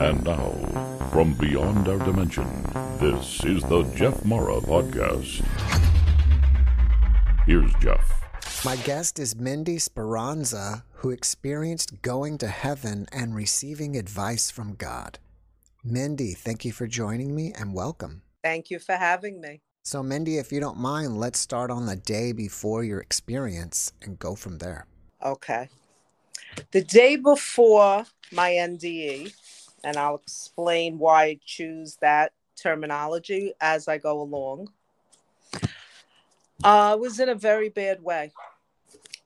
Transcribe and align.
And 0.00 0.24
now, 0.24 0.50
from 1.12 1.34
beyond 1.34 1.88
our 1.88 1.98
dimension, 1.98 2.46
this 2.98 3.44
is 3.44 3.62
the 3.64 3.82
Jeff 3.94 4.24
Mara 4.24 4.60
Podcast. 4.60 5.44
Here's 7.46 7.72
Jeff. 7.80 8.64
My 8.64 8.76
guest 8.76 9.18
is 9.18 9.36
Mindy 9.36 9.78
Speranza, 9.78 10.84
who 10.94 11.10
experienced 11.10 12.00
going 12.02 12.38
to 12.38 12.48
heaven 12.48 13.06
and 13.12 13.34
receiving 13.34 13.96
advice 13.96 14.50
from 14.50 14.74
God. 14.74 15.18
Mindy, 15.84 16.32
thank 16.32 16.64
you 16.64 16.72
for 16.72 16.86
joining 16.86 17.34
me 17.34 17.52
and 17.52 17.74
welcome. 17.74 18.22
Thank 18.42 18.70
you 18.70 18.78
for 18.78 18.94
having 18.94 19.40
me. 19.40 19.60
So, 19.82 20.02
Mindy, 20.02 20.38
if 20.38 20.50
you 20.50 20.60
don't 20.60 20.78
mind, 20.78 21.18
let's 21.18 21.38
start 21.38 21.70
on 21.70 21.84
the 21.84 21.96
day 21.96 22.32
before 22.32 22.82
your 22.82 23.00
experience 23.00 23.92
and 24.00 24.18
go 24.18 24.34
from 24.34 24.58
there. 24.58 24.86
Okay. 25.22 25.68
The 26.70 26.82
day 26.82 27.16
before 27.16 28.06
my 28.32 28.50
NDE, 28.50 29.34
and 29.82 29.96
I'll 29.96 30.16
explain 30.16 30.98
why 30.98 31.24
I 31.24 31.40
choose 31.44 31.96
that 32.00 32.32
terminology 32.60 33.52
as 33.60 33.88
I 33.88 33.98
go 33.98 34.20
along, 34.20 34.68
I 36.62 36.92
uh, 36.92 36.96
was 36.96 37.20
in 37.20 37.28
a 37.28 37.34
very 37.34 37.68
bad 37.68 38.02
way. 38.02 38.32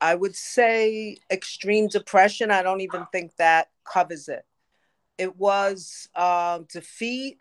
I 0.01 0.15
would 0.15 0.35
say 0.35 1.17
extreme 1.31 1.87
depression. 1.87 2.51
I 2.51 2.61
don't 2.61 2.81
even 2.81 3.05
think 3.11 3.35
that 3.37 3.69
covers 3.85 4.27
it. 4.27 4.45
It 5.17 5.37
was 5.37 6.07
uh, 6.15 6.59
defeat, 6.71 7.39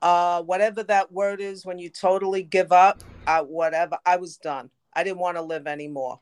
uh, 0.00 0.42
whatever 0.42 0.82
that 0.84 1.12
word 1.12 1.40
is, 1.40 1.66
when 1.66 1.78
you 1.78 1.90
totally 1.90 2.42
give 2.42 2.72
up, 2.72 3.02
uh, 3.26 3.42
whatever. 3.42 3.98
I 4.06 4.16
was 4.16 4.36
done. 4.36 4.70
I 4.94 5.04
didn't 5.04 5.18
want 5.18 5.36
to 5.36 5.42
live 5.42 5.66
anymore. 5.66 6.20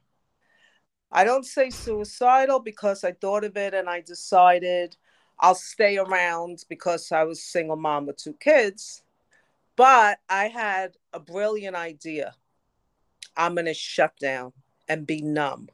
I 1.13 1.25
don't 1.25 1.45
say 1.45 1.71
suicidal 1.71 2.61
because 2.61 3.03
I 3.05 3.13
thought 3.13 3.45
of 3.45 3.57
it 3.57 3.75
and 3.75 3.89
I 3.89 4.01
decided 4.01 4.97
I'll 5.41 5.55
stay 5.55 5.99
around 5.99 6.65
because 6.69 7.11
I 7.11 7.25
was 7.25 7.43
single 7.43 7.77
mom 7.77 8.07
with 8.07 8.17
two 8.17 8.35
kids. 8.35 9.03
But 9.77 10.19
I 10.29 10.49
had 10.49 10.97
a 11.13 11.19
brilliant 11.19 11.75
idea. 11.75 12.35
I'm 13.37 13.55
going 13.55 13.67
to 13.67 13.75
shut 13.75 14.17
down 14.19 14.53
and 14.89 15.07
be 15.07 15.23
numb. 15.23 15.69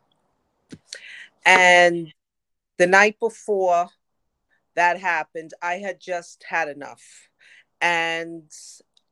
And 1.45 2.13
the 2.77 2.87
night 2.87 3.19
before 3.19 3.89
that 4.75 5.01
happened, 5.01 5.53
I 5.61 5.75
had 5.75 6.01
just 6.01 6.45
had 6.49 6.69
enough. 6.69 7.29
And 7.81 8.51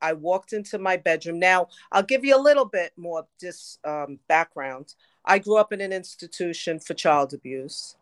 I 0.04 0.12
walked 0.12 0.52
into 0.52 0.78
my 0.78 0.98
bedroom. 0.98 1.38
Now, 1.38 1.68
I'll 1.90 2.02
give 2.02 2.26
you 2.26 2.36
a 2.36 2.46
little 2.48 2.66
bit 2.66 2.92
more 2.98 3.26
this 3.40 3.78
um, 3.84 4.18
background. 4.28 4.94
I 5.24 5.38
grew 5.38 5.56
up 5.56 5.72
in 5.72 5.80
an 5.80 5.94
institution 5.94 6.78
for 6.78 6.92
child 6.92 7.32
abuse. 7.32 7.96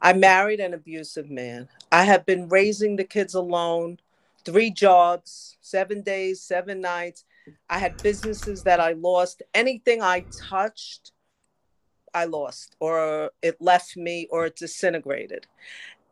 I 0.00 0.12
married 0.12 0.60
an 0.60 0.74
abusive 0.74 1.28
man. 1.30 1.68
I 1.90 2.04
have 2.04 2.24
been 2.24 2.48
raising 2.48 2.94
the 2.94 3.02
kids 3.02 3.34
alone, 3.34 3.98
three 4.44 4.70
jobs, 4.70 5.56
seven 5.60 6.02
days, 6.02 6.40
seven 6.40 6.80
nights. 6.80 7.24
I 7.68 7.78
had 7.80 7.96
businesses 8.00 8.62
that 8.62 8.78
I 8.78 8.92
lost. 8.92 9.42
Anything 9.54 10.02
I 10.02 10.26
touched, 10.48 11.10
I 12.14 12.26
lost, 12.26 12.76
or 12.78 13.32
it 13.42 13.60
left 13.60 13.96
me, 13.96 14.28
or 14.30 14.46
it 14.46 14.54
disintegrated. 14.54 15.48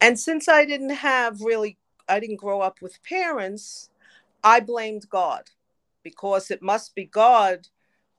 And 0.00 0.19
since 0.19 0.48
I 0.48 0.65
didn't 0.65 0.97
have 0.97 1.41
really, 1.43 1.78
I 2.09 2.19
didn't 2.19 2.43
grow 2.45 2.61
up 2.61 2.83
with 2.83 3.05
parents, 3.05 3.89
I 4.45 4.61
blamed 4.61 5.09
God 5.09 5.45
because 6.03 6.51
it 6.51 6.62
must 6.62 6.95
be 6.95 7.05
God 7.05 7.69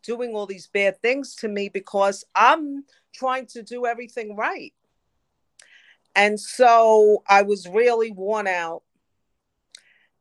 doing 0.03 0.35
all 0.35 0.45
these 0.45 0.67
bad 0.67 1.01
things 1.01 1.35
to 1.35 1.47
me 1.47 1.69
because 1.69 2.25
I'm 2.35 2.85
trying 3.13 3.47
to 3.47 3.63
do 3.63 3.85
everything 3.85 4.35
right. 4.35 4.73
And 6.15 6.39
so 6.39 7.23
I 7.27 7.41
was 7.41 7.67
really 7.67 8.11
worn 8.11 8.47
out. 8.47 8.83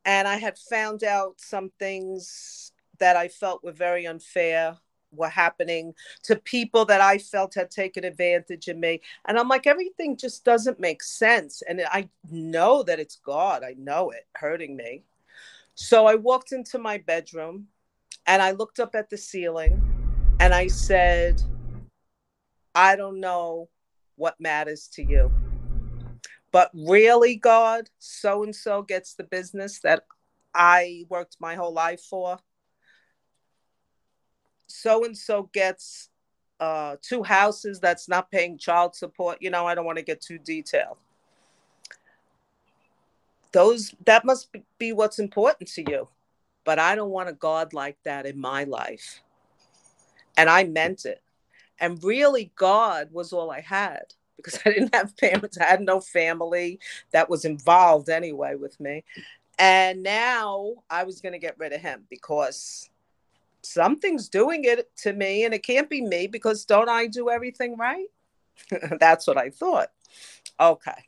And 0.05 0.27
I 0.27 0.35
had 0.35 0.57
found 0.57 1.03
out 1.03 1.39
some 1.39 1.71
things 1.79 2.71
that 2.99 3.15
I 3.15 3.27
felt 3.27 3.63
were 3.63 3.71
very 3.71 4.05
unfair 4.05 4.77
were 5.15 5.29
happening 5.29 5.93
to 6.23 6.35
people 6.35 6.85
that 6.85 6.99
I 7.01 7.17
felt 7.19 7.53
had 7.53 7.69
taken 7.69 8.03
advantage 8.03 8.67
of 8.67 8.77
me. 8.77 9.01
And 9.25 9.37
I'm 9.37 9.47
like, 9.47 9.67
everything 9.67 10.17
just 10.17 10.43
doesn't 10.43 10.79
make 10.79 11.03
sense. 11.03 11.61
And 11.67 11.81
I 11.91 12.09
know 12.31 12.83
that 12.83 12.99
it's 12.99 13.17
God, 13.17 13.63
I 13.63 13.75
know 13.77 14.09
it 14.09 14.27
hurting 14.35 14.75
me. 14.75 15.03
So 15.75 16.05
I 16.05 16.15
walked 16.15 16.51
into 16.51 16.77
my 16.77 16.97
bedroom 16.99 17.67
and 18.27 18.41
I 18.41 18.51
looked 18.51 18.79
up 18.79 18.95
at 18.95 19.09
the 19.09 19.17
ceiling 19.17 19.81
and 20.39 20.53
I 20.53 20.67
said, 20.67 21.41
I 22.75 22.95
don't 22.95 23.19
know 23.19 23.69
what 24.15 24.39
matters 24.39 24.87
to 24.93 25.03
you. 25.03 25.31
But 26.51 26.69
really, 26.73 27.35
God, 27.35 27.89
so 27.97 28.43
and 28.43 28.55
so 28.55 28.83
gets 28.83 29.15
the 29.15 29.23
business 29.23 29.79
that 29.79 30.03
I 30.53 31.05
worked 31.09 31.37
my 31.39 31.55
whole 31.55 31.73
life 31.73 32.01
for. 32.01 32.37
So 34.67 35.03
and 35.03 35.17
so 35.17 35.49
gets 35.53 36.09
uh, 36.59 36.97
two 37.01 37.23
houses 37.23 37.79
that's 37.79 38.07
not 38.07 38.29
paying 38.29 38.59
child 38.59 38.95
support. 38.95 39.39
You 39.41 39.49
know, 39.49 39.65
I 39.65 39.73
don't 39.73 39.85
want 39.85 39.97
to 39.97 40.03
get 40.03 40.21
too 40.21 40.37
detailed. 40.37 40.97
Those 43.53 43.95
that 44.05 44.25
must 44.25 44.49
be 44.77 44.91
what's 44.91 45.19
important 45.19 45.69
to 45.69 45.89
you 45.89 46.07
but 46.63 46.79
I 46.79 46.95
don't 46.95 47.09
want 47.09 47.29
a 47.29 47.33
God 47.33 47.73
like 47.73 47.97
that 48.03 48.25
in 48.25 48.39
my 48.39 48.63
life. 48.63 49.21
And 50.37 50.49
I 50.49 50.63
meant 50.63 51.05
it. 51.05 51.21
And 51.79 52.03
really, 52.03 52.51
God 52.55 53.09
was 53.11 53.33
all 53.33 53.51
I 53.51 53.61
had 53.61 54.13
because 54.37 54.59
I 54.65 54.71
didn't 54.71 54.95
have 54.95 55.17
parents. 55.17 55.57
I 55.57 55.65
had 55.65 55.81
no 55.81 55.99
family 55.99 56.79
that 57.11 57.29
was 57.29 57.45
involved 57.45 58.09
anyway 58.09 58.55
with 58.55 58.79
me. 58.79 59.03
And 59.59 60.01
now 60.01 60.73
I 60.89 61.03
was 61.03 61.21
going 61.21 61.33
to 61.33 61.39
get 61.39 61.59
rid 61.59 61.73
of 61.73 61.81
him 61.81 62.05
because 62.09 62.89
something's 63.61 64.29
doing 64.29 64.65
it 64.65 64.89
to 64.97 65.13
me 65.13 65.45
and 65.45 65.53
it 65.53 65.63
can't 65.63 65.89
be 65.89 66.01
me 66.01 66.27
because 66.27 66.65
don't 66.65 66.89
I 66.89 67.07
do 67.07 67.29
everything 67.29 67.77
right? 67.77 68.07
That's 68.99 69.27
what 69.27 69.37
I 69.37 69.51
thought. 69.51 69.91
Okay. 70.59 71.07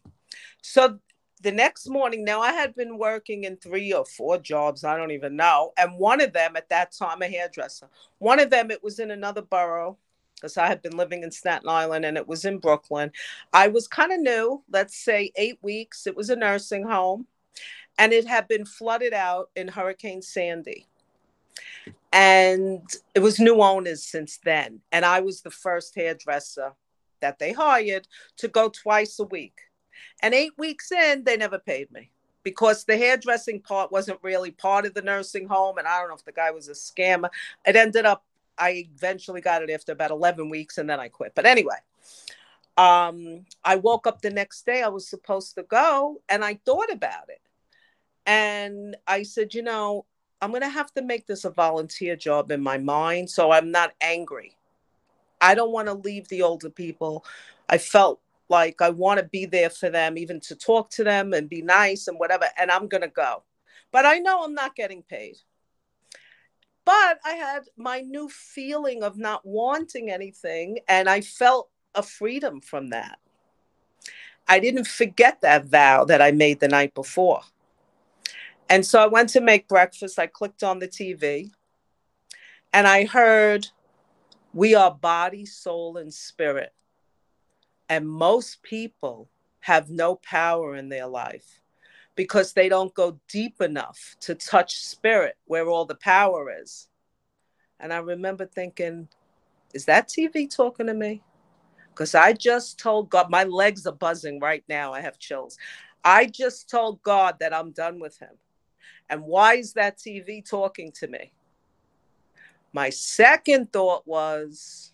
So 0.62 1.00
the 1.46 1.52
next 1.52 1.88
morning, 1.88 2.24
now 2.24 2.42
I 2.42 2.54
had 2.54 2.74
been 2.74 2.98
working 2.98 3.44
in 3.44 3.56
three 3.58 3.94
or 3.94 4.04
four 4.04 4.40
jobs, 4.40 4.84
I 4.84 4.98
don't 4.98 5.12
even 5.12 5.36
know. 5.36 5.74
And 5.78 6.00
one 6.00 6.20
of 6.20 6.34
them 6.34 6.56
at 6.56 6.70
that 6.70 6.92
time, 6.92 7.22
a 7.22 7.28
hairdresser, 7.28 7.88
one 8.18 8.40
of 8.40 8.50
them, 8.50 8.72
it 8.72 8.84
was 8.84 8.98
in 8.98 9.12
another 9.12 9.44
borough 9.44 9.96
because 10.34 10.58
I 10.58 10.66
had 10.66 10.82
been 10.82 10.98
living 10.98 11.22
in 11.22 11.30
Staten 11.30 11.70
Island 11.70 12.04
and 12.04 12.18
it 12.18 12.28
was 12.28 12.46
in 12.46 12.58
Brooklyn. 12.58 13.12
I 13.54 13.68
was 13.68 13.88
kind 13.88 14.12
of 14.12 14.22
new, 14.22 14.64
let's 14.72 14.98
say 14.98 15.32
eight 15.36 15.60
weeks. 15.62 16.08
It 16.08 16.16
was 16.16 16.32
a 16.32 16.36
nursing 16.36 16.84
home 16.84 17.28
and 18.00 18.12
it 18.12 18.26
had 18.26 18.48
been 18.48 18.66
flooded 18.66 19.14
out 19.14 19.52
in 19.56 19.68
Hurricane 19.68 20.24
Sandy. 20.24 20.88
And 22.12 22.90
it 23.14 23.20
was 23.20 23.40
new 23.40 23.62
owners 23.62 24.04
since 24.04 24.40
then. 24.44 24.82
And 24.92 25.06
I 25.06 25.20
was 25.20 25.44
the 25.44 25.52
first 25.52 25.94
hairdresser 25.94 26.74
that 27.22 27.38
they 27.38 27.54
hired 27.54 28.08
to 28.38 28.48
go 28.48 28.70
twice 28.70 29.20
a 29.20 29.26
week. 29.26 29.60
And 30.22 30.34
eight 30.34 30.58
weeks 30.58 30.92
in, 30.92 31.24
they 31.24 31.38
never 31.38 31.60
paid 31.60 31.92
me 31.92 32.10
because 32.44 32.84
the 32.84 32.96
hairdressing 32.96 33.60
part 33.60 33.92
wasn't 33.92 34.20
really 34.22 34.52
part 34.52 34.86
of 34.86 34.94
the 34.94 35.02
nursing 35.02 35.48
home. 35.48 35.78
And 35.78 35.88
I 35.88 36.00
don't 36.00 36.10
know 36.10 36.16
if 36.16 36.24
the 36.24 36.32
guy 36.32 36.52
was 36.52 36.70
a 36.70 36.74
scammer. 36.74 37.30
It 37.66 37.76
ended 37.76 38.06
up, 38.06 38.24
I 38.58 38.88
eventually 38.96 39.42
got 39.42 39.64
it 39.64 39.70
after 39.70 39.92
about 39.92 40.12
11 40.12 40.50
weeks 40.50 40.78
and 40.78 40.90
then 40.90 41.00
I 41.00 41.10
quit. 41.10 41.34
But 41.36 41.46
anyway, 41.46 41.78
um, 42.78 43.46
I 43.64 43.78
woke 43.78 44.06
up 44.06 44.22
the 44.22 44.30
next 44.30 44.66
day. 44.66 44.84
I 44.84 44.90
was 44.90 45.08
supposed 45.08 45.56
to 45.56 45.64
go 45.64 46.22
and 46.30 46.46
I 46.46 46.60
thought 46.66 46.92
about 46.92 47.30
it. 47.30 47.42
And 48.28 48.96
I 49.08 49.24
said, 49.24 49.54
you 49.54 49.64
know, 49.64 50.06
I'm 50.42 50.52
going 50.52 50.62
to 50.62 50.70
have 50.70 50.94
to 50.94 51.02
make 51.02 51.26
this 51.26 51.46
a 51.46 51.50
volunteer 51.50 52.16
job 52.16 52.52
in 52.52 52.62
my 52.62 52.78
mind 52.78 53.30
so 53.30 53.52
I'm 53.52 53.72
not 53.72 53.94
angry. 54.02 54.56
I 55.42 55.56
don't 55.56 55.72
want 55.72 55.88
to 55.88 55.94
leave 55.94 56.28
the 56.28 56.44
older 56.44 56.70
people. 56.70 57.26
I 57.70 57.78
felt 57.78 58.20
like 58.50 58.82
I 58.82 58.90
want 58.90 59.20
to 59.20 59.26
be 59.26 59.46
there 59.46 59.70
for 59.70 59.90
them, 59.90 60.18
even 60.18 60.40
to 60.42 60.56
talk 60.56 60.90
to 60.92 61.04
them 61.04 61.34
and 61.34 61.50
be 61.50 61.62
nice 61.62 62.08
and 62.08 62.20
whatever. 62.20 62.46
And 62.58 62.72
I'm 62.72 62.88
going 62.88 63.02
to 63.02 63.08
go. 63.08 63.44
But 63.92 64.06
I 64.06 64.20
know 64.20 64.44
I'm 64.44 64.54
not 64.54 64.76
getting 64.76 65.04
paid. 65.04 65.38
But 66.86 67.20
I 67.26 67.32
had 67.32 67.64
my 67.78 68.02
new 68.02 68.30
feeling 68.30 69.02
of 69.02 69.18
not 69.18 69.42
wanting 69.44 70.12
anything, 70.12 70.80
and 70.88 71.10
I 71.10 71.22
felt 71.22 71.70
a 71.96 72.04
freedom 72.04 72.62
from 72.62 72.90
that. 72.90 73.18
I 74.48 74.60
didn't 74.60 74.86
forget 74.86 75.42
that 75.42 75.66
vow 75.66 76.06
that 76.06 76.22
I 76.22 76.32
made 76.32 76.60
the 76.60 76.68
night 76.68 76.94
before. 76.94 77.42
And 78.70 78.86
so 78.86 79.02
I 79.02 79.08
went 79.08 79.30
to 79.30 79.42
make 79.42 79.68
breakfast. 79.68 80.20
I 80.20 80.28
clicked 80.28 80.64
on 80.64 80.80
the 80.80 80.88
TV 80.88 81.52
and 82.74 82.88
I 82.88 83.06
heard, 83.06 83.68
We 84.54 84.76
are 84.76 84.92
body, 84.92 85.46
soul, 85.46 85.98
and 85.98 86.14
spirit. 86.14 86.74
And 87.90 88.08
most 88.08 88.64
people 88.64 89.30
have 89.60 89.90
no 89.90 90.16
power 90.16 90.76
in 90.76 90.90
their 90.90 91.08
life 91.08 91.62
because 92.16 92.54
they 92.54 92.70
don't 92.70 92.94
go 92.94 93.20
deep 93.28 93.62
enough 93.62 94.16
to 94.22 94.36
touch 94.36 94.78
spirit 94.78 95.36
where 95.46 95.68
all 95.68 95.86
the 95.86 95.96
power 95.96 96.54
is. 96.62 96.88
And 97.80 97.92
I 97.92 97.98
remember 97.98 98.46
thinking, 98.46 99.08
is 99.74 99.86
that 99.86 100.08
TV 100.08 100.50
talking 100.50 100.88
to 100.88 100.94
me? 100.94 101.22
because 101.96 102.14
I 102.14 102.34
just 102.34 102.78
told 102.78 103.10
God, 103.10 103.30
my 103.30 103.46
legs 103.46 103.88
are 103.88 103.94
buzzing 103.94 104.42
right 104.42 104.64
now. 104.68 104.92
I 104.92 105.00
have 105.00 105.18
chills. 105.18 105.58
I 106.04 106.26
just 106.26 106.70
told 106.70 107.02
God 107.04 107.38
that 107.40 107.54
I'm 107.54 107.72
done 107.72 108.02
with 108.02 108.20
him. 108.20 108.38
And 109.10 109.24
why 109.24 109.56
is 109.56 109.74
that 109.74 109.98
TV 109.98 110.48
talking 110.48 110.92
to 111.00 111.08
me? 111.08 111.32
My 112.74 112.90
second 112.90 113.72
thought 113.72 114.06
was, 114.06 114.92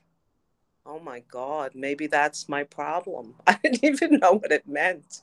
oh 0.91 0.99
my 0.99 1.21
God, 1.31 1.71
maybe 1.73 2.07
that's 2.07 2.49
my 2.49 2.63
problem. 2.65 3.33
I 3.47 3.57
didn't 3.63 3.83
even 3.83 4.19
know 4.19 4.33
what 4.33 4.51
it 4.51 4.67
meant. 4.67 5.21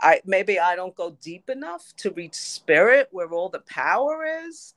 I 0.00 0.22
maybe 0.24 0.58
I 0.58 0.76
don't 0.76 0.94
go 0.94 1.16
deep 1.20 1.50
enough 1.50 1.92
to 1.98 2.10
reach 2.10 2.34
spirit 2.34 3.08
where 3.10 3.30
all 3.30 3.50
the 3.50 3.60
power 3.60 4.24
is. 4.46 4.74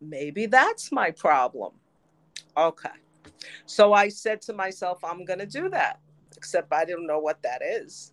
Maybe 0.00 0.46
that's 0.46 0.92
my 0.92 1.10
problem. 1.10 1.72
Okay. 2.56 2.90
So 3.64 3.94
I 3.94 4.08
said 4.08 4.42
to 4.42 4.52
myself, 4.52 5.02
I'm 5.02 5.24
going 5.24 5.38
to 5.38 5.46
do 5.46 5.70
that, 5.70 5.98
except 6.36 6.72
I 6.72 6.84
didn't 6.84 7.06
know 7.06 7.18
what 7.18 7.42
that 7.42 7.62
is. 7.62 8.12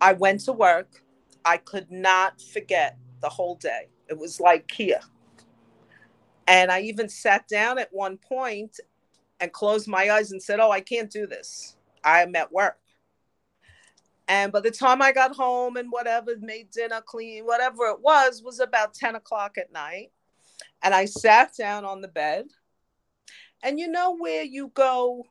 I 0.00 0.14
went 0.14 0.40
to 0.40 0.52
work. 0.52 1.02
I 1.44 1.58
could 1.58 1.90
not 1.90 2.40
forget 2.40 2.96
the 3.20 3.28
whole 3.28 3.54
day. 3.56 3.88
It 4.08 4.18
was 4.18 4.40
like 4.40 4.66
Kia. 4.66 5.00
And 6.46 6.70
I 6.70 6.80
even 6.80 7.08
sat 7.08 7.48
down 7.48 7.78
at 7.78 7.88
one 7.92 8.18
point 8.18 8.80
and 9.40 9.52
closed 9.52 9.88
my 9.88 10.10
eyes 10.10 10.32
and 10.32 10.42
said, 10.42 10.60
Oh, 10.60 10.70
I 10.70 10.80
can't 10.80 11.10
do 11.10 11.26
this. 11.26 11.76
I'm 12.02 12.34
at 12.36 12.52
work. 12.52 12.78
And 14.26 14.52
by 14.52 14.60
the 14.60 14.70
time 14.70 15.02
I 15.02 15.12
got 15.12 15.34
home 15.34 15.76
and 15.76 15.90
whatever, 15.90 16.34
made 16.40 16.70
dinner, 16.70 17.02
clean, 17.04 17.44
whatever 17.44 17.86
it 17.88 18.00
was, 18.00 18.42
was 18.42 18.60
about 18.60 18.94
10 18.94 19.16
o'clock 19.16 19.58
at 19.58 19.72
night. 19.72 20.12
And 20.82 20.94
I 20.94 21.04
sat 21.04 21.54
down 21.56 21.84
on 21.84 22.00
the 22.00 22.08
bed. 22.08 22.46
And 23.62 23.78
you 23.78 23.88
know 23.88 24.16
where 24.16 24.42
you 24.42 24.70
go 24.74 25.24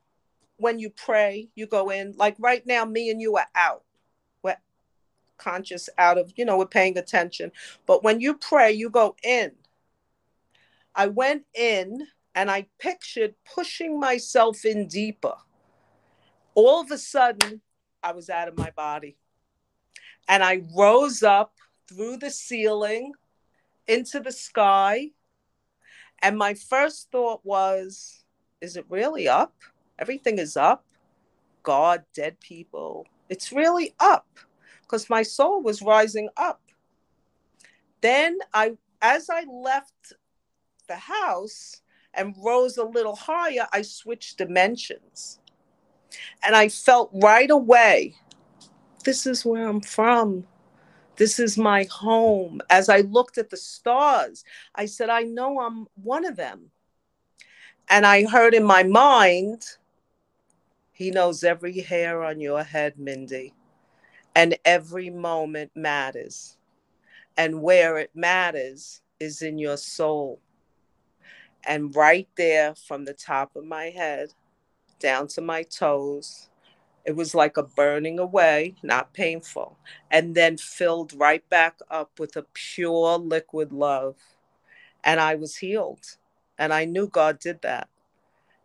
when 0.58 0.80
you 0.80 0.90
pray? 0.90 1.50
You 1.56 1.68
go 1.68 1.90
in, 1.90 2.14
like 2.18 2.36
right 2.40 2.66
now, 2.66 2.86
me 2.86 3.10
and 3.10 3.22
you 3.22 3.36
are 3.38 3.48
out. 3.56 3.84
We're 4.44 4.58
conscious 5.38 5.90
out 5.98 6.18
of, 6.18 6.32
you 6.36 6.46
know, 6.46 6.58
we're 6.58 6.66
paying 6.66 6.98
attention. 6.98 7.52
But 7.86 8.04
when 8.04 8.22
you 8.22 8.36
pray, 8.36 8.72
you 8.72 8.90
go 8.90 9.16
in. 9.24 9.52
I 10.96 11.08
went 11.08 11.44
in 11.56 12.08
and 12.36 12.50
I 12.50 12.68
pictured 12.80 13.36
pushing 13.54 14.00
myself 14.00 14.66
in 14.66 14.88
deeper. 14.88 15.36
All 16.56 16.82
of 16.82 16.92
a 16.92 16.98
sudden, 16.98 17.62
I 18.02 18.12
was 18.12 18.30
out 18.30 18.48
of 18.48 18.58
my 18.58 18.72
body. 18.72 19.18
And 20.28 20.44
I 20.44 20.64
rose 20.76 21.24
up 21.24 21.54
through 21.88 22.18
the 22.18 22.30
ceiling 22.30 23.14
into 23.88 24.20
the 24.20 24.32
sky. 24.32 25.12
And 26.22 26.38
my 26.38 26.54
first 26.54 27.10
thought 27.12 27.42
was, 27.44 28.24
is 28.62 28.78
it 28.78 28.86
really 28.90 29.28
up? 29.28 29.54
Everything 30.00 30.40
is 30.40 30.58
up. 30.58 30.86
God, 31.62 32.04
dead 32.14 32.40
people. 32.40 33.06
It's 33.30 33.52
really 33.52 33.94
up 34.00 34.28
because 34.82 35.10
my 35.10 35.24
soul 35.24 35.62
was 35.62 35.82
rising 35.82 36.30
up. 36.36 36.62
Then 38.02 38.40
I, 38.54 38.78
as 39.02 39.30
I 39.30 39.44
left 39.44 40.14
the 40.88 40.96
house 40.96 41.83
and 42.14 42.36
rose 42.38 42.78
a 42.78 42.84
little 42.84 43.16
higher, 43.16 43.68
I 43.72 43.82
switched 43.82 44.38
dimensions. 44.38 45.40
And 46.44 46.56
I 46.56 46.70
felt 46.70 47.10
right 47.14 47.50
away 47.50 48.16
this 49.04 49.26
is 49.26 49.46
where 49.46 49.68
I'm 49.68 49.82
from. 49.82 50.46
This 51.18 51.40
is 51.40 51.58
my 51.58 51.86
home. 51.92 52.62
As 52.70 52.90
I 52.90 53.00
looked 53.02 53.38
at 53.38 53.50
the 53.50 53.58
stars, 53.58 54.44
I 54.74 54.86
said, 54.86 55.10
I 55.10 55.24
know 55.24 55.60
I'm 55.60 55.88
one 56.02 56.26
of 56.26 56.36
them. 56.36 56.72
And 57.90 58.06
I 58.06 58.26
heard 58.26 58.54
in 58.54 58.64
my 58.64 58.84
mind, 58.84 59.66
He 60.92 61.12
knows 61.12 61.44
every 61.44 61.80
hair 61.82 62.24
on 62.24 62.40
your 62.40 62.64
head, 62.64 62.98
Mindy, 62.98 63.54
and 64.36 64.58
every 64.66 65.10
moment 65.10 65.72
matters. 65.76 66.58
And 67.38 67.62
where 67.62 67.98
it 67.98 68.12
matters 68.16 69.02
is 69.20 69.42
in 69.42 69.58
your 69.58 69.78
soul. 69.78 70.40
And 71.66 71.96
right 71.96 72.28
there 72.36 72.76
from 72.76 73.06
the 73.06 73.14
top 73.14 73.56
of 73.56 73.66
my 73.66 73.86
head, 73.86 74.34
down 75.04 75.28
to 75.28 75.42
my 75.42 75.64
toes. 75.64 76.50
It 77.06 77.16
was 77.16 77.36
like 77.36 77.58
a 77.58 77.64
burning 77.64 78.18
away, 78.18 78.76
not 78.82 79.14
painful, 79.14 79.78
and 80.10 80.34
then 80.34 80.58
filled 80.58 81.14
right 81.14 81.48
back 81.50 81.78
up 81.92 82.18
with 82.18 82.38
a 82.38 82.46
pure 82.54 83.18
liquid 83.18 83.74
love. 83.74 84.16
And 85.04 85.20
I 85.20 85.36
was 85.36 85.58
healed. 85.58 86.06
And 86.58 86.72
I 86.74 86.86
knew 86.86 87.10
God 87.10 87.40
did 87.40 87.62
that. 87.64 87.90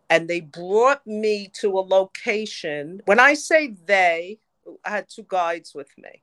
And 0.08 0.28
they 0.28 0.40
brought 0.40 1.04
me 1.06 1.50
to 1.60 1.78
a 1.78 1.80
location. 1.80 3.02
When 3.06 3.18
I 3.18 3.34
say 3.34 3.74
they, 3.86 4.38
I 4.84 4.90
had 4.90 5.08
two 5.08 5.26
guides 5.26 5.74
with 5.74 5.90
me 5.98 6.22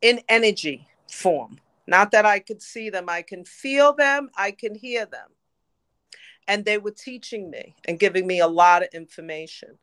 in 0.00 0.20
energy 0.28 0.88
form. 1.12 1.58
Not 1.86 2.10
that 2.12 2.24
I 2.24 2.38
could 2.38 2.62
see 2.62 2.88
them, 2.88 3.08
I 3.08 3.22
can 3.22 3.44
feel 3.44 3.92
them, 3.92 4.30
I 4.36 4.50
can 4.52 4.74
hear 4.74 5.04
them 5.04 5.28
and 6.48 6.64
they 6.64 6.78
were 6.78 6.90
teaching 6.90 7.50
me 7.50 7.74
and 7.86 8.00
giving 8.00 8.26
me 8.26 8.40
a 8.40 8.46
lot 8.46 8.82
of 8.82 8.88
information. 8.92 9.78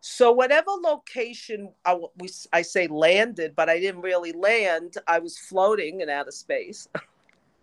So 0.00 0.32
whatever 0.32 0.70
location 0.70 1.72
I, 1.84 1.98
we, 2.16 2.30
I 2.52 2.62
say 2.62 2.86
landed, 2.88 3.54
but 3.54 3.68
I 3.68 3.78
didn't 3.78 4.00
really 4.00 4.32
land. 4.32 4.94
I 5.06 5.18
was 5.18 5.38
floating 5.38 6.00
in 6.00 6.08
outer 6.08 6.30
space. 6.30 6.88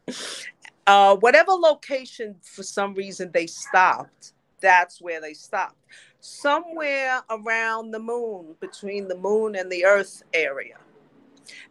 uh, 0.87 1.15
whatever 1.17 1.51
location, 1.51 2.35
for 2.43 2.63
some 2.63 2.93
reason, 2.93 3.31
they 3.33 3.47
stopped. 3.47 4.33
That's 4.61 5.01
where 5.01 5.19
they 5.19 5.33
stopped. 5.33 5.77
Somewhere 6.19 7.21
around 7.29 7.91
the 7.91 7.99
moon, 7.99 8.55
between 8.59 9.07
the 9.07 9.17
moon 9.17 9.55
and 9.55 9.71
the 9.71 9.85
Earth 9.85 10.23
area, 10.33 10.77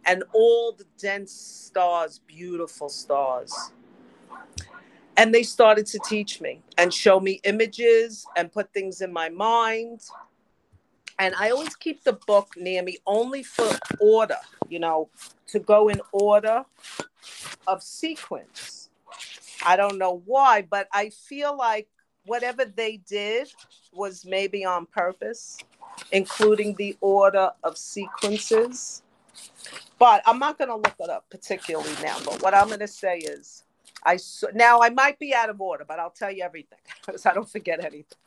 and 0.05 0.23
all 0.33 0.73
the 0.73 0.85
dense 0.99 1.31
stars, 1.31 2.19
beautiful 2.27 2.89
stars 2.89 3.71
and 5.17 5.33
they 5.33 5.43
started 5.43 5.85
to 5.87 5.99
teach 5.99 6.41
me 6.41 6.61
and 6.77 6.93
show 6.93 7.19
me 7.19 7.39
images 7.43 8.25
and 8.35 8.51
put 8.51 8.71
things 8.73 9.01
in 9.01 9.11
my 9.13 9.29
mind. 9.29 10.01
And 11.19 11.35
i 11.35 11.51
always 11.51 11.75
keep 11.75 12.03
the 12.03 12.13
book 12.13 12.49
near 12.57 12.81
me 12.81 12.97
only 13.05 13.43
for 13.43 13.69
order 13.99 14.37
you 14.67 14.79
know 14.79 15.09
to 15.47 15.59
go 15.59 15.89
in 15.89 16.01
order 16.11 16.65
of 17.67 17.83
sequence. 17.83 18.89
I 19.65 19.75
don't 19.75 19.97
know 19.97 20.21
why 20.25 20.63
but 20.63 20.87
i 20.91 21.09
feel 21.09 21.55
like 21.55 21.87
whatever 22.25 22.65
they 22.65 22.97
did 22.97 23.47
was 23.93 24.25
maybe 24.25 24.65
on 24.65 24.85
purpose 24.87 25.59
including 26.11 26.73
the 26.75 26.97
order 27.01 27.51
of 27.63 27.77
sequences. 27.77 29.03
But 29.99 30.23
i'm 30.25 30.39
not 30.39 30.57
going 30.57 30.69
to 30.69 30.75
look 30.75 30.95
it 30.99 31.09
up 31.09 31.25
particularly 31.29 31.93
now 32.01 32.17
but 32.25 32.41
what 32.41 32.53
i'm 32.55 32.67
going 32.67 32.79
to 32.79 32.87
say 32.87 33.19
is 33.19 33.63
I 34.05 34.19
now 34.53 34.81
I 34.81 34.89
might 34.89 35.19
be 35.19 35.33
out 35.33 35.49
of 35.49 35.61
order, 35.61 35.85
but 35.87 35.99
I'll 35.99 36.09
tell 36.09 36.31
you 36.31 36.43
everything 36.43 36.79
because 37.05 37.25
I 37.25 37.33
don't 37.33 37.49
forget 37.49 37.79
anything. 37.79 38.17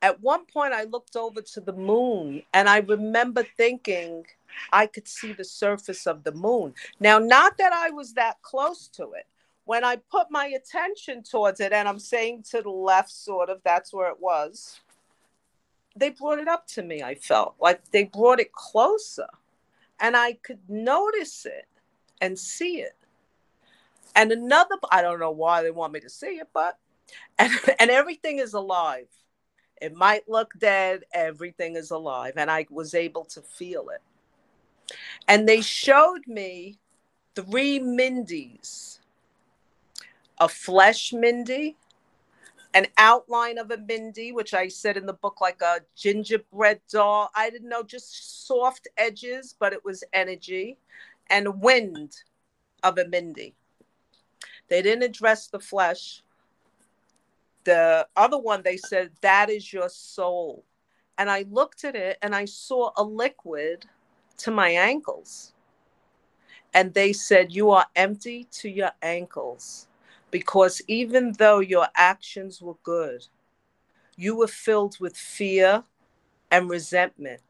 At 0.00 0.20
one 0.20 0.46
point, 0.46 0.72
I 0.72 0.84
looked 0.84 1.16
over 1.16 1.42
to 1.42 1.60
the 1.60 1.72
moon 1.72 2.42
and 2.54 2.68
I 2.68 2.78
remember 2.78 3.42
thinking 3.56 4.24
I 4.72 4.86
could 4.86 5.08
see 5.08 5.32
the 5.32 5.44
surface 5.44 6.06
of 6.06 6.22
the 6.22 6.32
moon. 6.32 6.74
Now, 7.00 7.18
not 7.18 7.58
that 7.58 7.72
I 7.72 7.90
was 7.90 8.14
that 8.14 8.40
close 8.42 8.88
to 8.88 9.12
it. 9.12 9.26
When 9.64 9.84
I 9.84 9.96
put 9.96 10.30
my 10.30 10.46
attention 10.46 11.22
towards 11.22 11.60
it, 11.60 11.72
and 11.72 11.88
I'm 11.88 11.98
saying 11.98 12.44
to 12.50 12.62
the 12.62 12.70
left, 12.70 13.10
sort 13.10 13.50
of, 13.50 13.60
that's 13.64 13.92
where 13.92 14.08
it 14.08 14.20
was, 14.20 14.80
they 15.94 16.10
brought 16.10 16.38
it 16.38 16.48
up 16.48 16.66
to 16.68 16.82
me. 16.82 17.02
I 17.02 17.16
felt 17.16 17.56
like 17.60 17.90
they 17.90 18.04
brought 18.04 18.40
it 18.40 18.52
closer 18.52 19.26
and 20.00 20.16
I 20.16 20.34
could 20.34 20.60
notice 20.68 21.44
it 21.44 21.66
and 22.20 22.38
see 22.38 22.80
it. 22.80 22.96
And 24.18 24.32
another, 24.32 24.74
I 24.90 25.00
don't 25.00 25.20
know 25.20 25.30
why 25.30 25.62
they 25.62 25.70
want 25.70 25.92
me 25.92 26.00
to 26.00 26.10
see 26.10 26.40
it, 26.40 26.48
but 26.52 26.76
and, 27.38 27.52
and 27.78 27.88
everything 27.88 28.40
is 28.40 28.52
alive. 28.52 29.06
It 29.80 29.94
might 29.94 30.28
look 30.28 30.52
dead, 30.58 31.04
everything 31.14 31.76
is 31.76 31.92
alive. 31.92 32.32
And 32.36 32.50
I 32.50 32.66
was 32.68 32.94
able 32.94 33.24
to 33.26 33.40
feel 33.40 33.90
it. 33.90 34.02
And 35.28 35.48
they 35.48 35.60
showed 35.60 36.26
me 36.26 36.78
three 37.36 37.78
Mindys 37.78 38.98
a 40.40 40.48
flesh 40.48 41.12
Mindy, 41.12 41.76
an 42.74 42.86
outline 42.96 43.58
of 43.58 43.70
a 43.70 43.78
Mindy, 43.78 44.32
which 44.32 44.52
I 44.52 44.66
said 44.66 44.96
in 44.96 45.06
the 45.06 45.12
book, 45.12 45.40
like 45.40 45.62
a 45.62 45.80
gingerbread 45.96 46.80
doll. 46.90 47.30
I 47.36 47.50
didn't 47.50 47.68
know, 47.68 47.84
just 47.84 48.46
soft 48.48 48.88
edges, 48.96 49.54
but 49.58 49.72
it 49.72 49.84
was 49.84 50.02
energy, 50.12 50.76
and 51.30 51.60
wind 51.60 52.16
of 52.82 52.98
a 52.98 53.06
Mindy. 53.06 53.54
They 54.68 54.82
didn't 54.82 55.04
address 55.04 55.48
the 55.48 55.60
flesh. 55.60 56.22
The 57.64 58.06
other 58.16 58.38
one, 58.38 58.62
they 58.62 58.76
said, 58.76 59.10
that 59.20 59.50
is 59.50 59.72
your 59.72 59.88
soul. 59.88 60.64
And 61.18 61.30
I 61.30 61.44
looked 61.50 61.84
at 61.84 61.96
it 61.96 62.18
and 62.22 62.34
I 62.34 62.44
saw 62.44 62.92
a 62.96 63.02
liquid 63.02 63.84
to 64.38 64.50
my 64.50 64.70
ankles. 64.70 65.52
And 66.74 66.94
they 66.94 67.12
said, 67.12 67.52
You 67.52 67.70
are 67.70 67.86
empty 67.96 68.44
to 68.52 68.68
your 68.68 68.92
ankles 69.02 69.88
because 70.30 70.80
even 70.86 71.32
though 71.32 71.60
your 71.60 71.88
actions 71.96 72.62
were 72.62 72.76
good, 72.82 73.26
you 74.16 74.36
were 74.36 74.48
filled 74.48 74.98
with 75.00 75.16
fear 75.16 75.82
and 76.50 76.68
resentment. 76.68 77.40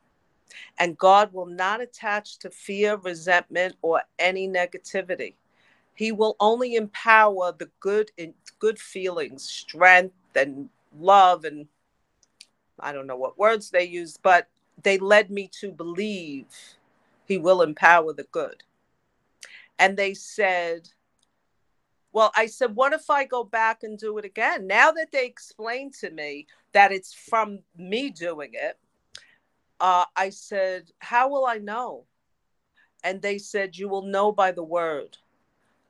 And 0.78 0.96
God 0.96 1.32
will 1.32 1.46
not 1.46 1.80
attach 1.80 2.38
to 2.38 2.50
fear, 2.50 2.96
resentment, 2.96 3.76
or 3.82 4.02
any 4.18 4.48
negativity. 4.48 5.34
He 5.98 6.12
will 6.12 6.36
only 6.38 6.76
empower 6.76 7.50
the 7.50 7.68
good 7.80 8.12
good 8.60 8.78
feelings, 8.78 9.42
strength 9.42 10.14
and 10.36 10.68
love 10.96 11.44
and 11.44 11.66
I 12.78 12.92
don't 12.92 13.08
know 13.08 13.16
what 13.16 13.36
words 13.36 13.70
they 13.70 13.82
used, 13.82 14.20
but 14.22 14.46
they 14.80 14.98
led 14.98 15.28
me 15.28 15.50
to 15.60 15.72
believe 15.72 16.46
he 17.26 17.36
will 17.36 17.62
empower 17.62 18.12
the 18.12 18.28
good. 18.30 18.62
And 19.80 19.96
they 19.96 20.14
said, 20.14 20.88
well, 22.12 22.30
I 22.36 22.46
said, 22.46 22.76
what 22.76 22.92
if 22.92 23.10
I 23.10 23.24
go 23.24 23.42
back 23.42 23.82
and 23.82 23.98
do 23.98 24.18
it 24.18 24.24
again? 24.24 24.68
Now 24.68 24.92
that 24.92 25.10
they 25.10 25.26
explained 25.26 25.94
to 25.94 26.10
me 26.10 26.46
that 26.74 26.92
it's 26.92 27.12
from 27.12 27.58
me 27.76 28.10
doing 28.10 28.50
it, 28.52 28.78
uh, 29.80 30.04
I 30.14 30.30
said, 30.30 30.92
how 31.00 31.28
will 31.28 31.44
I 31.44 31.58
know? 31.58 32.04
And 33.02 33.20
they 33.20 33.38
said, 33.38 33.76
you 33.76 33.88
will 33.88 34.02
know 34.02 34.30
by 34.30 34.52
the 34.52 34.62
word 34.62 35.18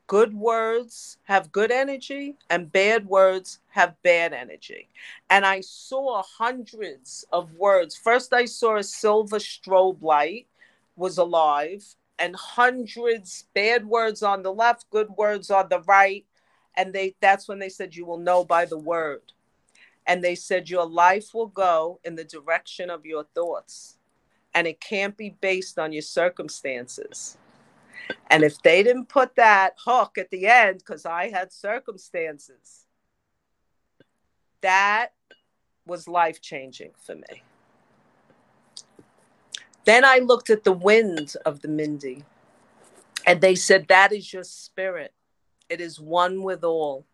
good 0.09 0.35
words 0.35 1.19
have 1.25 1.53
good 1.53 1.71
energy 1.71 2.35
and 2.49 2.73
bad 2.73 3.07
words 3.07 3.61
have 3.69 3.95
bad 4.03 4.33
energy. 4.33 4.89
And 5.31 5.47
I 5.47 5.61
saw 5.61 6.23
hundreds 6.23 7.27
of 7.31 7.53
words. 7.55 7.95
First, 7.95 8.33
I 8.33 8.47
saw 8.47 8.79
a 8.79 8.83
silver 8.83 9.39
strobe 9.39 10.03
light 10.03 10.49
was 10.97 11.19
alive, 11.19 11.85
and 12.19 12.35
hundreds 12.35 13.45
bad 13.55 13.87
words 13.87 14.23
on 14.25 14.43
the 14.43 14.53
left, 14.53 14.91
good 14.91 15.11
words 15.11 15.51
on 15.51 15.69
the 15.69 15.83
right. 15.83 16.25
And 16.77 16.93
they 16.93 17.15
that's 17.21 17.47
when 17.47 17.61
they 17.61 17.69
said, 17.69 17.95
You 17.95 18.07
will 18.07 18.19
know 18.19 18.45
by 18.45 18.65
the 18.65 18.79
word. 18.79 19.23
And 20.07 20.25
they 20.25 20.35
said, 20.35 20.71
Your 20.71 20.87
life 20.87 21.35
will 21.35 21.47
go 21.47 22.01
in 22.03 22.17
the 22.17 22.25
direction 22.25 22.89
of 22.89 23.05
your 23.05 23.25
thoughts. 23.35 23.99
And 24.55 24.67
it 24.67 24.81
can't 24.81 25.17
be 25.17 25.37
based 25.41 25.79
on 25.79 25.93
your 25.93 26.03
circumstances 26.03 27.37
and 28.31 28.43
if 28.43 28.61
they 28.63 28.83
didn't 28.83 29.09
put 29.09 29.37
that 29.37 29.75
hook 29.85 30.19
at 30.19 30.31
the 30.31 30.47
end, 30.47 30.79
because 30.79 31.07
I 31.07 31.31
had 31.31 31.53
circumstances, 31.53 32.87
that 34.61 35.09
was 35.87 36.09
life 36.09 36.41
changing 36.41 36.93
for 36.99 37.15
me. 37.15 37.43
Then 39.85 40.05
I 40.05 40.19
looked 40.19 40.51
at 40.51 40.65
the 40.65 40.73
wind 40.73 41.35
of 41.47 41.61
the 41.61 41.69
Mindy, 41.69 42.25
and 43.27 43.41
they 43.41 43.55
said, 43.55 43.89
That 43.89 44.13
is 44.13 44.33
your 44.33 44.45
spirit. 44.45 45.15
It 45.69 45.81
is 45.81 46.01
one 46.01 46.43
with 46.43 46.65
all. 46.65 47.07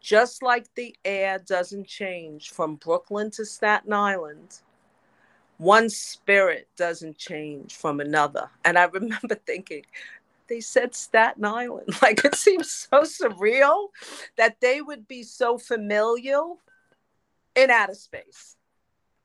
Just 0.00 0.42
like 0.42 0.72
the 0.74 0.94
air 1.04 1.38
doesn't 1.38 1.86
change 1.86 2.50
from 2.50 2.76
Brooklyn 2.76 3.30
to 3.32 3.44
Staten 3.44 3.92
Island, 3.92 4.60
one 5.58 5.90
spirit 5.90 6.68
doesn't 6.76 7.18
change 7.18 7.76
from 7.76 8.00
another. 8.00 8.48
And 8.64 8.78
I 8.78 8.84
remember 8.84 9.34
thinking, 9.46 9.84
they 10.48 10.60
said 10.60 10.94
Staten 10.94 11.44
Island. 11.44 11.98
Like 12.02 12.24
it 12.24 12.34
seems 12.34 12.70
so 12.70 13.02
surreal 13.02 13.88
that 14.36 14.60
they 14.60 14.80
would 14.80 15.06
be 15.06 15.22
so 15.22 15.58
familial 15.58 16.58
in 17.54 17.70
outer 17.70 17.94
space. 17.94 18.56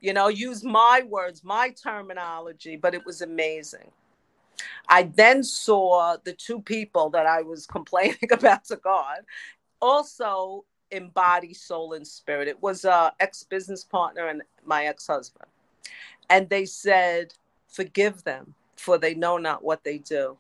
You 0.01 0.13
know, 0.13 0.27
use 0.27 0.63
my 0.63 1.03
words, 1.07 1.43
my 1.43 1.69
terminology, 1.69 2.75
but 2.75 2.93
it 2.93 3.05
was 3.05 3.21
amazing. 3.21 3.91
I 4.89 5.03
then 5.03 5.43
saw 5.43 6.17
the 6.23 6.33
two 6.33 6.61
people 6.61 7.09
that 7.11 7.25
I 7.25 7.41
was 7.43 7.65
complaining 7.77 8.31
about 8.31 8.65
to 8.65 8.75
God 8.75 9.19
also 9.81 10.65
embody 10.91 11.53
soul 11.53 11.93
and 11.93 12.07
spirit. 12.07 12.47
It 12.47 12.61
was 12.61 12.85
a 12.85 13.13
ex 13.19 13.43
business 13.43 13.83
partner 13.83 14.27
and 14.27 14.41
my 14.65 14.85
ex 14.85 15.07
husband. 15.07 15.49
And 16.30 16.50
they 16.50 16.65
said, 16.65 17.34
Forgive 17.68 18.24
them, 18.24 18.53
for 18.75 18.98
they 18.98 19.15
know 19.15 19.38
not 19.38 19.63
what 19.63 19.84
they 19.84 19.98
do. 19.98 20.38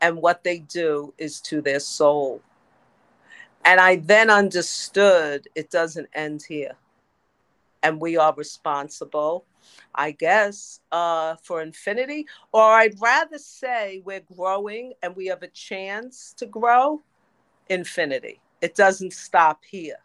And 0.00 0.16
what 0.22 0.44
they 0.44 0.58
do 0.58 1.12
is 1.18 1.40
to 1.42 1.60
their 1.60 1.80
soul. 1.80 2.40
And 3.64 3.80
I 3.80 3.96
then 3.96 4.30
understood 4.30 5.46
it 5.54 5.70
doesn't 5.70 6.08
end 6.14 6.42
here. 6.48 6.76
And 7.82 8.00
we 8.00 8.16
are 8.16 8.34
responsible, 8.34 9.44
I 9.94 10.12
guess, 10.12 10.80
uh, 10.90 11.36
for 11.42 11.60
infinity. 11.60 12.26
Or 12.52 12.62
I'd 12.62 13.00
rather 13.00 13.38
say 13.38 14.02
we're 14.04 14.24
growing 14.34 14.94
and 15.02 15.14
we 15.14 15.26
have 15.26 15.42
a 15.42 15.48
chance 15.48 16.34
to 16.38 16.46
grow 16.46 17.02
infinity. 17.68 18.40
It 18.60 18.74
doesn't 18.74 19.12
stop 19.12 19.62
here. 19.64 19.98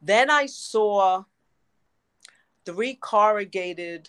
Then 0.00 0.30
I 0.30 0.46
saw 0.46 1.24
three 2.64 2.94
corrugated 2.94 4.08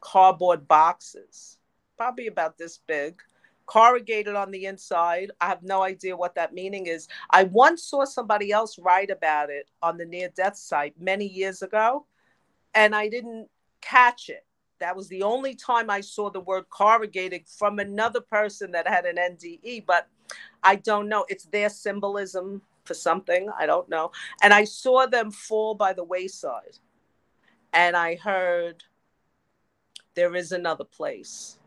cardboard 0.00 0.66
boxes, 0.66 1.58
probably 1.96 2.26
about 2.26 2.58
this 2.58 2.78
big, 2.86 3.20
corrugated 3.66 4.34
on 4.34 4.50
the 4.50 4.66
inside. 4.66 5.30
I 5.40 5.48
have 5.48 5.62
no 5.62 5.82
idea 5.82 6.16
what 6.16 6.34
that 6.34 6.54
meaning 6.54 6.86
is. 6.86 7.08
I 7.30 7.44
once 7.44 7.84
saw 7.84 8.04
somebody 8.04 8.52
else 8.52 8.78
write 8.78 9.10
about 9.10 9.50
it 9.50 9.68
on 9.82 9.96
the 9.96 10.04
near 10.04 10.28
death 10.34 10.56
site 10.56 10.94
many 10.98 11.26
years 11.26 11.62
ago, 11.62 12.06
and 12.74 12.94
I 12.94 13.08
didn't 13.08 13.48
catch 13.80 14.28
it. 14.28 14.44
That 14.80 14.96
was 14.96 15.08
the 15.08 15.22
only 15.22 15.54
time 15.54 15.90
I 15.90 16.00
saw 16.00 16.28
the 16.28 16.40
word 16.40 16.68
corrugated 16.68 17.46
from 17.46 17.78
another 17.78 18.20
person 18.20 18.72
that 18.72 18.88
had 18.88 19.04
an 19.04 19.16
NDE, 19.16 19.86
but 19.86 20.08
I 20.64 20.76
don't 20.76 21.08
know. 21.08 21.24
It's 21.28 21.44
their 21.44 21.68
symbolism 21.68 22.62
for 22.84 22.94
something. 22.94 23.48
I 23.56 23.66
don't 23.66 23.88
know. 23.88 24.10
And 24.42 24.52
I 24.52 24.64
saw 24.64 25.06
them 25.06 25.30
fall 25.30 25.76
by 25.76 25.92
the 25.92 26.02
wayside 26.02 26.78
and 27.72 27.96
I 27.96 28.16
heard 28.16 28.84
there 30.14 30.34
is 30.34 30.52
another 30.52 30.84
place. 30.84 31.58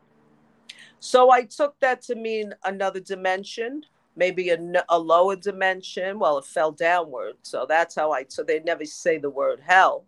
So 1.00 1.30
I 1.30 1.44
took 1.44 1.78
that 1.80 2.02
to 2.02 2.14
mean 2.14 2.54
another 2.64 3.00
dimension, 3.00 3.82
maybe 4.16 4.50
a, 4.50 4.58
a 4.88 4.98
lower 4.98 5.36
dimension. 5.36 6.18
Well, 6.18 6.38
it 6.38 6.44
fell 6.44 6.72
downward. 6.72 7.34
So 7.42 7.66
that's 7.68 7.94
how 7.94 8.12
I, 8.12 8.24
so 8.28 8.42
they 8.42 8.60
never 8.60 8.84
say 8.84 9.18
the 9.18 9.30
word 9.30 9.60
hell. 9.64 10.04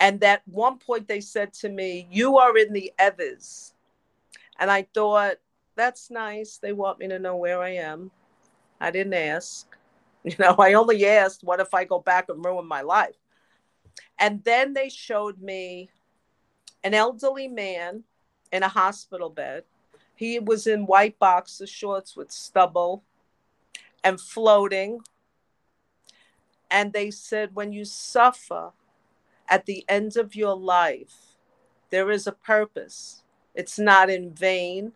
And 0.00 0.22
at 0.22 0.42
one 0.46 0.78
point 0.78 1.08
they 1.08 1.20
said 1.20 1.52
to 1.54 1.68
me, 1.68 2.06
You 2.10 2.38
are 2.38 2.56
in 2.56 2.72
the 2.72 2.92
others. 2.98 3.74
And 4.58 4.70
I 4.70 4.86
thought, 4.94 5.36
That's 5.74 6.10
nice. 6.10 6.58
They 6.58 6.72
want 6.72 6.98
me 6.98 7.08
to 7.08 7.18
know 7.18 7.36
where 7.36 7.60
I 7.60 7.70
am. 7.70 8.10
I 8.80 8.90
didn't 8.90 9.14
ask. 9.14 9.66
You 10.24 10.34
know, 10.40 10.56
I 10.58 10.74
only 10.74 11.06
asked, 11.06 11.44
What 11.44 11.60
if 11.60 11.72
I 11.72 11.84
go 11.84 12.00
back 12.00 12.28
and 12.28 12.44
ruin 12.44 12.66
my 12.66 12.82
life? 12.82 13.14
And 14.18 14.42
then 14.44 14.72
they 14.74 14.88
showed 14.88 15.40
me 15.40 15.90
an 16.82 16.94
elderly 16.94 17.48
man 17.48 18.04
in 18.52 18.62
a 18.62 18.68
hospital 18.68 19.30
bed. 19.30 19.64
He 20.14 20.38
was 20.38 20.66
in 20.66 20.86
white 20.86 21.18
boxer 21.18 21.66
shorts 21.66 22.16
with 22.16 22.32
stubble 22.32 23.04
and 24.02 24.20
floating. 24.20 25.00
And 26.70 26.92
they 26.92 27.10
said, 27.10 27.54
when 27.54 27.72
you 27.72 27.84
suffer 27.84 28.72
at 29.48 29.66
the 29.66 29.84
end 29.88 30.16
of 30.16 30.34
your 30.34 30.56
life, 30.56 31.36
there 31.90 32.10
is 32.10 32.26
a 32.26 32.32
purpose. 32.32 33.22
It's 33.54 33.78
not 33.78 34.10
in 34.10 34.32
vain. 34.34 34.92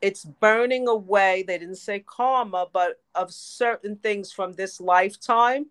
It's 0.00 0.24
burning 0.24 0.88
away, 0.88 1.44
they 1.46 1.58
didn't 1.58 1.76
say 1.76 2.00
karma, 2.00 2.66
but 2.72 3.00
of 3.14 3.32
certain 3.32 3.96
things 3.96 4.32
from 4.32 4.54
this 4.54 4.80
lifetime 4.80 5.66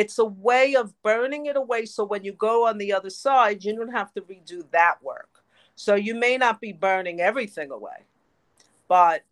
it's 0.00 0.18
a 0.18 0.24
way 0.24 0.76
of 0.76 0.94
burning 1.02 1.44
it 1.44 1.56
away 1.56 1.84
so 1.84 2.02
when 2.04 2.24
you 2.24 2.32
go 2.32 2.66
on 2.66 2.78
the 2.78 2.90
other 2.90 3.10
side 3.10 3.62
you 3.62 3.76
don't 3.76 3.92
have 3.92 4.10
to 4.14 4.22
redo 4.22 4.64
that 4.70 5.02
work. 5.02 5.28
So 5.76 5.94
you 5.94 6.14
may 6.14 6.38
not 6.38 6.58
be 6.58 6.72
burning 6.72 7.20
everything 7.20 7.70
away 7.70 8.06
but 8.88 9.24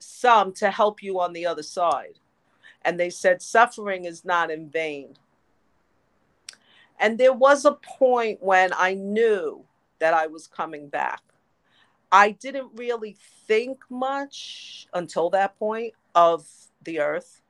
some 0.00 0.52
to 0.54 0.70
help 0.70 1.00
you 1.00 1.20
on 1.20 1.32
the 1.32 1.46
other 1.46 1.62
side. 1.62 2.18
And 2.82 2.98
they 2.98 3.08
said 3.08 3.40
suffering 3.40 4.04
is 4.04 4.24
not 4.24 4.50
in 4.50 4.68
vain. 4.68 5.14
And 6.98 7.16
there 7.16 7.32
was 7.32 7.64
a 7.64 7.78
point 8.00 8.42
when 8.42 8.72
i 8.76 8.94
knew 8.94 9.64
that 10.00 10.12
i 10.12 10.26
was 10.26 10.48
coming 10.48 10.88
back. 10.88 11.22
I 12.10 12.32
didn't 12.32 12.70
really 12.74 13.16
think 13.46 13.78
much 13.88 14.88
until 14.92 15.30
that 15.30 15.56
point 15.56 15.94
of 16.16 16.48
the 16.82 16.98
earth 16.98 17.42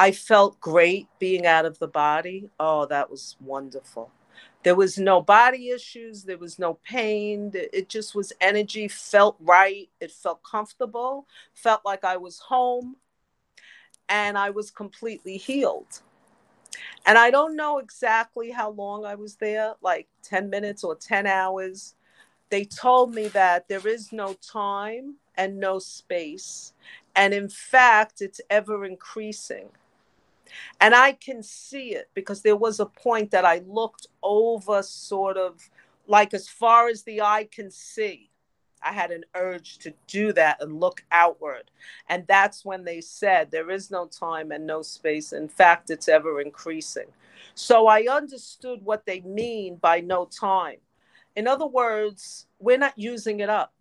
I 0.00 0.12
felt 0.12 0.58
great 0.60 1.08
being 1.18 1.44
out 1.44 1.66
of 1.66 1.78
the 1.78 1.86
body. 1.86 2.48
Oh, 2.58 2.86
that 2.86 3.10
was 3.10 3.36
wonderful. 3.38 4.10
There 4.62 4.74
was 4.74 4.96
no 4.96 5.20
body 5.20 5.68
issues, 5.68 6.22
there 6.22 6.38
was 6.38 6.58
no 6.58 6.78
pain. 6.82 7.50
It 7.52 7.90
just 7.90 8.14
was 8.14 8.32
energy, 8.40 8.88
felt 8.88 9.36
right. 9.40 9.90
It 10.00 10.10
felt 10.10 10.42
comfortable, 10.42 11.26
felt 11.52 11.82
like 11.84 12.02
I 12.02 12.16
was 12.16 12.38
home, 12.38 12.96
and 14.08 14.38
I 14.38 14.48
was 14.48 14.70
completely 14.70 15.36
healed. 15.36 16.00
And 17.04 17.18
I 17.18 17.30
don't 17.30 17.54
know 17.54 17.76
exactly 17.76 18.50
how 18.50 18.70
long 18.70 19.04
I 19.04 19.16
was 19.16 19.34
there, 19.34 19.74
like 19.82 20.08
10 20.22 20.48
minutes 20.48 20.82
or 20.82 20.94
10 20.94 21.26
hours. 21.26 21.94
They 22.48 22.64
told 22.64 23.14
me 23.14 23.28
that 23.28 23.68
there 23.68 23.86
is 23.86 24.12
no 24.12 24.32
time 24.32 25.16
and 25.36 25.60
no 25.60 25.78
space. 25.78 26.72
And 27.14 27.34
in 27.34 27.50
fact, 27.50 28.22
it's 28.22 28.40
ever 28.48 28.86
increasing 28.86 29.68
And 30.80 30.94
I 30.94 31.12
can 31.12 31.42
see 31.42 31.94
it 31.94 32.10
because 32.14 32.42
there 32.42 32.56
was 32.56 32.80
a 32.80 32.86
point 32.86 33.30
that 33.30 33.44
I 33.44 33.62
looked 33.66 34.06
over, 34.22 34.82
sort 34.82 35.36
of 35.36 35.68
like 36.06 36.34
as 36.34 36.48
far 36.48 36.88
as 36.88 37.02
the 37.02 37.22
eye 37.22 37.48
can 37.50 37.70
see. 37.70 38.30
I 38.82 38.92
had 38.92 39.10
an 39.10 39.24
urge 39.34 39.78
to 39.78 39.92
do 40.06 40.32
that 40.32 40.62
and 40.62 40.80
look 40.80 41.04
outward. 41.12 41.70
And 42.08 42.26
that's 42.26 42.64
when 42.64 42.84
they 42.84 43.00
said 43.00 43.50
there 43.50 43.70
is 43.70 43.90
no 43.90 44.06
time 44.06 44.52
and 44.52 44.66
no 44.66 44.82
space. 44.82 45.32
In 45.32 45.48
fact, 45.48 45.90
it's 45.90 46.08
ever 46.08 46.40
increasing. 46.40 47.06
So 47.54 47.88
I 47.88 48.06
understood 48.10 48.82
what 48.82 49.04
they 49.04 49.20
mean 49.20 49.76
by 49.76 50.00
no 50.00 50.24
time. 50.24 50.78
In 51.36 51.46
other 51.46 51.66
words, 51.66 52.46
we're 52.58 52.78
not 52.78 52.98
using 52.98 53.40
it 53.40 53.50
up. 53.50 53.72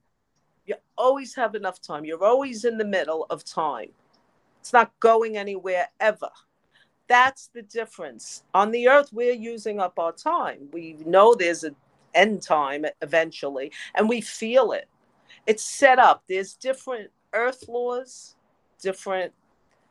You 0.66 0.76
always 0.98 1.34
have 1.36 1.56
enough 1.56 1.82
time. 1.82 2.06
You're 2.06 2.24
always 2.24 2.66
in 2.66 2.78
the 2.78 2.86
middle 2.86 3.26
of 3.30 3.44
time. 3.44 3.90
It's 4.60 4.74
not 4.74 4.92
going 5.00 5.38
anywhere 5.38 5.88
ever. 6.00 6.30
That's 7.10 7.48
the 7.48 7.64
difference. 7.64 8.44
On 8.54 8.72
the 8.72 8.88
earth, 8.88 9.10
we're 9.12 9.34
using 9.34 9.80
up 9.80 9.98
our 9.98 10.14
time. 10.14 10.70
We 10.72 10.96
know 11.06 11.34
there's 11.34 11.64
an 11.64 11.76
end 12.14 12.44
time 12.44 12.86
eventually, 13.02 13.72
and 13.96 14.08
we 14.08 14.22
feel 14.22 14.72
it. 14.72 14.88
It's 15.48 15.64
set 15.64 15.98
up. 15.98 16.24
There's 16.30 16.54
different 16.54 17.10
earth 17.34 17.68
laws, 17.68 18.36
different 18.80 19.34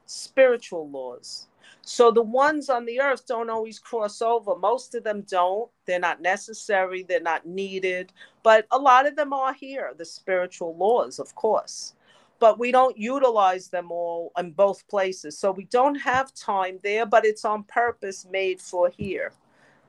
spiritual 0.06 0.88
laws. 0.88 1.48
So 1.82 2.12
the 2.12 2.22
ones 2.22 2.70
on 2.70 2.87
the 2.87 3.00
earth 3.00 3.26
don't 3.26 3.50
always 3.50 3.80
cross 3.80 4.22
over. 4.22 4.56
Most 4.56 4.94
of 4.94 5.02
them 5.02 5.22
don't. 5.22 5.68
They're 5.87 5.98
not 5.98 6.22
necessary, 6.22 7.02
they're 7.02 7.20
not 7.20 7.46
needed. 7.46 8.12
But 8.44 8.66
a 8.70 8.78
lot 8.78 9.08
of 9.08 9.16
them 9.16 9.32
are 9.32 9.54
here, 9.54 9.92
the 9.96 10.04
spiritual 10.04 10.76
laws, 10.76 11.18
of 11.18 11.34
course. 11.34 11.94
But 12.40 12.59
we 12.59 12.71
don't 12.71 12.97
utilize 12.97 13.68
them 13.68 13.90
all 13.90 14.33
in 14.38 14.52
both 14.52 14.87
places. 14.88 15.38
So 15.38 15.50
we 15.50 15.64
don't 15.64 15.97
have 15.97 16.35
time 16.35 16.78
there, 16.83 17.04
but 17.04 17.25
it's 17.25 17.45
on 17.45 17.64
purpose 17.64 18.26
made 18.30 18.61
for 18.61 18.88
here. 18.90 19.33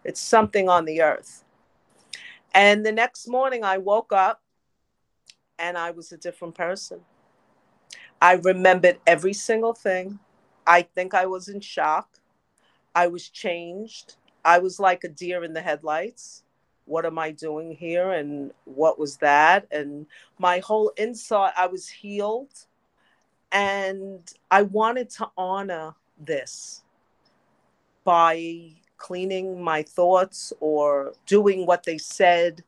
It's 0.03 0.20
something 0.20 0.68
on 0.68 0.86
the 0.86 1.01
earth. 1.01 1.44
And 2.53 2.86
the 2.86 2.91
next 2.91 3.27
morning 3.27 3.63
I 3.63 3.77
woke 3.77 4.12
up 4.12 4.41
and 5.60 5.77
I 5.77 5.91
was 5.91 6.12
a 6.12 6.18
different 6.18 6.56
person. 6.56 7.01
I 8.22 8.34
remembered 8.34 9.00
every 9.06 9.34
single 9.34 9.74
thing. 9.74 10.20
I 10.65 10.82
think 10.82 11.13
I 11.13 11.25
was 11.25 11.48
in 11.48 11.62
shock. 11.62 12.18
I 12.96 13.08
was 13.08 13.29
changed. 13.29 14.15
I 14.44 14.60
was 14.60 14.79
like 14.79 15.03
a 15.03 15.10
deer 15.10 15.44
in 15.44 15.53
the 15.53 15.62
headlights. 15.62 16.44
What 16.89 17.05
am 17.05 17.19
I 17.19 17.29
doing 17.31 17.72
here? 17.72 18.12
And 18.12 18.51
what 18.65 18.98
was 18.98 19.17
that? 19.17 19.67
And 19.72 20.08
my 20.39 20.58
whole 20.58 20.89
inside, 20.98 21.53
I 21.55 21.67
was 21.67 21.88
healed. 21.88 22.65
And 23.51 24.31
I 24.50 24.63
wanted 24.63 25.10
to 25.12 25.29
honor 25.38 25.93
this 26.19 26.84
by 28.03 28.72
cleaning 28.98 29.63
my 29.63 29.84
thoughts 29.84 30.51
or 30.60 31.13
doing 31.27 31.67
what 31.67 31.84
they 31.84 32.00
said. 32.00 32.63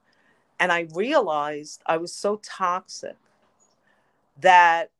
And 0.60 0.72
I 0.72 0.88
realized 0.94 1.82
I 1.88 1.98
was 1.98 2.14
so 2.14 2.40
toxic 2.44 3.18
that 4.40 4.92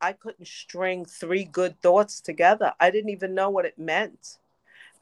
I 0.00 0.12
couldn't 0.14 0.48
string 0.48 1.04
three 1.04 1.44
good 1.44 1.80
thoughts 1.82 2.22
together. 2.22 2.72
I 2.80 2.90
didn't 2.90 3.10
even 3.10 3.34
know 3.34 3.50
what 3.50 3.66
it 3.66 3.78
meant. 3.78 4.38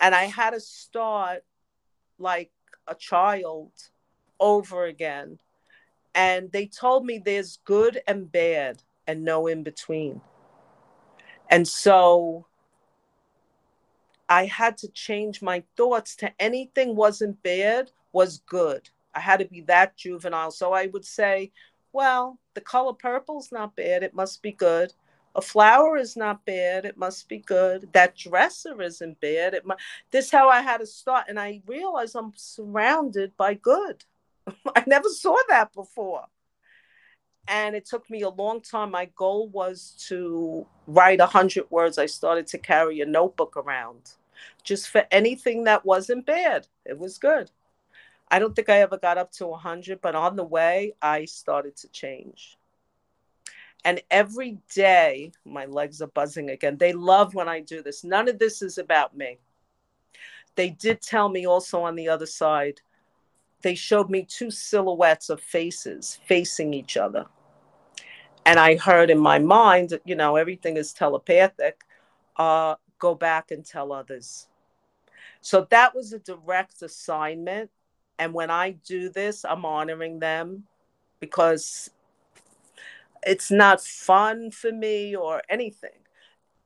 And 0.00 0.14
I 0.14 0.24
had 0.24 0.50
to 0.50 0.60
start 0.60 1.44
like 2.18 2.50
a 2.86 2.94
child 2.94 3.70
over 4.40 4.84
again. 4.84 5.38
And 6.14 6.50
they 6.52 6.66
told 6.66 7.04
me 7.04 7.18
there's 7.18 7.58
good 7.64 8.00
and 8.06 8.30
bad 8.30 8.82
and 9.06 9.24
no 9.24 9.46
in 9.46 9.62
between. 9.62 10.20
And 11.50 11.66
so 11.66 12.46
I 14.28 14.46
had 14.46 14.76
to 14.78 14.88
change 14.88 15.42
my 15.42 15.62
thoughts 15.76 16.16
to 16.16 16.32
anything 16.40 16.96
wasn't 16.96 17.42
bad 17.42 17.90
was 18.12 18.38
good. 18.46 18.88
I 19.14 19.20
had 19.20 19.38
to 19.40 19.44
be 19.46 19.60
that 19.62 19.96
juvenile. 19.96 20.50
So 20.50 20.72
I 20.72 20.86
would 20.86 21.04
say, 21.04 21.52
well, 21.92 22.38
the 22.54 22.60
color 22.60 22.92
purple's 22.92 23.52
not 23.52 23.76
bad. 23.76 24.02
It 24.02 24.14
must 24.14 24.42
be 24.42 24.52
good. 24.52 24.92
A 25.36 25.42
flower 25.42 25.98
is 25.98 26.16
not 26.16 26.46
bad. 26.46 26.86
It 26.86 26.96
must 26.96 27.28
be 27.28 27.38
good. 27.38 27.92
That 27.92 28.16
dresser 28.16 28.80
isn't 28.80 29.20
bad. 29.20 29.52
It 29.52 29.66
must, 29.66 29.80
this 30.10 30.30
how 30.30 30.48
I 30.48 30.62
had 30.62 30.78
to 30.78 30.86
start. 30.86 31.26
And 31.28 31.38
I 31.38 31.60
realized 31.66 32.16
I'm 32.16 32.32
surrounded 32.36 33.36
by 33.36 33.52
good. 33.52 34.02
I 34.74 34.82
never 34.86 35.10
saw 35.10 35.36
that 35.50 35.74
before. 35.74 36.24
And 37.48 37.76
it 37.76 37.84
took 37.84 38.08
me 38.08 38.22
a 38.22 38.30
long 38.30 38.62
time. 38.62 38.90
My 38.90 39.10
goal 39.14 39.48
was 39.50 39.94
to 40.08 40.66
write 40.86 41.20
a 41.20 41.26
hundred 41.26 41.70
words. 41.70 41.98
I 41.98 42.06
started 42.06 42.46
to 42.48 42.58
carry 42.58 43.02
a 43.02 43.06
notebook 43.06 43.58
around 43.58 44.12
just 44.64 44.88
for 44.88 45.04
anything 45.10 45.64
that 45.64 45.84
wasn't 45.84 46.24
bad. 46.24 46.66
It 46.86 46.98
was 46.98 47.18
good. 47.18 47.50
I 48.30 48.38
don't 48.38 48.56
think 48.56 48.70
I 48.70 48.80
ever 48.80 48.96
got 48.96 49.18
up 49.18 49.32
to 49.32 49.46
100, 49.46 50.00
but 50.00 50.14
on 50.14 50.34
the 50.34 50.44
way, 50.44 50.94
I 51.02 51.26
started 51.26 51.76
to 51.76 51.88
change. 51.88 52.56
And 53.86 54.02
every 54.10 54.58
day, 54.74 55.30
my 55.44 55.64
legs 55.64 56.02
are 56.02 56.08
buzzing 56.08 56.50
again. 56.50 56.76
They 56.76 56.92
love 56.92 57.36
when 57.36 57.48
I 57.48 57.60
do 57.60 57.84
this. 57.84 58.02
None 58.02 58.28
of 58.28 58.40
this 58.40 58.60
is 58.60 58.78
about 58.78 59.16
me. 59.16 59.38
They 60.56 60.70
did 60.70 61.00
tell 61.00 61.28
me 61.28 61.46
also 61.46 61.82
on 61.82 61.94
the 61.94 62.08
other 62.08 62.26
side, 62.26 62.80
they 63.62 63.76
showed 63.76 64.10
me 64.10 64.26
two 64.28 64.50
silhouettes 64.50 65.30
of 65.30 65.40
faces 65.40 66.18
facing 66.26 66.74
each 66.74 66.96
other. 66.96 67.26
And 68.44 68.58
I 68.58 68.74
heard 68.74 69.08
in 69.08 69.20
my 69.20 69.38
mind, 69.38 69.96
you 70.04 70.16
know, 70.16 70.34
everything 70.34 70.76
is 70.76 70.92
telepathic. 70.92 71.84
Uh, 72.36 72.74
go 72.98 73.14
back 73.14 73.52
and 73.52 73.64
tell 73.64 73.92
others. 73.92 74.48
So 75.42 75.64
that 75.70 75.94
was 75.94 76.12
a 76.12 76.18
direct 76.18 76.82
assignment 76.82 77.70
and 78.18 78.32
when 78.32 78.50
I 78.50 78.72
do 78.72 79.10
this, 79.10 79.44
I'm 79.44 79.64
honoring 79.64 80.18
them 80.18 80.64
because 81.20 81.90
it's 83.26 83.50
not 83.50 83.82
fun 83.82 84.50
for 84.50 84.72
me 84.72 85.14
or 85.14 85.42
anything, 85.48 85.98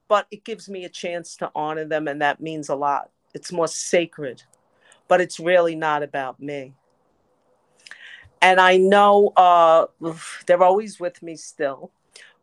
but 0.09 0.27
it 0.31 0.45
gives 0.45 0.69
me 0.69 0.85
a 0.85 0.89
chance 0.89 1.37
to 1.37 1.51
honor 1.55 1.85
them. 1.85 2.07
And 2.07 2.23
that 2.23 2.41
means 2.41 2.69
a 2.69 2.75
lot. 2.77 3.11
It's 3.35 3.53
more 3.53 3.69
sacred, 3.69 4.43
but 5.09 5.21
it's 5.21 5.41
really 5.41 5.75
not 5.75 6.03
about 6.03 6.41
me. 6.41 6.75
And 8.43 8.61
I 8.61 8.77
know 8.77 9.33
uh, 9.37 9.87
they're 10.47 10.63
always 10.63 11.01
with 11.01 11.23
me 11.23 11.37
still, 11.37 11.91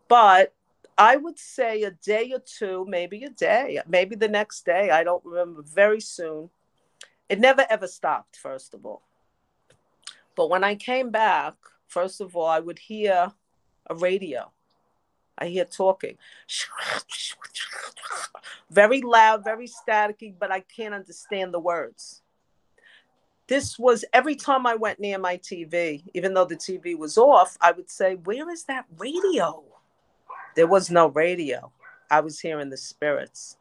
but 0.07 0.53
I 0.97 1.15
would 1.15 1.39
say 1.39 1.83
a 1.83 1.91
day 1.91 2.31
or 2.33 2.39
two, 2.39 2.85
maybe 2.87 3.23
a 3.23 3.29
day, 3.29 3.79
maybe 3.87 4.15
the 4.15 4.27
next 4.27 4.65
day. 4.65 4.89
I 4.89 5.03
don't 5.03 5.23
remember 5.23 5.61
very 5.61 6.01
soon 6.01 6.49
it 7.29 7.39
never 7.39 7.65
ever 7.69 7.87
stopped, 7.87 8.37
first 8.37 8.73
of 8.73 8.85
all. 8.85 9.01
But 10.35 10.49
when 10.49 10.63
I 10.63 10.75
came 10.75 11.09
back, 11.09 11.55
first 11.87 12.21
of 12.21 12.35
all, 12.35 12.45
I 12.45 12.59
would 12.59 12.79
hear 12.79 13.31
a 13.89 13.95
radio. 13.95 14.51
I 15.37 15.47
hear 15.47 15.65
talking. 15.65 16.17
Very 18.69 19.01
loud, 19.01 19.43
very 19.43 19.67
staticky, 19.67 20.33
but 20.37 20.51
I 20.51 20.61
can't 20.61 20.93
understand 20.93 21.53
the 21.53 21.59
words. 21.59 22.21
This 23.47 23.79
was 23.79 24.03
every 24.11 24.35
time 24.35 24.67
I 24.67 24.75
went 24.75 24.99
near 24.99 25.17
my 25.17 25.37
TV, 25.37 26.03
even 26.13 26.33
though 26.33 26.45
the 26.45 26.57
TV 26.57 26.97
was 26.97 27.17
off, 27.17 27.57
I 27.61 27.71
would 27.71 27.89
say, 27.89 28.15
Where 28.15 28.49
is 28.49 28.65
that 28.65 28.85
radio? 28.97 29.63
There 30.55 30.67
was 30.67 30.91
no 30.91 31.07
radio. 31.07 31.71
I 32.09 32.21
was 32.21 32.39
hearing 32.39 32.69
the 32.69 32.77
spirits. 32.77 33.57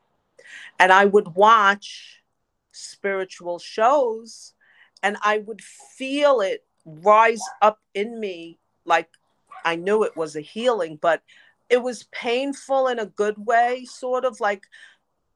And 0.79 0.93
I 0.93 1.05
would 1.05 1.35
watch 1.37 2.23
spiritual 2.73 3.59
shows 3.59 4.55
and 5.03 5.17
I 5.23 5.39
would 5.39 5.63
feel 5.63 6.41
it 6.41 6.65
rise 6.85 7.43
up 7.63 7.81
in 7.95 8.19
me 8.21 8.59
like 8.85 9.09
I 9.67 9.75
knew 9.75 10.05
it 10.05 10.17
was 10.17 10.37
a 10.37 10.41
healing, 10.41 10.97
but 11.03 11.23
it 11.69 11.83
was 11.83 12.05
painful 12.13 12.87
in 12.87 13.01
a 13.01 13.07
good 13.07 13.35
way, 13.37 13.85
sort 13.85 14.25
of 14.25 14.39
like 14.39 14.63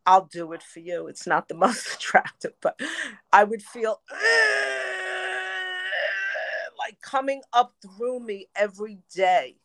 I'll 0.07 0.27
do 0.33 0.53
it 0.53 0.63
for 0.63 0.79
you. 0.79 1.09
It's 1.09 1.27
not 1.27 1.49
the 1.49 1.55
most 1.67 1.95
attractive, 1.97 2.53
but 2.63 2.81
I 3.33 3.43
would 3.43 3.63
feel 3.63 4.01
like 6.79 7.01
coming 7.03 7.43
up 7.53 7.75
through 7.83 8.21
me 8.21 8.47
every 8.55 8.99
day 9.15 9.57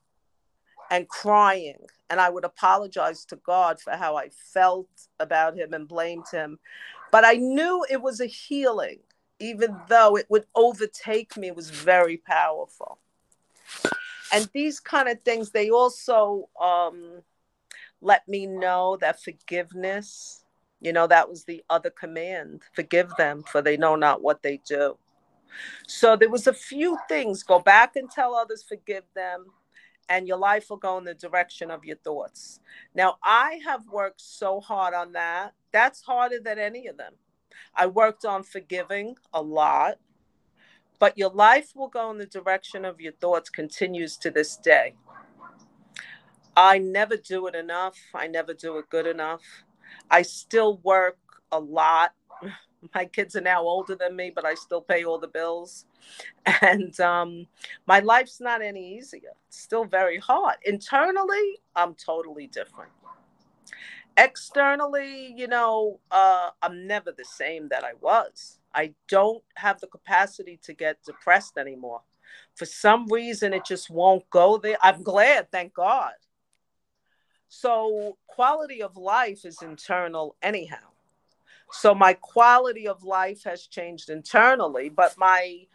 and 0.89 1.08
crying. 1.08 1.86
And 2.10 2.19
I 2.19 2.30
would 2.30 2.43
apologize 2.43 3.23
to 3.25 3.36
God 3.36 3.80
for 3.80 3.91
how 3.91 4.15
I 4.15 4.30
felt 4.30 4.89
about 5.19 5.56
him 5.56 5.73
and 5.73 5.88
blamed 5.88 6.25
him. 6.32 6.58
But 7.12 7.23
I 7.23 7.34
knew 7.34 7.86
it 7.89 8.01
was 8.01 8.19
a 8.19 8.25
healing, 8.25 8.99
even 9.39 9.78
though 9.89 10.17
it 10.17 10.25
would 10.30 10.45
overtake 10.56 11.38
me, 11.38 11.47
it 11.47 11.56
was 11.56 11.69
very 11.69 12.17
powerful. 12.17 12.97
And 14.36 14.50
these 14.54 14.80
kind 14.80 15.08
of 15.08 15.21
things, 15.21 15.52
they 15.52 15.69
also 15.69 16.50
um, 16.62 17.21
let 18.02 18.28
me 18.28 18.45
know 18.48 18.98
that 19.00 19.24
forgiveness, 19.24 20.43
you 20.82 20.91
know, 20.91 21.08
that 21.08 21.30
was 21.30 21.45
the 21.45 21.63
other 21.69 21.89
command 21.89 22.63
forgive 22.74 23.10
them, 23.17 23.43
for 23.43 23.62
they 23.62 23.78
know 23.78 23.95
not 23.95 24.21
what 24.21 24.43
they 24.43 24.60
do. 24.67 24.98
So 25.88 26.17
there 26.17 26.30
was 26.30 26.48
a 26.48 26.54
few 26.54 26.98
things 27.08 27.43
go 27.43 27.60
back 27.60 27.95
and 27.95 28.12
tell 28.12 28.36
others, 28.36 28.62
forgive 28.62 29.04
them, 29.15 29.45
and 30.10 30.28
your 30.28 30.38
life 30.38 30.69
will 30.69 30.78
go 30.78 30.98
in 30.98 31.06
the 31.06 31.13
direction 31.13 31.71
of 31.71 31.86
your 31.86 31.98
thoughts. 31.98 32.60
Now, 32.93 33.15
I 33.24 33.62
have 33.65 33.88
worked 33.88 34.19
so 34.19 34.60
hard 34.60 34.93
on 34.93 35.13
that. 35.13 35.54
That's 35.71 36.02
harder 36.02 36.39
than 36.39 36.60
any 36.60 36.88
of 36.88 36.98
them. 36.98 37.13
I 37.74 37.88
worked 37.88 38.26
on 38.26 38.43
forgiving 38.43 39.15
a 39.34 39.41
lot, 39.41 39.95
but 40.99 41.17
your 41.17 41.29
life 41.29 41.71
will 41.75 41.88
go 41.88 42.12
in 42.12 42.17
the 42.17 42.25
direction 42.25 42.86
of 42.86 43.01
your 43.01 43.13
thoughts 43.13 43.49
continues 43.49 44.17
to 44.17 44.31
this 44.31 44.58
day. 44.58 44.95
I 46.55 46.77
never 46.77 47.17
do 47.17 47.47
it 47.47 47.55
enough. 47.55 47.97
I 48.13 48.27
never 48.27 48.53
do 48.53 48.77
it 48.77 48.89
good 48.89 49.08
enough. 49.08 49.41
I 50.10 50.21
still 50.21 50.77
work 50.84 51.17
a 51.51 51.60
lot. 51.60 52.13
My 52.93 53.05
kids 53.05 53.36
are 53.36 53.41
now 53.41 53.63
older 53.63 53.95
than 53.95 54.15
me, 54.15 54.31
but 54.34 54.45
I 54.45 54.53
still 54.53 54.81
pay 54.81 55.03
all 55.03 55.17
the 55.17 55.27
bills. 55.27 55.86
And 56.62 56.97
um, 56.99 57.47
my 57.88 57.99
life's 57.99 58.39
not 58.39 58.62
any 58.62 58.95
easier. 58.95 59.31
It's 59.47 59.60
still 59.60 59.86
very 59.86 60.19
hard. 60.19 60.58
Internally, 60.65 61.60
I'm 61.75 61.95
totally 61.95 62.45
different. 62.45 62.91
Externally, 64.17 65.34
you 65.36 65.47
know, 65.47 65.99
uh, 66.12 66.51
I'm 66.62 66.86
never 66.86 67.12
the 67.12 67.25
same 67.25 67.69
that 67.69 67.84
I 67.84 67.93
was. 67.99 68.60
I 68.76 68.94
don't 69.08 69.44
have 69.56 69.80
the 69.80 69.88
capacity 69.88 70.60
to 70.64 70.74
get 70.74 71.04
depressed 71.04 71.58
anymore. 71.58 72.02
For 72.56 72.66
some 72.66 73.08
reason, 73.08 73.54
it 73.54 73.66
just 73.66 73.90
won't 73.90 74.30
go 74.30 74.58
there. 74.58 74.78
I'm 74.84 75.02
glad, 75.02 75.52
thank 75.52 75.74
God. 75.74 76.14
So, 77.48 78.18
quality 78.28 78.82
of 78.84 78.98
life 78.98 79.46
is 79.46 79.62
internal, 79.62 80.36
anyhow. 80.42 80.90
So, 81.72 81.96
my 81.96 82.14
quality 82.16 82.88
of 82.88 83.04
life 83.04 83.44
has 83.46 83.68
changed 83.68 84.10
internally, 84.10 84.90
but 84.90 85.16
my 85.18 85.68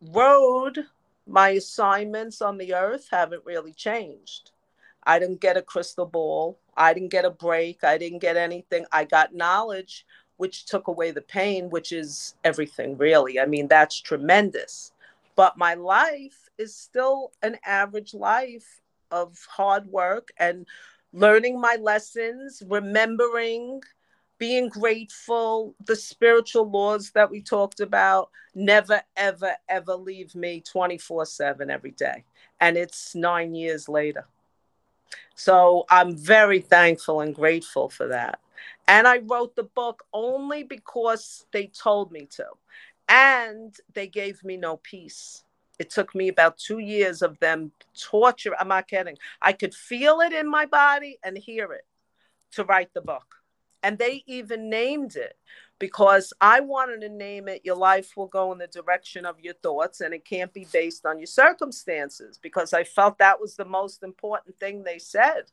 road, 0.00 0.84
my 1.26 1.50
assignments 1.50 2.40
on 2.40 2.58
the 2.58 2.74
earth 2.74 3.08
haven't 3.10 3.44
really 3.44 3.72
changed. 3.72 4.52
I 5.04 5.18
didn't 5.18 5.40
get 5.40 5.56
a 5.56 5.62
crystal 5.62 6.06
ball. 6.06 6.60
I 6.76 6.92
didn't 6.92 7.10
get 7.10 7.24
a 7.24 7.30
break. 7.30 7.82
I 7.82 7.98
didn't 7.98 8.18
get 8.20 8.36
anything. 8.36 8.84
I 8.92 9.04
got 9.04 9.34
knowledge, 9.34 10.06
which 10.38 10.64
took 10.64 10.88
away 10.88 11.10
the 11.10 11.20
pain, 11.20 11.68
which 11.68 11.92
is 11.92 12.34
everything, 12.44 12.96
really. 12.96 13.38
I 13.38 13.46
mean, 13.46 13.68
that's 13.68 14.00
tremendous. 14.00 14.92
But 15.36 15.58
my 15.58 15.74
life 15.74 16.48
is 16.56 16.74
still 16.74 17.32
an 17.42 17.58
average 17.64 18.14
life 18.14 18.80
of 19.10 19.36
hard 19.48 19.86
work 19.86 20.30
and 20.38 20.66
learning 21.12 21.60
my 21.60 21.76
lessons, 21.80 22.62
remembering, 22.66 23.82
being 24.38 24.68
grateful, 24.68 25.74
the 25.86 25.96
spiritual 25.96 26.70
laws 26.70 27.10
that 27.10 27.30
we 27.30 27.42
talked 27.42 27.80
about 27.80 28.30
never, 28.54 29.02
ever, 29.16 29.52
ever 29.68 29.94
leave 29.94 30.34
me 30.34 30.60
24 30.60 31.26
7 31.26 31.70
every 31.70 31.90
day. 31.92 32.24
And 32.60 32.76
it's 32.76 33.14
nine 33.14 33.54
years 33.54 33.88
later. 33.88 34.26
So 35.34 35.84
I'm 35.90 36.16
very 36.16 36.60
thankful 36.60 37.20
and 37.20 37.34
grateful 37.34 37.88
for 37.88 38.08
that. 38.08 38.40
And 38.88 39.06
I 39.06 39.18
wrote 39.18 39.54
the 39.54 39.64
book 39.64 40.04
only 40.12 40.64
because 40.64 41.46
they 41.52 41.66
told 41.66 42.10
me 42.10 42.26
to. 42.32 42.46
And 43.08 43.76
they 43.92 44.06
gave 44.06 44.42
me 44.42 44.56
no 44.56 44.78
peace. 44.78 45.44
It 45.78 45.90
took 45.90 46.14
me 46.14 46.28
about 46.28 46.58
two 46.58 46.78
years 46.78 47.22
of 47.22 47.38
them 47.38 47.70
torture. 47.98 48.54
I'm 48.58 48.68
not 48.68 48.88
kidding. 48.88 49.16
I 49.40 49.52
could 49.52 49.74
feel 49.74 50.20
it 50.20 50.32
in 50.32 50.50
my 50.50 50.66
body 50.66 51.18
and 51.22 51.36
hear 51.38 51.72
it 51.72 51.86
to 52.52 52.64
write 52.64 52.92
the 52.94 53.00
book. 53.02 53.36
And 53.82 53.98
they 53.98 54.24
even 54.26 54.68
named 54.70 55.14
it 55.16 55.36
because 55.78 56.32
I 56.40 56.60
wanted 56.60 57.02
to 57.02 57.08
name 57.08 57.46
it 57.46 57.62
Your 57.64 57.76
Life 57.76 58.16
Will 58.16 58.26
Go 58.26 58.50
in 58.52 58.58
the 58.58 58.66
Direction 58.66 59.24
of 59.24 59.38
Your 59.38 59.54
Thoughts, 59.54 60.00
and 60.00 60.12
it 60.12 60.24
can't 60.24 60.52
be 60.52 60.66
based 60.72 61.06
on 61.06 61.20
your 61.20 61.26
circumstances 61.26 62.38
because 62.42 62.72
I 62.72 62.82
felt 62.82 63.18
that 63.18 63.40
was 63.40 63.54
the 63.54 63.64
most 63.64 64.02
important 64.02 64.58
thing 64.58 64.82
they 64.82 64.98
said. 64.98 65.44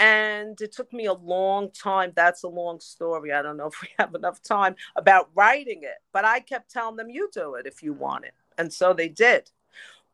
And 0.00 0.58
it 0.62 0.72
took 0.72 0.92
me 0.94 1.04
a 1.04 1.12
long 1.12 1.70
time. 1.72 2.12
That's 2.16 2.42
a 2.42 2.48
long 2.48 2.80
story. 2.80 3.32
I 3.32 3.42
don't 3.42 3.58
know 3.58 3.66
if 3.66 3.82
we 3.82 3.88
have 3.98 4.14
enough 4.14 4.42
time 4.42 4.74
about 4.96 5.28
writing 5.34 5.82
it, 5.82 5.98
but 6.12 6.24
I 6.24 6.40
kept 6.40 6.70
telling 6.70 6.96
them, 6.96 7.10
you 7.10 7.28
do 7.32 7.54
it 7.54 7.66
if 7.66 7.82
you 7.82 7.92
want 7.92 8.24
it. 8.24 8.32
And 8.56 8.72
so 8.72 8.94
they 8.94 9.08
did. 9.08 9.50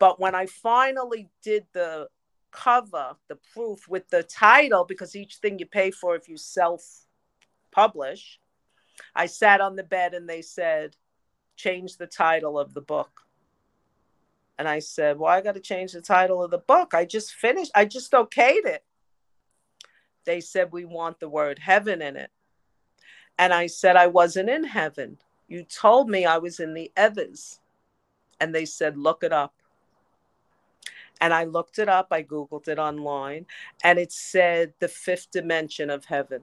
But 0.01 0.21
when 0.21 0.35
I 0.35 0.47
finally 0.47 1.31
did 1.41 1.67
the 1.73 2.09
cover, 2.51 3.17
the 3.29 3.39
proof 3.55 3.89
with 3.89 4.09
the 4.11 4.25
title, 4.25 4.85
because 4.85 5.15
each 5.15 5.37
thing 5.37 5.59
you 5.59 5.67
pay 5.67 5.93
for 5.93 6.17
if 6.17 6.29
you 6.29 6.37
self 6.37 6.83
publish, 7.71 8.41
I 9.15 9.27
sat 9.27 9.61
on 9.61 9.77
the 9.77 9.85
bed 9.85 10.15
and 10.15 10.29
they 10.29 10.43
said, 10.43 10.97
change 11.55 11.97
the 11.97 12.07
title 12.09 12.59
of 12.59 12.75
the 12.75 12.81
book. 12.81 13.23
And 14.59 14.69
I 14.69 14.81
said, 14.81 15.19
Well, 15.19 15.31
I 15.31 15.43
got 15.43 15.55
to 15.55 15.61
change 15.61 15.93
the 15.93 16.01
title 16.01 16.43
of 16.43 16.51
the 16.51 16.59
book. 16.59 16.95
I 16.95 17.05
just 17.05 17.35
finished, 17.35 17.71
I 17.75 17.85
just 17.85 18.13
okayed 18.13 18.65
it. 18.65 18.85
They 20.27 20.41
said, 20.41 20.73
We 20.73 20.85
want 20.85 21.21
the 21.21 21.29
word 21.29 21.59
heaven 21.59 22.03
in 22.03 22.17
it. 22.17 22.31
And 23.39 23.55
I 23.55 23.67
said, 23.67 23.97
I 23.97 24.07
wasn't 24.07 24.51
in 24.51 24.65
heaven. 24.65 25.19
You 25.49 25.63
told 25.63 26.09
me 26.09 26.25
I 26.25 26.39
was 26.39 26.61
in 26.61 26.75
the 26.75 26.91
ethers 26.99 27.61
and 28.41 28.55
they 28.55 28.65
said, 28.65 28.97
look 28.97 29.23
it 29.23 29.33
up. 29.33 29.55
And 31.21 31.33
I 31.33 31.45
looked 31.45 31.79
it 31.79 31.89
up, 31.89 32.09
I 32.11 32.23
Googled 32.23 32.69
it 32.69 32.79
online, 32.79 33.47
and 33.83 33.99
it 33.99 34.13
said 34.13 34.75
the 34.81 34.89
fifth 34.89 35.31
dimension 35.31 35.89
of 35.89 36.05
heaven. 36.05 36.43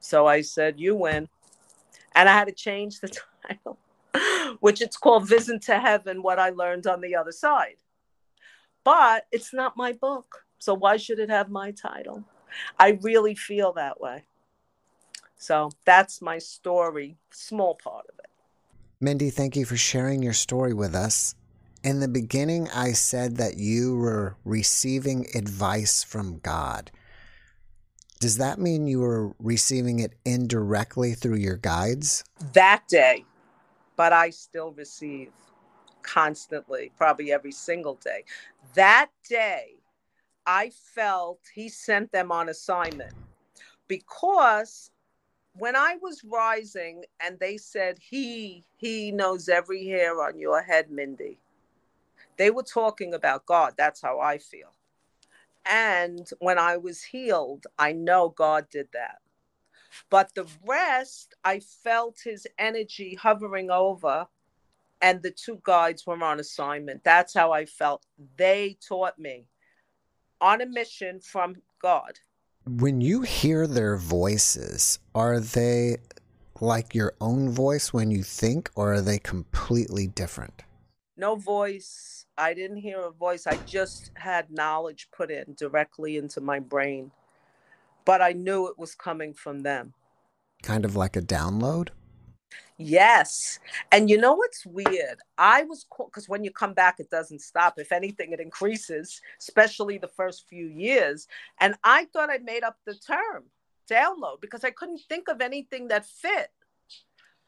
So 0.00 0.26
I 0.26 0.40
said, 0.40 0.80
You 0.80 0.96
win. 0.96 1.28
And 2.14 2.26
I 2.26 2.32
had 2.32 2.48
to 2.48 2.54
change 2.54 3.00
the 3.00 3.14
title, 3.46 3.78
which 4.60 4.80
it's 4.80 4.96
called 4.96 5.28
Visit 5.28 5.60
to 5.62 5.78
Heaven 5.78 6.22
What 6.22 6.38
I 6.38 6.48
Learned 6.48 6.86
on 6.86 7.02
the 7.02 7.14
Other 7.14 7.32
Side. 7.32 7.76
But 8.84 9.26
it's 9.30 9.52
not 9.52 9.76
my 9.76 9.92
book. 9.92 10.46
So 10.58 10.72
why 10.72 10.96
should 10.96 11.18
it 11.18 11.28
have 11.28 11.50
my 11.50 11.70
title? 11.70 12.24
I 12.78 12.98
really 13.02 13.34
feel 13.34 13.72
that 13.74 14.00
way. 14.00 14.24
So 15.36 15.70
that's 15.84 16.22
my 16.22 16.38
story, 16.38 17.16
small 17.30 17.74
part 17.74 18.06
of 18.08 18.18
it. 18.18 18.30
Mindy, 19.00 19.30
thank 19.30 19.56
you 19.56 19.64
for 19.64 19.76
sharing 19.76 20.22
your 20.22 20.32
story 20.32 20.72
with 20.72 20.94
us. 20.94 21.34
In 21.82 22.00
the 22.00 22.08
beginning, 22.08 22.68
I 22.74 22.92
said 22.92 23.36
that 23.36 23.58
you 23.58 23.96
were 23.96 24.36
receiving 24.44 25.26
advice 25.34 26.02
from 26.02 26.38
God. 26.38 26.90
Does 28.20 28.38
that 28.38 28.58
mean 28.58 28.86
you 28.86 29.00
were 29.00 29.34
receiving 29.38 29.98
it 29.98 30.14
indirectly 30.24 31.12
through 31.12 31.36
your 31.36 31.58
guides? 31.58 32.24
That 32.54 32.88
day, 32.88 33.26
but 33.96 34.14
I 34.14 34.30
still 34.30 34.72
receive 34.72 35.30
constantly, 36.00 36.90
probably 36.96 37.32
every 37.32 37.52
single 37.52 37.96
day. 37.96 38.24
That 38.74 39.10
day, 39.28 39.74
I 40.46 40.70
felt 40.70 41.40
he 41.54 41.68
sent 41.68 42.12
them 42.12 42.30
on 42.30 42.48
assignment 42.48 43.14
because 43.88 44.90
when 45.56 45.76
I 45.76 45.96
was 46.02 46.24
rising 46.24 47.04
and 47.20 47.38
they 47.38 47.56
said 47.56 47.98
he 47.98 48.64
he 48.76 49.10
knows 49.12 49.48
every 49.48 49.86
hair 49.86 50.22
on 50.22 50.38
your 50.38 50.62
head, 50.62 50.90
Mindy. 50.90 51.38
They 52.36 52.50
were 52.50 52.64
talking 52.64 53.14
about 53.14 53.46
God. 53.46 53.74
That's 53.76 54.02
how 54.02 54.18
I 54.20 54.38
feel. 54.38 54.74
And 55.64 56.28
when 56.40 56.58
I 56.58 56.76
was 56.76 57.02
healed, 57.02 57.66
I 57.78 57.92
know 57.92 58.28
God 58.28 58.66
did 58.70 58.88
that. 58.92 59.18
But 60.10 60.34
the 60.34 60.46
rest, 60.66 61.34
I 61.44 61.60
felt 61.60 62.18
his 62.24 62.46
energy 62.58 63.14
hovering 63.14 63.70
over, 63.70 64.26
and 65.00 65.22
the 65.22 65.30
two 65.30 65.60
guides 65.62 66.06
were 66.06 66.22
on 66.22 66.40
assignment. 66.40 67.04
That's 67.04 67.32
how 67.32 67.52
I 67.52 67.64
felt. 67.64 68.04
They 68.36 68.76
taught 68.86 69.18
me 69.18 69.46
on 70.44 70.60
a 70.60 70.66
mission 70.66 71.18
from 71.20 71.56
God. 71.80 72.20
When 72.66 73.00
you 73.00 73.22
hear 73.22 73.66
their 73.66 73.96
voices, 73.96 74.98
are 75.14 75.40
they 75.40 75.96
like 76.60 76.94
your 76.94 77.14
own 77.18 77.50
voice 77.50 77.94
when 77.94 78.10
you 78.10 78.22
think, 78.22 78.70
or 78.74 78.92
are 78.92 79.00
they 79.00 79.18
completely 79.18 80.06
different? 80.06 80.62
No 81.16 81.34
voice. 81.34 82.26
I 82.36 82.52
didn't 82.52 82.76
hear 82.76 83.00
a 83.00 83.10
voice. 83.10 83.46
I 83.46 83.56
just 83.64 84.10
had 84.16 84.50
knowledge 84.50 85.08
put 85.16 85.30
in 85.30 85.54
directly 85.56 86.18
into 86.18 86.42
my 86.42 86.58
brain. 86.60 87.10
But 88.04 88.20
I 88.20 88.32
knew 88.32 88.66
it 88.66 88.78
was 88.78 88.94
coming 88.94 89.32
from 89.32 89.60
them. 89.60 89.94
Kind 90.62 90.84
of 90.84 90.94
like 90.94 91.16
a 91.16 91.22
download? 91.22 91.88
Yes. 92.76 93.60
And 93.92 94.10
you 94.10 94.18
know 94.18 94.34
what's 94.34 94.66
weird? 94.66 95.18
I 95.38 95.62
was 95.62 95.86
because 95.96 96.28
when 96.28 96.42
you 96.42 96.50
come 96.50 96.74
back, 96.74 96.98
it 96.98 97.10
doesn't 97.10 97.40
stop. 97.40 97.78
If 97.78 97.92
anything, 97.92 98.32
it 98.32 98.40
increases, 98.40 99.20
especially 99.38 99.98
the 99.98 100.08
first 100.08 100.48
few 100.48 100.66
years. 100.66 101.28
And 101.60 101.76
I 101.84 102.06
thought 102.06 102.30
I 102.30 102.38
made 102.38 102.64
up 102.64 102.78
the 102.84 102.94
term 102.94 103.44
download 103.88 104.40
because 104.40 104.64
I 104.64 104.70
couldn't 104.70 105.02
think 105.08 105.28
of 105.28 105.40
anything 105.40 105.88
that 105.88 106.06
fit. 106.06 106.50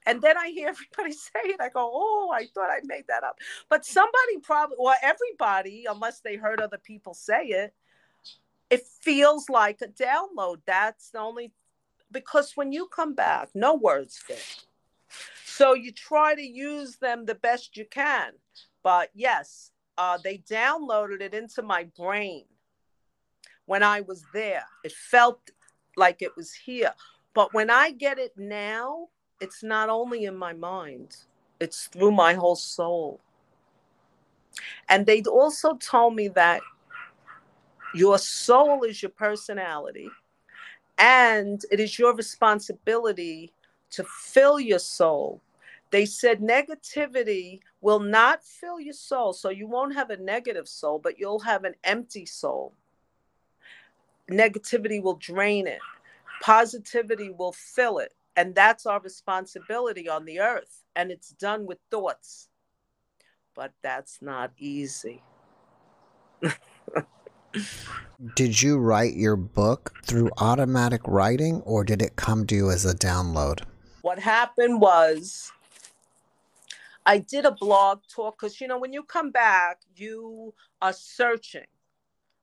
And 0.06 0.22
then 0.22 0.38
I 0.38 0.50
hear 0.50 0.68
everybody 0.98 1.12
say 1.12 1.40
it. 1.42 1.60
I 1.60 1.70
go, 1.70 1.90
oh, 1.92 2.32
I 2.32 2.46
thought 2.54 2.70
I 2.70 2.80
made 2.84 3.04
that 3.08 3.24
up. 3.24 3.38
But 3.68 3.84
somebody 3.84 4.38
probably, 4.42 4.76
or 4.78 4.94
everybody, 5.02 5.86
unless 5.90 6.20
they 6.20 6.36
heard 6.36 6.60
other 6.60 6.78
people 6.78 7.14
say 7.14 7.46
it, 7.46 7.74
it 8.70 8.86
feels 9.00 9.48
like 9.48 9.80
a 9.82 9.88
download. 9.88 10.58
That's 10.66 11.10
the 11.10 11.18
only, 11.18 11.52
because 12.12 12.52
when 12.54 12.70
you 12.70 12.86
come 12.86 13.14
back, 13.14 13.48
no 13.54 13.74
words 13.74 14.18
fit 14.18 14.65
so 15.56 15.72
you 15.72 15.90
try 15.90 16.34
to 16.34 16.42
use 16.42 16.96
them 16.96 17.24
the 17.24 17.34
best 17.34 17.78
you 17.78 17.86
can. 17.86 18.32
But 18.82 19.08
yes, 19.14 19.70
uh, 19.96 20.18
they 20.22 20.38
downloaded 20.38 21.22
it 21.22 21.32
into 21.32 21.62
my 21.62 21.84
brain 21.96 22.44
when 23.64 23.82
I 23.82 24.02
was 24.02 24.22
there. 24.34 24.64
It 24.84 24.92
felt 24.92 25.40
like 25.96 26.20
it 26.20 26.36
was 26.36 26.52
here. 26.52 26.92
But 27.32 27.54
when 27.54 27.70
I 27.70 27.90
get 27.90 28.18
it 28.18 28.34
now, 28.36 29.08
it's 29.40 29.62
not 29.62 29.88
only 29.88 30.26
in 30.26 30.36
my 30.36 30.52
mind, 30.52 31.16
it's 31.58 31.86
through 31.86 32.12
my 32.12 32.34
whole 32.34 32.56
soul. 32.56 33.20
And 34.90 35.06
they 35.06 35.22
also 35.22 35.74
told 35.76 36.14
me 36.14 36.28
that 36.28 36.60
your 37.94 38.18
soul 38.18 38.82
is 38.82 39.02
your 39.02 39.10
personality, 39.10 40.10
and 40.98 41.62
it 41.70 41.80
is 41.80 41.98
your 41.98 42.14
responsibility 42.14 43.52
to 43.92 44.04
fill 44.04 44.60
your 44.60 44.78
soul. 44.78 45.40
They 45.90 46.06
said 46.06 46.40
negativity 46.40 47.60
will 47.80 48.00
not 48.00 48.44
fill 48.44 48.80
your 48.80 48.94
soul. 48.94 49.32
So 49.32 49.50
you 49.50 49.66
won't 49.66 49.94
have 49.94 50.10
a 50.10 50.16
negative 50.16 50.68
soul, 50.68 50.98
but 50.98 51.18
you'll 51.18 51.40
have 51.40 51.64
an 51.64 51.74
empty 51.84 52.26
soul. 52.26 52.74
Negativity 54.30 55.00
will 55.00 55.14
drain 55.14 55.66
it, 55.66 55.78
positivity 56.42 57.30
will 57.30 57.52
fill 57.52 57.98
it. 57.98 58.12
And 58.36 58.54
that's 58.54 58.84
our 58.84 59.00
responsibility 59.00 60.08
on 60.08 60.24
the 60.24 60.40
earth. 60.40 60.82
And 60.94 61.10
it's 61.10 61.30
done 61.30 61.64
with 61.64 61.78
thoughts. 61.90 62.48
But 63.54 63.72
that's 63.82 64.20
not 64.20 64.52
easy. 64.58 65.22
did 68.34 68.60
you 68.60 68.78
write 68.78 69.14
your 69.14 69.36
book 69.36 69.94
through 70.04 70.30
automatic 70.38 71.00
writing 71.06 71.62
or 71.62 71.84
did 71.84 72.02
it 72.02 72.16
come 72.16 72.46
to 72.48 72.54
you 72.54 72.70
as 72.70 72.84
a 72.84 72.94
download? 72.94 73.62
What 74.02 74.18
happened 74.18 74.80
was 74.80 75.50
I 77.06 77.18
did 77.18 77.44
a 77.44 77.52
blog 77.52 78.00
talk 78.12 78.38
because, 78.38 78.60
you 78.60 78.68
know, 78.68 78.78
when 78.78 78.92
you 78.92 79.02
come 79.02 79.30
back, 79.30 79.80
you 79.94 80.52
are 80.82 80.92
searching. 80.92 81.66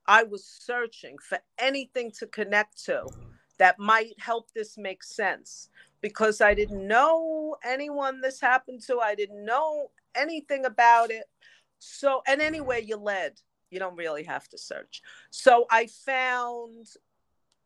I 0.06 0.24
was 0.24 0.44
searching 0.44 1.16
for 1.18 1.38
anything 1.58 2.10
to 2.18 2.26
connect 2.26 2.84
to 2.86 3.06
that 3.58 3.78
might 3.78 4.18
help 4.18 4.50
this 4.52 4.76
make 4.76 5.04
sense 5.04 5.68
because 6.00 6.40
I 6.40 6.54
didn't 6.54 6.86
know 6.86 7.56
anyone 7.64 8.20
this 8.20 8.40
happened 8.40 8.82
to. 8.86 8.98
I 8.98 9.14
didn't 9.14 9.44
know 9.44 9.90
anything 10.14 10.64
about 10.64 11.10
it. 11.10 11.24
So, 11.78 12.22
and 12.26 12.42
anyway, 12.42 12.82
you 12.84 12.96
led 12.96 13.34
you 13.74 13.80
don't 13.80 13.96
really 13.96 14.22
have 14.24 14.48
to 14.48 14.56
search. 14.56 15.02
So 15.30 15.66
I 15.70 15.88
found 15.88 16.86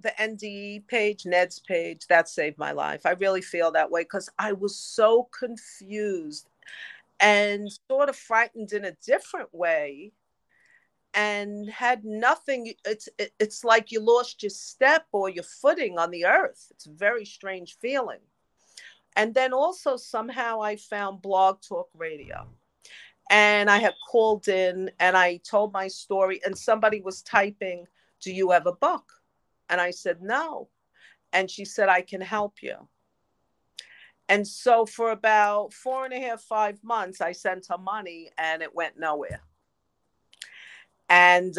the 0.01 0.13
NDE 0.19 0.89
page, 0.89 1.27
Ned's 1.27 1.59
page, 1.61 2.07
that 2.09 2.29
saved 2.29 2.59
my 2.59 2.73
life. 2.73 3.05
I 3.05 3.11
really 3.11 3.43
feel 3.43 3.71
that 3.73 3.91
way 3.91 4.03
because 4.03 4.31
I 4.39 4.53
was 4.53 4.77
so 4.77 5.29
confused 5.39 6.49
and 7.21 7.69
sort 7.91 8.09
of 8.09 8.17
frightened 8.17 8.73
in 8.73 8.85
a 8.85 8.97
different 9.05 9.53
way 9.53 10.13
and 11.15 11.69
had 11.71 12.05
nothing 12.05 12.73
it's 12.85 13.09
it's 13.39 13.65
like 13.65 13.91
you 13.91 14.01
lost 14.01 14.43
your 14.43 14.51
step 14.51 15.07
or 15.13 15.29
your 15.29 15.45
footing 15.45 15.99
on 15.99 16.11
the 16.11 16.25
earth 16.27 16.67
it's 16.71 16.87
a 16.87 16.93
very 16.93 17.25
strange 17.25 17.77
feeling 17.81 18.21
and 19.17 19.35
then 19.35 19.53
also 19.53 19.97
somehow 19.97 20.61
i 20.63 20.77
found 20.77 21.23
blog 21.23 21.61
talk 21.63 21.89
radio 21.95 22.47
and 23.31 23.69
I 23.71 23.79
had 23.79 23.95
called 24.11 24.49
in 24.49 24.91
and 24.99 25.17
I 25.17 25.39
told 25.39 25.73
my 25.73 25.89
story, 25.89 26.41
and 26.45 26.57
somebody 26.57 27.01
was 27.01 27.23
typing, 27.23 27.87
Do 28.21 28.33
you 28.33 28.51
have 28.51 28.67
a 28.67 28.73
book? 28.73 29.13
And 29.69 29.81
I 29.81 29.91
said, 29.91 30.23
No. 30.23 30.69
And 31.33 31.51
she 31.51 31.65
said, 31.65 31.89
I 31.89 32.01
can 32.01 32.23
help 32.23 32.63
you. 32.63 32.89
And 34.29 34.47
so 34.47 34.85
for 34.85 35.11
about 35.11 35.73
four 35.73 36.05
and 36.05 36.13
a 36.13 36.21
half, 36.21 36.43
five 36.43 36.83
months, 36.85 37.21
I 37.21 37.33
sent 37.33 37.67
her 37.71 37.79
money 37.79 38.31
and 38.37 38.63
it 38.63 38.75
went 38.75 38.99
nowhere. 38.99 39.41
And 41.09 41.59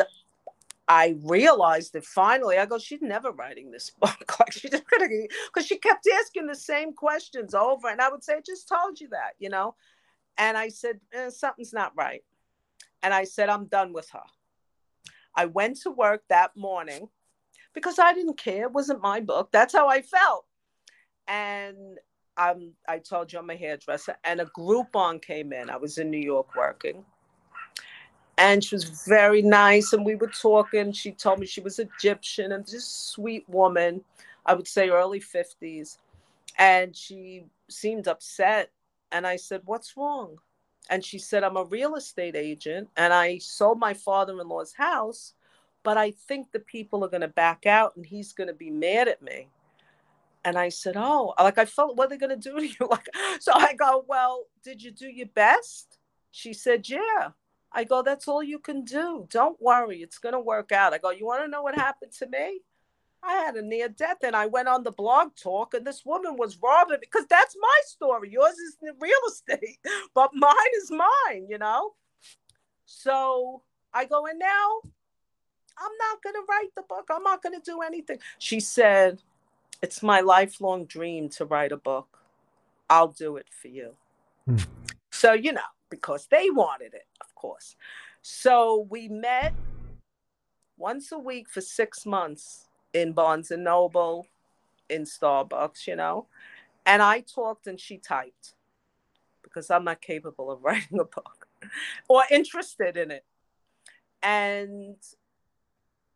I 0.87 1.15
realized 1.23 1.93
that 1.93 2.05
finally, 2.05 2.57
I 2.57 2.65
go, 2.65 2.77
she's 2.77 3.01
never 3.01 3.31
writing 3.31 3.71
this 3.71 3.89
book. 3.99 4.39
like 4.39 4.51
she's 4.51 4.71
gonna, 4.71 5.07
because 5.47 5.67
she 5.67 5.77
kept 5.77 6.07
asking 6.19 6.47
the 6.47 6.55
same 6.55 6.93
questions 6.93 7.55
over. 7.55 7.89
And 7.89 8.01
I 8.01 8.09
would 8.09 8.23
say, 8.23 8.33
I 8.33 8.41
just 8.45 8.67
told 8.67 8.99
you 8.99 9.09
that, 9.09 9.33
you 9.39 9.49
know? 9.49 9.75
And 10.37 10.57
I 10.57 10.69
said, 10.69 10.99
eh, 11.13 11.29
something's 11.29 11.73
not 11.73 11.93
right. 11.95 12.23
And 13.01 13.13
I 13.13 13.23
said, 13.23 13.49
I'm 13.49 13.65
done 13.65 13.93
with 13.93 14.09
her. 14.11 14.23
I 15.35 15.45
went 15.45 15.81
to 15.81 15.91
work 15.91 16.23
that 16.29 16.55
morning 16.55 17.07
because 17.73 17.99
I 17.99 18.13
didn't 18.13 18.37
care. 18.37 18.63
It 18.63 18.71
wasn't 18.71 19.01
my 19.01 19.19
book. 19.19 19.49
That's 19.51 19.73
how 19.73 19.87
I 19.87 20.01
felt. 20.01 20.45
And 21.27 21.97
um, 22.39 22.71
I 22.87 22.99
told 22.99 23.31
you 23.31 23.39
I'm 23.39 23.49
a 23.49 23.55
hairdresser, 23.55 24.15
and 24.23 24.39
a 24.39 24.45
Groupon 24.45 25.21
came 25.21 25.51
in. 25.51 25.69
I 25.69 25.75
was 25.77 25.97
in 25.97 26.09
New 26.09 26.21
York 26.21 26.55
working. 26.55 27.03
And 28.37 28.63
she 28.63 28.75
was 28.75 29.03
very 29.05 29.41
nice, 29.41 29.91
and 29.91 30.05
we 30.05 30.15
were 30.15 30.31
talking. 30.41 30.93
She 30.93 31.11
told 31.11 31.39
me 31.39 31.45
she 31.45 31.59
was 31.59 31.77
Egyptian 31.79 32.53
and 32.53 32.65
just 32.65 33.09
sweet 33.09 33.47
woman, 33.49 34.01
I 34.45 34.53
would 34.53 34.67
say 34.67 34.89
early 34.89 35.19
50s. 35.19 35.97
And 36.57 36.95
she 36.95 37.43
seemed 37.69 38.07
upset 38.07 38.71
and 39.11 39.25
I 39.25 39.35
said, 39.35 39.61
What's 39.65 39.95
wrong? 39.95 40.37
And 40.89 41.03
she 41.03 41.19
said, 41.19 41.43
I'm 41.43 41.57
a 41.57 41.63
real 41.63 41.95
estate 41.95 42.35
agent 42.35 42.89
and 42.97 43.13
I 43.13 43.37
sold 43.37 43.79
my 43.79 43.93
father 43.93 44.39
in 44.41 44.47
law's 44.47 44.73
house, 44.73 45.33
but 45.83 45.97
I 45.97 46.11
think 46.11 46.51
the 46.51 46.59
people 46.59 47.03
are 47.03 47.09
going 47.09 47.21
to 47.21 47.27
back 47.27 47.65
out 47.65 47.95
and 47.95 48.05
he's 48.05 48.33
going 48.33 48.47
to 48.47 48.53
be 48.53 48.71
mad 48.71 49.07
at 49.07 49.21
me. 49.21 49.47
And 50.45 50.57
I 50.57 50.69
said, 50.69 50.95
Oh, 50.97 51.33
like 51.39 51.57
I 51.57 51.65
felt, 51.65 51.97
what 51.97 52.07
are 52.07 52.09
they 52.09 52.17
going 52.17 52.39
to 52.39 52.49
do 52.49 52.57
to 52.59 52.65
you? 52.79 52.87
Like, 52.89 53.07
so 53.39 53.51
I 53.53 53.73
go, 53.73 54.05
Well, 54.07 54.45
did 54.63 54.81
you 54.81 54.91
do 54.91 55.07
your 55.07 55.27
best? 55.27 55.97
She 56.31 56.53
said, 56.53 56.87
Yeah. 56.87 57.31
I 57.71 57.83
go, 57.83 58.01
That's 58.01 58.27
all 58.27 58.43
you 58.43 58.59
can 58.59 58.83
do. 58.83 59.27
Don't 59.29 59.61
worry. 59.61 60.01
It's 60.01 60.17
going 60.17 60.33
to 60.33 60.39
work 60.39 60.71
out. 60.71 60.93
I 60.93 60.97
go, 60.97 61.11
You 61.11 61.25
want 61.25 61.43
to 61.43 61.47
know 61.47 61.61
what 61.61 61.75
happened 61.75 62.13
to 62.19 62.27
me? 62.27 62.61
I 63.21 63.33
had 63.33 63.55
a 63.55 63.61
near 63.61 63.89
death 63.89 64.19
and 64.23 64.35
I 64.35 64.45
went 64.45 64.69
on 64.69 64.83
the 64.83 64.91
blog 64.91 65.31
talk 65.35 65.73
and 65.73 65.85
this 65.85 66.05
woman 66.05 66.37
was 66.37 66.57
robbing 66.61 66.93
me 66.93 66.99
because 67.01 67.25
that's 67.29 67.55
my 67.59 67.79
story. 67.85 68.31
Yours 68.31 68.53
is 68.53 68.77
the 68.81 68.93
real 69.01 69.19
estate, 69.27 69.79
but 70.15 70.31
mine 70.33 70.53
is 70.81 70.89
mine, 70.91 71.47
you 71.49 71.57
know? 71.57 71.95
So 72.85 73.61
I 73.93 74.05
go 74.05 74.25
in 74.25 74.39
now. 74.39 74.79
I'm 75.81 75.91
not 75.97 76.23
going 76.23 76.35
to 76.35 76.45
write 76.49 76.75
the 76.75 76.83
book. 76.83 77.07
I'm 77.09 77.23
not 77.23 77.41
going 77.41 77.59
to 77.59 77.61
do 77.63 77.81
anything. 77.81 78.19
She 78.37 78.59
said, 78.59 79.21
It's 79.81 80.03
my 80.03 80.19
lifelong 80.19 80.85
dream 80.85 81.29
to 81.29 81.45
write 81.45 81.71
a 81.71 81.77
book. 81.77 82.19
I'll 82.89 83.09
do 83.09 83.37
it 83.37 83.47
for 83.49 83.67
you. 83.67 83.95
Hmm. 84.45 84.57
So, 85.11 85.33
you 85.33 85.53
know, 85.53 85.61
because 85.89 86.27
they 86.29 86.49
wanted 86.49 86.93
it, 86.93 87.07
of 87.21 87.33
course. 87.35 87.75
So 88.21 88.87
we 88.89 89.07
met 89.07 89.53
once 90.77 91.11
a 91.11 91.19
week 91.19 91.49
for 91.49 91.61
six 91.61 92.05
months 92.05 92.67
in 92.93 93.13
Barnes 93.13 93.51
and 93.51 93.63
Noble, 93.63 94.27
in 94.89 95.03
Starbucks, 95.03 95.87
you 95.87 95.95
know. 95.95 96.27
And 96.85 97.01
I 97.01 97.21
talked 97.21 97.67
and 97.67 97.79
she 97.79 97.97
typed 97.97 98.55
because 99.43 99.69
I'm 99.69 99.83
not 99.83 100.01
capable 100.01 100.51
of 100.51 100.59
writing 100.63 100.99
a 100.99 101.05
book 101.05 101.47
or 102.07 102.23
interested 102.31 102.97
in 102.97 103.11
it. 103.11 103.25
And 104.21 104.97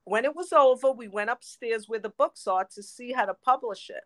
when 0.05 0.25
it 0.25 0.35
was 0.35 0.51
over, 0.51 0.91
we 0.91 1.07
went 1.07 1.29
upstairs 1.29 1.87
where 1.87 1.99
the 1.99 2.09
books 2.09 2.47
are 2.47 2.65
to 2.75 2.83
see 2.83 3.11
how 3.11 3.25
to 3.25 3.33
publish 3.33 3.89
it. 3.89 4.03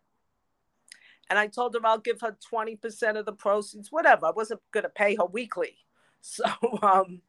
And 1.30 1.38
I 1.38 1.46
told 1.46 1.74
her 1.74 1.80
I'll 1.84 1.98
give 1.98 2.20
her 2.20 2.36
20% 2.52 3.18
of 3.18 3.26
the 3.26 3.32
proceeds, 3.32 3.92
whatever. 3.92 4.26
I 4.26 4.30
wasn't 4.30 4.60
going 4.72 4.84
to 4.84 4.90
pay 4.90 5.16
her 5.16 5.26
weekly. 5.26 5.76
So 6.20 6.42
um, 6.82 7.22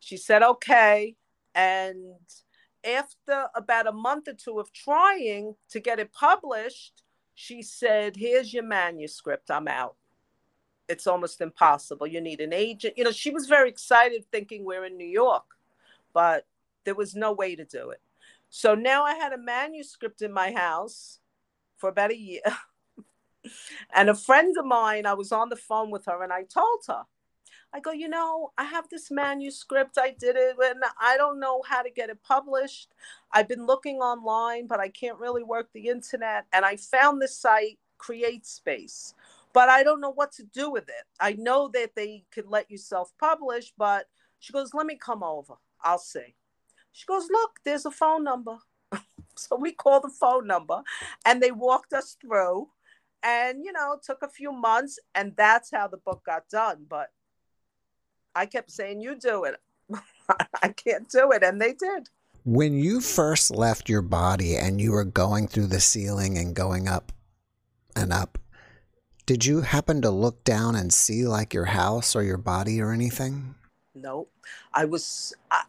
she 0.00 0.16
said, 0.16 0.42
okay. 0.42 1.14
And 1.54 2.16
after 2.84 3.46
about 3.54 3.86
a 3.86 3.92
month 3.92 4.26
or 4.26 4.32
two 4.32 4.58
of 4.58 4.72
trying 4.72 5.54
to 5.70 5.80
get 5.80 6.00
it 6.00 6.12
published, 6.12 7.04
she 7.34 7.62
said, 7.62 8.16
Here's 8.16 8.52
your 8.52 8.64
manuscript. 8.64 9.50
I'm 9.50 9.68
out. 9.68 9.96
It's 10.88 11.06
almost 11.06 11.40
impossible. 11.40 12.06
You 12.06 12.20
need 12.20 12.40
an 12.40 12.52
agent. 12.52 12.94
You 12.96 13.04
know, 13.04 13.12
she 13.12 13.30
was 13.30 13.46
very 13.46 13.68
excited 13.68 14.24
thinking 14.30 14.64
we're 14.64 14.84
in 14.84 14.96
New 14.96 15.06
York, 15.06 15.44
but 16.12 16.46
there 16.84 16.94
was 16.94 17.14
no 17.14 17.32
way 17.32 17.56
to 17.56 17.64
do 17.64 17.90
it. 17.90 18.00
So 18.50 18.74
now 18.74 19.04
I 19.04 19.14
had 19.14 19.32
a 19.32 19.38
manuscript 19.38 20.22
in 20.22 20.32
my 20.32 20.52
house 20.52 21.18
for 21.78 21.88
about 21.88 22.12
a 22.12 22.18
year. 22.18 22.42
and 23.94 24.10
a 24.10 24.14
friend 24.14 24.56
of 24.58 24.66
mine, 24.66 25.06
I 25.06 25.14
was 25.14 25.32
on 25.32 25.48
the 25.48 25.56
phone 25.56 25.90
with 25.90 26.04
her 26.06 26.22
and 26.22 26.32
I 26.32 26.44
told 26.44 26.80
her, 26.88 27.04
I 27.74 27.80
go, 27.80 27.90
you 27.90 28.08
know, 28.08 28.52
I 28.58 28.64
have 28.64 28.88
this 28.90 29.10
manuscript. 29.10 29.96
I 29.98 30.10
did 30.10 30.36
it 30.36 30.56
and 30.62 30.82
I 31.00 31.16
don't 31.16 31.40
know 31.40 31.62
how 31.66 31.82
to 31.82 31.90
get 31.90 32.10
it 32.10 32.22
published. 32.22 32.92
I've 33.32 33.48
been 33.48 33.66
looking 33.66 33.96
online, 33.96 34.66
but 34.66 34.78
I 34.78 34.88
can't 34.88 35.18
really 35.18 35.42
work 35.42 35.70
the 35.72 35.88
internet. 35.88 36.44
And 36.52 36.66
I 36.66 36.76
found 36.76 37.22
this 37.22 37.36
site, 37.36 37.78
CreateSpace, 37.98 39.14
but 39.54 39.70
I 39.70 39.82
don't 39.82 40.02
know 40.02 40.12
what 40.12 40.32
to 40.32 40.42
do 40.42 40.70
with 40.70 40.88
it. 40.88 41.04
I 41.18 41.32
know 41.32 41.68
that 41.72 41.94
they 41.94 42.24
could 42.30 42.46
let 42.46 42.70
you 42.70 42.76
self 42.76 43.12
publish, 43.18 43.72
but 43.78 44.06
she 44.38 44.52
goes, 44.52 44.74
let 44.74 44.86
me 44.86 44.96
come 44.96 45.22
over. 45.22 45.54
I'll 45.82 45.98
see. 45.98 46.34
She 46.92 47.06
goes, 47.06 47.28
look, 47.30 47.58
there's 47.64 47.86
a 47.86 47.90
phone 47.90 48.24
number. 48.24 48.58
so 49.34 49.56
we 49.56 49.72
called 49.72 50.04
the 50.04 50.10
phone 50.10 50.46
number 50.46 50.82
and 51.24 51.42
they 51.42 51.50
walked 51.50 51.92
us 51.92 52.16
through 52.20 52.68
and 53.22 53.64
you 53.64 53.72
know 53.72 53.96
took 54.04 54.22
a 54.22 54.28
few 54.28 54.52
months 54.52 54.98
and 55.14 55.32
that's 55.36 55.70
how 55.70 55.86
the 55.86 55.96
book 55.96 56.22
got 56.26 56.46
done 56.50 56.84
but 56.88 57.10
I 58.34 58.46
kept 58.46 58.70
saying, 58.70 59.00
You 59.00 59.14
do 59.14 59.44
it. 59.44 59.56
I 60.62 60.68
can't 60.68 61.08
do 61.08 61.32
it. 61.32 61.42
And 61.42 61.60
they 61.60 61.72
did. 61.72 62.08
When 62.44 62.74
you 62.74 63.00
first 63.00 63.50
left 63.50 63.88
your 63.88 64.02
body 64.02 64.56
and 64.56 64.80
you 64.80 64.92
were 64.92 65.04
going 65.04 65.46
through 65.46 65.68
the 65.68 65.80
ceiling 65.80 66.36
and 66.38 66.54
going 66.54 66.88
up 66.88 67.12
and 67.94 68.12
up, 68.12 68.38
did 69.26 69.46
you 69.46 69.60
happen 69.60 70.02
to 70.02 70.10
look 70.10 70.42
down 70.42 70.74
and 70.74 70.92
see 70.92 71.24
like 71.24 71.54
your 71.54 71.66
house 71.66 72.16
or 72.16 72.22
your 72.22 72.38
body 72.38 72.80
or 72.80 72.90
anything? 72.90 73.54
No, 73.94 74.26
I 74.72 74.86
was, 74.86 75.34
I, 75.50 75.62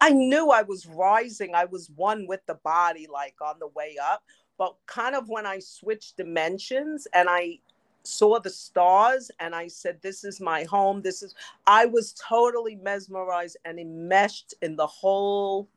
I 0.00 0.10
knew 0.10 0.50
I 0.50 0.62
was 0.62 0.86
rising. 0.86 1.54
I 1.54 1.64
was 1.64 1.90
one 1.96 2.26
with 2.26 2.40
the 2.46 2.54
body, 2.54 3.06
like 3.10 3.34
on 3.40 3.58
the 3.58 3.68
way 3.68 3.96
up. 4.02 4.22
But 4.58 4.74
kind 4.86 5.14
of 5.14 5.28
when 5.28 5.46
I 5.46 5.58
switched 5.58 6.16
dimensions 6.16 7.06
and 7.12 7.28
I 7.28 7.58
saw 8.06 8.38
the 8.38 8.50
stars 8.50 9.30
and 9.40 9.54
I 9.54 9.68
said, 9.68 10.00
This 10.00 10.24
is 10.24 10.40
my 10.40 10.64
home. 10.64 11.02
This 11.02 11.22
is, 11.22 11.34
I 11.66 11.86
was 11.86 12.14
totally 12.14 12.76
mesmerized 12.76 13.56
and 13.64 13.78
enmeshed 13.78 14.54
in 14.62 14.76
the 14.76 14.86
whole 14.86 15.68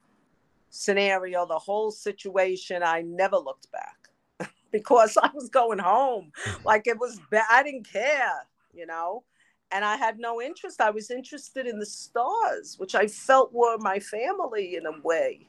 scenario, 0.70 1.46
the 1.46 1.60
whole 1.60 1.92
situation. 1.92 2.84
I 2.84 3.02
never 3.02 3.38
looked 3.38 3.68
back 3.72 4.52
because 4.72 5.18
I 5.22 5.30
was 5.34 5.50
going 5.50 5.80
home. 5.80 6.32
Mm-hmm. 6.46 6.66
Like 6.66 6.88
it 6.88 7.00
was, 7.00 7.20
bad. 7.32 7.46
I 7.50 7.64
didn't 7.64 7.92
care, 7.92 8.46
you 8.74 8.86
know? 8.86 9.24
And 9.72 9.86
I 9.86 9.98
had 9.98 10.20
no 10.20 10.42
interest. 10.42 10.82
I 10.82 10.90
was 10.90 11.12
interested 11.12 11.68
in 11.68 11.78
the 11.80 11.86
stars, 11.86 12.76
which 12.80 12.96
I 12.96 13.08
felt 13.08 13.54
were 13.54 13.78
my 13.78 14.00
family 14.00 14.76
in 14.76 14.86
a 14.86 15.00
way. 15.02 15.48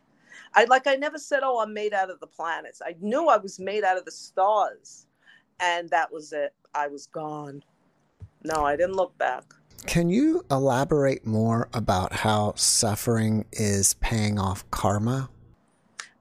I 0.54 0.64
like 0.64 0.86
I 0.86 0.96
never 0.96 1.18
said, 1.18 1.40
"Oh, 1.42 1.60
I'm 1.60 1.72
made 1.72 1.94
out 1.94 2.10
of 2.10 2.20
the 2.20 2.26
planets." 2.26 2.82
I 2.84 2.96
knew 3.00 3.28
I 3.28 3.38
was 3.38 3.58
made 3.58 3.84
out 3.84 3.96
of 3.96 4.04
the 4.04 4.10
stars, 4.10 5.06
and 5.58 5.88
that 5.90 6.12
was 6.12 6.32
it. 6.32 6.54
I 6.74 6.88
was 6.88 7.06
gone. 7.06 7.62
No, 8.42 8.64
I 8.64 8.76
didn't 8.76 8.96
look 8.96 9.16
back. 9.18 9.44
Can 9.86 10.10
you 10.10 10.44
elaborate 10.50 11.26
more 11.26 11.68
about 11.72 12.12
how 12.12 12.54
suffering 12.54 13.46
is 13.52 13.94
paying 13.94 14.38
off 14.38 14.70
karma? 14.70 15.30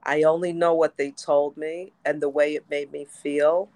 I 0.02 0.22
only 0.22 0.52
know 0.52 0.74
what 0.74 0.96
they 0.96 1.10
told 1.10 1.56
me 1.56 1.92
and 2.04 2.20
the 2.20 2.28
way 2.28 2.54
it 2.54 2.64
made 2.70 2.90
me 2.90 3.04
feel. 3.04 3.68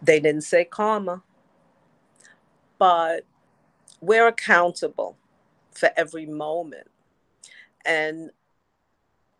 They 0.00 0.20
didn't 0.20 0.44
say 0.44 0.64
karma, 0.64 1.22
but 2.78 3.24
we're 4.00 4.28
accountable 4.28 5.16
for 5.72 5.90
every 5.96 6.26
moment. 6.26 6.88
And 7.84 8.30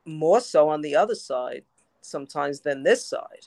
more 0.05 0.40
so 0.40 0.68
on 0.68 0.81
the 0.81 0.96
other 0.96 1.14
side 1.14 1.64
sometimes 2.01 2.61
than 2.61 2.83
this 2.83 3.05
side. 3.05 3.46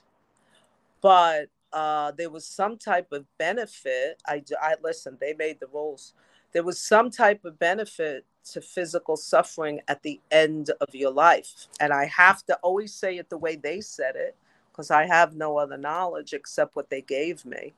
But 1.02 1.48
uh, 1.74 2.12
there 2.12 2.30
was 2.30 2.46
some 2.46 2.78
type 2.78 3.12
of 3.12 3.26
benefit. 3.38 4.22
I, 4.28 4.44
I 4.62 4.76
listen. 4.84 5.18
They 5.20 5.34
made 5.34 5.60
the 5.60 5.68
rules. 5.68 6.14
There 6.52 6.64
was 6.64 6.80
some 6.80 7.10
type 7.10 7.46
of 7.46 7.58
benefit 7.58 8.26
to 8.52 8.62
physical 8.62 9.16
suffering 9.16 9.80
at 9.88 10.04
the 10.04 10.20
end 10.32 10.72
of 10.82 10.94
your 10.94 11.12
life, 11.12 11.68
and 11.80 11.94
I 11.94 12.06
have 12.06 12.44
to 12.48 12.56
always 12.58 12.94
say 12.94 13.18
it 13.18 13.30
the 13.30 13.38
way 13.38 13.56
they 13.56 13.82
said 13.82 14.16
it 14.16 14.36
because 14.72 14.92
I 14.92 15.06
have 15.06 15.36
no 15.36 15.58
other 15.58 15.78
knowledge 15.78 16.34
except 16.34 16.76
what 16.76 16.90
they 16.90 17.02
gave 17.02 17.46
me. 17.46 17.74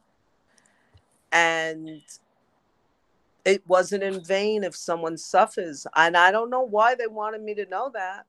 And 1.34 2.02
it 3.44 3.68
wasn't 3.68 4.04
in 4.04 4.24
vain 4.24 4.64
if 4.64 4.76
someone 4.76 5.18
suffers, 5.18 5.86
and 5.96 6.16
I 6.16 6.32
don't 6.32 6.50
know 6.50 6.62
why 6.62 6.96
they 6.96 7.08
wanted 7.08 7.42
me 7.42 7.56
to 7.56 7.66
know 7.66 7.92
that. 7.94 8.26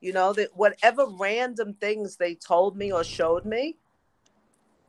You 0.00 0.12
know 0.12 0.32
that 0.34 0.48
whatever 0.54 1.06
random 1.06 1.74
things 1.74 2.16
they 2.16 2.34
told 2.34 2.76
me 2.76 2.92
or 2.92 3.04
showed 3.04 3.44
me, 3.44 3.76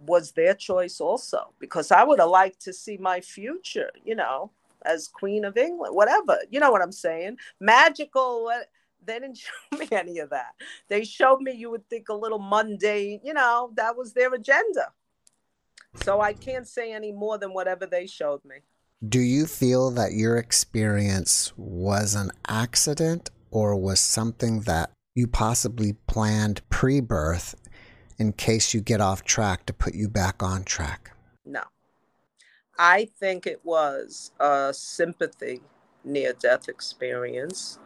was 0.05 0.31
their 0.31 0.53
choice 0.53 0.99
also 0.99 1.53
because 1.59 1.91
I 1.91 2.03
would 2.03 2.19
have 2.19 2.29
liked 2.29 2.61
to 2.61 2.73
see 2.73 2.97
my 2.97 3.21
future, 3.21 3.89
you 4.03 4.15
know, 4.15 4.51
as 4.85 5.07
Queen 5.07 5.45
of 5.45 5.57
England, 5.57 5.95
whatever. 5.95 6.39
You 6.49 6.59
know 6.59 6.71
what 6.71 6.81
I'm 6.81 6.91
saying? 6.91 7.37
Magical. 7.59 8.43
What, 8.45 8.69
they 9.05 9.19
didn't 9.19 9.37
show 9.71 9.77
me 9.77 9.87
any 9.91 10.19
of 10.19 10.29
that. 10.31 10.53
They 10.87 11.03
showed 11.03 11.41
me, 11.41 11.53
you 11.53 11.69
would 11.71 11.87
think, 11.89 12.09
a 12.09 12.13
little 12.13 12.39
mundane, 12.39 13.21
you 13.23 13.33
know, 13.33 13.71
that 13.75 13.95
was 13.95 14.13
their 14.13 14.33
agenda. 14.33 14.89
So 15.95 16.21
I 16.21 16.33
can't 16.33 16.67
say 16.67 16.91
any 16.93 17.11
more 17.11 17.37
than 17.37 17.53
whatever 17.53 17.85
they 17.85 18.07
showed 18.07 18.43
me. 18.43 18.57
Do 19.07 19.19
you 19.19 19.47
feel 19.47 19.91
that 19.91 20.13
your 20.13 20.37
experience 20.37 21.51
was 21.57 22.15
an 22.15 22.31
accident 22.47 23.29
or 23.51 23.75
was 23.75 23.99
something 23.99 24.61
that 24.61 24.91
you 25.13 25.27
possibly 25.27 25.93
planned 26.07 26.61
pre 26.69 27.01
birth 27.01 27.55
in 28.17 28.31
case 28.33 28.73
you 28.73 28.81
get 28.81 29.01
off 29.01 29.23
track 29.23 29.65
to 29.65 29.73
put 29.73 29.93
you 29.93 30.07
back 30.07 30.41
on 30.41 30.63
track? 30.63 31.11
No. 31.45 31.63
I 32.79 33.09
think 33.19 33.45
it 33.45 33.59
was 33.63 34.31
a 34.39 34.73
sympathy 34.73 35.61
near 36.03 36.33
death 36.33 36.69
experience. 36.69 37.79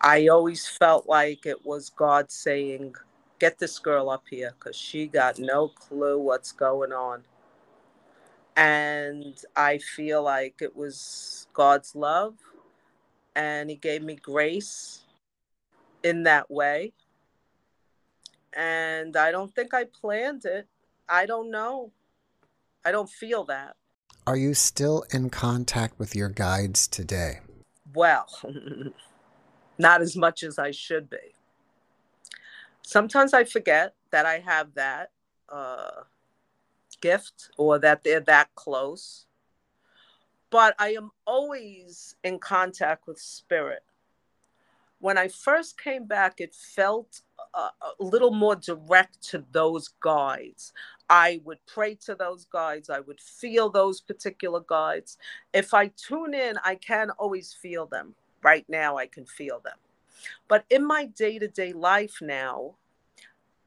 I 0.00 0.28
always 0.28 0.66
felt 0.66 1.06
like 1.08 1.46
it 1.46 1.64
was 1.64 1.90
God 1.90 2.30
saying, 2.30 2.94
Get 3.38 3.58
this 3.58 3.78
girl 3.78 4.10
up 4.10 4.24
here 4.30 4.54
because 4.58 4.76
she 4.76 5.06
got 5.06 5.38
no 5.38 5.68
clue 5.68 6.18
what's 6.18 6.52
going 6.52 6.92
on. 6.92 7.24
And 8.56 9.36
I 9.56 9.78
feel 9.78 10.22
like 10.22 10.56
it 10.60 10.76
was 10.76 11.46
God's 11.52 11.94
love, 11.94 12.36
and 13.34 13.68
He 13.68 13.76
gave 13.76 14.02
me 14.02 14.14
grace 14.16 15.02
in 16.02 16.22
that 16.24 16.50
way 16.50 16.92
and 18.56 19.16
I 19.16 19.30
don't 19.30 19.54
think 19.54 19.74
I 19.74 19.84
planned 19.84 20.44
it. 20.44 20.66
I 21.08 21.26
don't 21.26 21.50
know. 21.50 21.92
I 22.84 22.92
don't 22.92 23.10
feel 23.10 23.44
that. 23.44 23.76
Are 24.26 24.36
you 24.36 24.54
still 24.54 25.04
in 25.10 25.30
contact 25.30 25.98
with 25.98 26.14
your 26.14 26.28
guides 26.28 26.88
today? 26.88 27.40
Well, 27.94 28.26
not 29.78 30.00
as 30.00 30.16
much 30.16 30.42
as 30.42 30.58
I 30.58 30.70
should 30.70 31.10
be. 31.10 31.34
Sometimes 32.82 33.34
I 33.34 33.44
forget 33.44 33.94
that 34.10 34.26
I 34.26 34.38
have 34.38 34.74
that 34.74 35.10
uh, 35.48 36.02
gift 37.04 37.50
or 37.58 37.78
that 37.78 38.02
they're 38.02 38.20
that 38.20 38.48
close. 38.54 39.26
But 40.48 40.74
I 40.78 40.94
am 40.94 41.10
always 41.26 42.16
in 42.24 42.38
contact 42.38 43.06
with 43.06 43.18
spirit. 43.18 43.82
When 45.00 45.18
I 45.18 45.28
first 45.28 45.78
came 45.78 46.06
back, 46.06 46.40
it 46.40 46.54
felt 46.54 47.20
a, 47.52 47.70
little 47.98 48.30
more 48.30 48.56
direct 48.56 49.22
to 49.30 49.44
those 49.52 49.88
guides. 50.00 50.72
I 51.10 51.42
would 51.44 51.58
pray 51.66 51.96
to 52.06 52.14
those 52.14 52.46
guides. 52.46 52.88
I 52.88 53.00
would 53.00 53.20
feel 53.20 53.68
those 53.68 54.00
particular 54.00 54.62
guides. 54.66 55.18
If 55.52 55.74
I 55.74 55.88
tune 55.88 56.32
in, 56.32 56.54
I 56.64 56.76
can 56.76 57.10
always 57.10 57.52
feel 57.52 57.84
them. 57.86 58.14
Right 58.42 58.64
now, 58.66 58.96
I 58.96 59.06
can 59.06 59.26
feel 59.26 59.60
them. 59.60 59.76
But 60.48 60.64
in 60.70 60.86
my 60.86 61.04
day 61.04 61.38
to 61.38 61.48
day 61.48 61.74
life 61.74 62.18
now, 62.22 62.76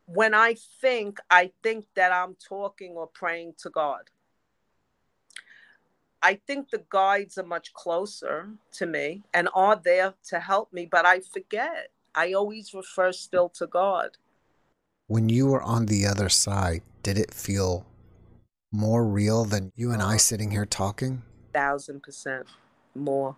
when 0.07 0.33
I 0.33 0.55
think, 0.81 1.19
I 1.29 1.51
think 1.61 1.85
that 1.95 2.11
I'm 2.11 2.35
talking 2.35 2.93
or 2.93 3.07
praying 3.07 3.55
to 3.59 3.69
God. 3.69 4.09
I 6.23 6.35
think 6.47 6.71
the 6.71 6.83
guides 6.89 7.37
are 7.37 7.45
much 7.45 7.73
closer 7.73 8.49
to 8.73 8.85
me 8.85 9.23
and 9.33 9.49
are 9.53 9.75
there 9.75 10.15
to 10.29 10.39
help 10.39 10.73
me, 10.73 10.87
but 10.89 11.05
I 11.05 11.19
forget. 11.19 11.91
I 12.15 12.33
always 12.33 12.73
refer 12.73 13.11
still 13.11 13.49
to 13.49 13.67
God. 13.67 14.17
When 15.05 15.29
you 15.29 15.47
were 15.47 15.61
on 15.61 15.85
the 15.85 16.07
other 16.07 16.29
side, 16.29 16.81
did 17.03 17.17
it 17.17 17.33
feel 17.33 17.85
more 18.71 19.05
real 19.05 19.45
than 19.45 19.71
you 19.75 19.91
and 19.91 20.01
I 20.01 20.05
uh-huh. 20.05 20.17
sitting 20.17 20.51
here 20.51 20.65
talking? 20.65 21.21
Thousand 21.53 22.01
percent 22.01 22.47
more. 22.95 23.35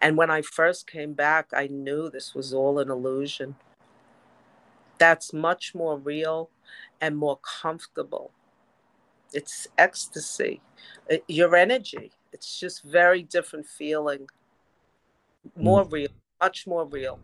And 0.00 0.16
when 0.16 0.30
I 0.30 0.42
first 0.42 0.90
came 0.90 1.12
back, 1.12 1.50
I 1.52 1.66
knew 1.66 2.08
this 2.08 2.34
was 2.34 2.54
all 2.54 2.78
an 2.78 2.90
illusion. 2.90 3.56
That's 5.00 5.32
much 5.32 5.74
more 5.74 5.98
real 5.98 6.50
and 7.00 7.16
more 7.16 7.38
comfortable. 7.38 8.32
It's 9.32 9.66
ecstasy, 9.78 10.60
it, 11.08 11.24
your 11.26 11.56
energy. 11.56 12.12
It's 12.34 12.60
just 12.60 12.84
very 12.84 13.22
different 13.22 13.66
feeling. 13.66 14.28
More 15.56 15.86
mm. 15.86 15.92
real, 15.92 16.10
much 16.38 16.66
more 16.66 16.84
real. 16.84 17.18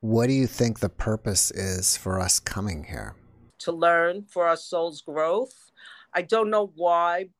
What 0.00 0.26
do 0.26 0.34
you 0.34 0.46
think 0.46 0.80
the 0.80 0.90
purpose 0.90 1.50
is 1.50 1.96
for 1.96 2.20
us 2.20 2.38
coming 2.38 2.84
here? 2.84 3.16
To 3.60 3.72
learn 3.72 4.24
for 4.28 4.46
our 4.46 4.56
soul's 4.56 5.00
growth. 5.00 5.72
I 6.12 6.20
don't 6.22 6.50
know 6.50 6.72
why 6.76 7.30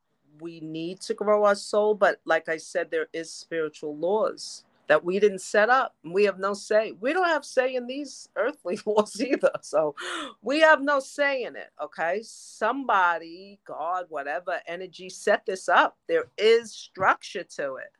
we 0.40 0.60
need 0.60 1.02
to 1.02 1.14
grow 1.14 1.44
our 1.44 1.54
soul, 1.54 1.94
but 1.94 2.20
like 2.24 2.48
I 2.48 2.56
said, 2.56 2.90
there 2.90 3.08
is 3.12 3.30
spiritual 3.30 3.96
laws 3.98 4.64
that 4.88 5.04
we 5.04 5.20
didn't 5.20 5.40
set 5.40 5.70
up. 5.70 5.94
We 6.02 6.24
have 6.24 6.38
no 6.38 6.54
say. 6.54 6.92
We 7.00 7.12
don't 7.12 7.28
have 7.28 7.44
say 7.44 7.74
in 7.74 7.86
these 7.86 8.28
earthly 8.36 8.78
laws 8.86 9.20
either. 9.20 9.52
So 9.62 9.94
we 10.42 10.60
have 10.60 10.82
no 10.82 11.00
say 11.00 11.44
in 11.44 11.56
it. 11.56 11.70
Okay. 11.82 12.20
Somebody, 12.22 13.60
God, 13.64 14.06
whatever 14.08 14.60
energy 14.66 15.08
set 15.08 15.46
this 15.46 15.68
up. 15.68 15.96
There 16.08 16.26
is 16.36 16.72
structure 16.72 17.44
to 17.56 17.76
it. 17.76 17.92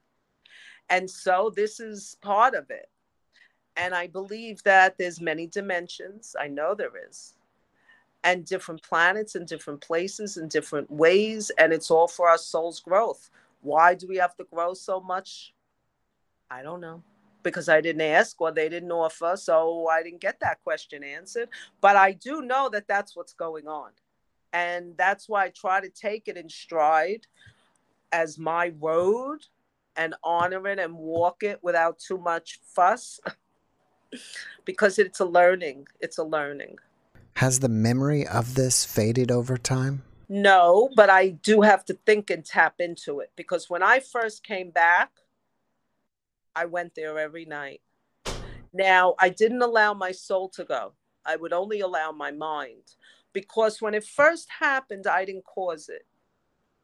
And 0.91 1.09
so 1.09 1.53
this 1.55 1.81
is 1.81 2.17
part 2.23 2.55
of 2.55 2.71
it 2.71 2.89
and 3.77 3.95
i 3.95 4.07
believe 4.07 4.63
that 4.65 4.99
there's 4.99 5.21
many 5.21 5.47
dimensions 5.47 6.35
i 6.41 6.49
know 6.49 6.75
there 6.75 6.91
is 7.09 7.35
and 8.25 8.45
different 8.45 8.83
planets 8.83 9.35
and 9.35 9.47
different 9.47 9.81
places 9.81 10.37
and 10.39 10.51
different 10.51 10.91
ways 10.91 11.51
and 11.59 11.73
it's 11.73 11.91
all 11.91 12.09
for 12.09 12.29
our 12.29 12.39
soul's 12.39 12.81
growth 12.81 13.31
Why 13.63 13.95
do 13.95 14.07
we 14.07 14.17
have 14.17 14.37
to 14.37 14.45
grow 14.45 14.75
so 14.75 15.01
much? 15.01 15.53
I 16.51 16.63
don't 16.63 16.81
know 16.81 17.03
because 17.43 17.69
I 17.69 17.81
didn't 17.81 18.03
ask 18.03 18.41
or 18.41 18.53
they 18.53 18.69
didn't 18.69 18.93
offer. 18.93 19.35
So 19.37 19.89
I 19.89 20.03
didn't 20.03 20.21
get 20.21 20.41
that 20.41 20.63
question 20.63 21.05
answered. 21.05 21.49
But 21.81 21.97
I 21.97 22.13
do 22.13 22.43
know 22.43 22.69
that 22.71 22.89
that's 22.89 23.17
what's 23.17 23.33
going 23.33 23.67
on. 23.67 23.91
And 24.53 24.97
that's 24.97 25.29
why 25.29 25.45
I 25.45 25.49
try 25.51 25.81
to 25.81 25.89
take 25.89 26.29
it 26.29 26.37
in 26.37 26.49
stride 26.49 27.27
as 28.13 28.39
my 28.39 28.73
road 28.81 29.47
and 29.97 30.15
honor 30.23 30.67
it 30.69 30.79
and 30.79 30.95
walk 30.95 31.43
it 31.43 31.59
without 31.63 31.99
too 31.99 32.19
much 32.19 32.61
fuss 32.65 33.21
because 34.65 34.99
it's 34.99 35.21
a 35.21 35.25
learning. 35.25 35.87
It's 36.01 36.19
a 36.19 36.25
learning. 36.25 36.79
Has 37.37 37.61
the 37.61 37.69
memory 37.69 38.27
of 38.27 38.55
this 38.55 38.85
faded 38.85 39.31
over 39.31 39.57
time? 39.57 40.03
No, 40.29 40.91
but 40.95 41.09
I 41.09 41.31
do 41.31 41.63
have 41.63 41.85
to 41.87 41.95
think 42.05 42.31
and 42.31 42.45
tap 42.45 42.75
into 42.81 43.21
it 43.21 43.33
because 43.37 43.71
when 43.71 43.83
I 43.83 44.01
first 44.01 44.45
came 44.45 44.71
back, 44.71 45.11
I 46.59 46.65
went 46.65 46.97
there 46.97 47.17
every 47.21 47.45
night. 47.45 47.81
Now, 48.73 49.15
I 49.21 49.29
didn't 49.29 49.63
allow 49.63 49.95
my 49.95 50.11
soul 50.11 50.49
to 50.51 50.65
go. 50.65 50.93
I 51.25 51.37
would 51.37 51.53
only 51.53 51.81
allow 51.81 52.11
my 52.11 52.33
mind 52.33 52.97
because 53.33 53.81
when 53.81 53.95
it 53.95 54.05
first 54.05 54.49
happened, 54.59 55.07
I 55.07 55.25
didn't 55.25 55.45
cause 55.45 55.89
it. 55.89 56.05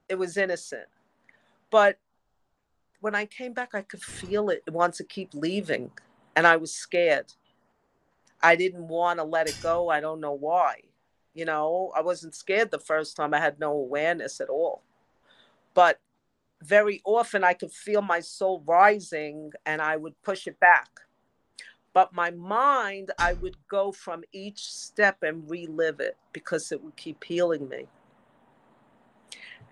It 0.09 0.15
was 0.17 0.37
innocent. 0.37 0.87
But 1.71 1.99
when 3.01 3.17
I 3.17 3.27
came 3.27 3.53
back, 3.53 3.75
I 3.75 3.83
could 3.83 4.01
feel 4.01 4.49
it, 4.49 4.63
it 4.65 4.73
wants 4.73 4.99
to 4.99 5.05
keep 5.05 5.35
leaving. 5.35 5.91
And 6.37 6.47
I 6.47 6.57
was 6.57 6.73
scared. 6.73 7.33
I 8.41 8.55
didn't 8.55 8.87
want 8.87 9.19
to 9.19 9.25
let 9.25 9.49
it 9.49 9.57
go. 9.61 9.89
I 9.89 9.99
don't 10.01 10.21
know 10.21 10.35
why. 10.35 10.83
You 11.35 11.47
know, 11.47 11.91
I 11.97 12.01
wasn't 12.01 12.37
scared 12.37 12.71
the 12.71 12.79
first 12.79 13.17
time. 13.17 13.35
I 13.35 13.41
had 13.41 13.59
no 13.59 13.73
awareness 13.73 14.41
at 14.41 14.49
all. 14.49 14.83
But 15.75 15.99
very 16.65 17.03
often 17.05 17.45
I 17.45 17.53
could 17.53 17.73
feel 17.73 18.03
my 18.03 18.21
soul 18.21 18.63
rising 18.67 19.53
and 19.67 19.83
I 19.83 19.97
would 19.97 20.21
push 20.23 20.47
it 20.47 20.59
back. 20.61 20.89
But 21.93 22.13
my 22.13 22.31
mind, 22.31 23.13
I 23.19 23.35
would 23.35 23.57
go 23.69 23.93
from 23.93 24.25
each 24.33 24.73
step 24.73 25.23
and 25.23 25.49
relive 25.49 26.01
it 26.01 26.17
because 26.33 26.73
it 26.73 26.83
would 26.83 26.97
keep 26.97 27.23
healing 27.23 27.69
me. 27.69 27.87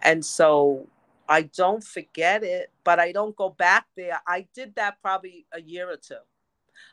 And 0.03 0.25
so 0.25 0.87
I 1.29 1.43
don't 1.43 1.83
forget 1.83 2.45
it, 2.45 2.71
but 2.85 3.01
I 3.01 3.11
don't 3.11 3.35
go 3.35 3.51
back 3.51 3.87
there. 3.97 4.21
I 4.27 4.47
did 4.55 4.75
that 4.77 5.01
probably 5.03 5.47
a 5.53 5.61
year 5.61 5.91
or 5.91 5.97
two. 5.97 6.15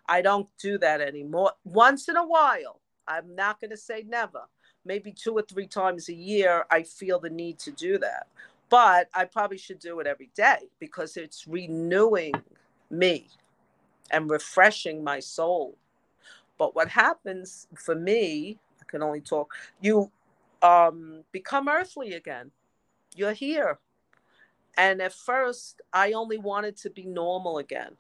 I 0.08 0.22
don't 0.22 0.48
do 0.60 0.78
that 0.80 1.02
anymore. 1.02 1.52
Once 1.64 2.10
in 2.10 2.16
a 2.16 2.26
while, 2.26 2.80
I'm 3.08 3.36
not 3.36 3.60
going 3.60 3.72
to 3.72 3.78
say 3.78 4.04
never. 4.08 4.44
Maybe 4.86 5.12
two 5.12 5.34
or 5.34 5.44
three 5.44 5.68
times 5.68 6.10
a 6.10 6.14
year, 6.14 6.66
I 6.72 6.84
feel 6.84 7.20
the 7.20 7.30
need 7.30 7.60
to 7.60 7.72
do 7.72 7.98
that 8.00 8.28
but 8.70 9.10
I 9.14 9.26
probably 9.26 9.58
should 9.58 9.80
do 9.80 10.00
it 10.00 10.08
every 10.08 10.30
day 10.36 10.70
because 10.80 11.18
it's 11.18 11.48
renewing 11.48 12.34
me 12.90 13.30
and 14.12 14.30
refreshing 14.30 15.04
my 15.04 15.20
soul. 15.20 15.78
But 16.58 16.76
what 16.76 16.88
happens 16.88 17.68
for 17.76 17.96
me, 17.96 18.60
I 18.80 18.86
can 18.88 19.02
only 19.02 19.22
talk, 19.22 19.54
you 19.82 20.12
um, 20.62 21.24
become 21.32 21.68
earthly 21.68 22.14
again. 22.14 22.52
You're 23.16 23.34
here. 23.34 23.80
And 24.78 25.02
at 25.02 25.14
first, 25.14 25.82
I 25.92 26.14
only 26.14 26.38
wanted 26.38 26.78
to 26.78 26.90
be 26.90 27.06
normal 27.06 27.58
again. 27.58 27.94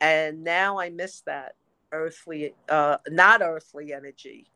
And 0.00 0.42
now 0.42 0.78
I 0.78 0.90
miss 0.90 1.20
that 1.22 1.54
earthly, 1.92 2.54
uh, 2.68 2.98
not 3.08 3.42
earthly 3.42 3.92
energy, 3.92 4.46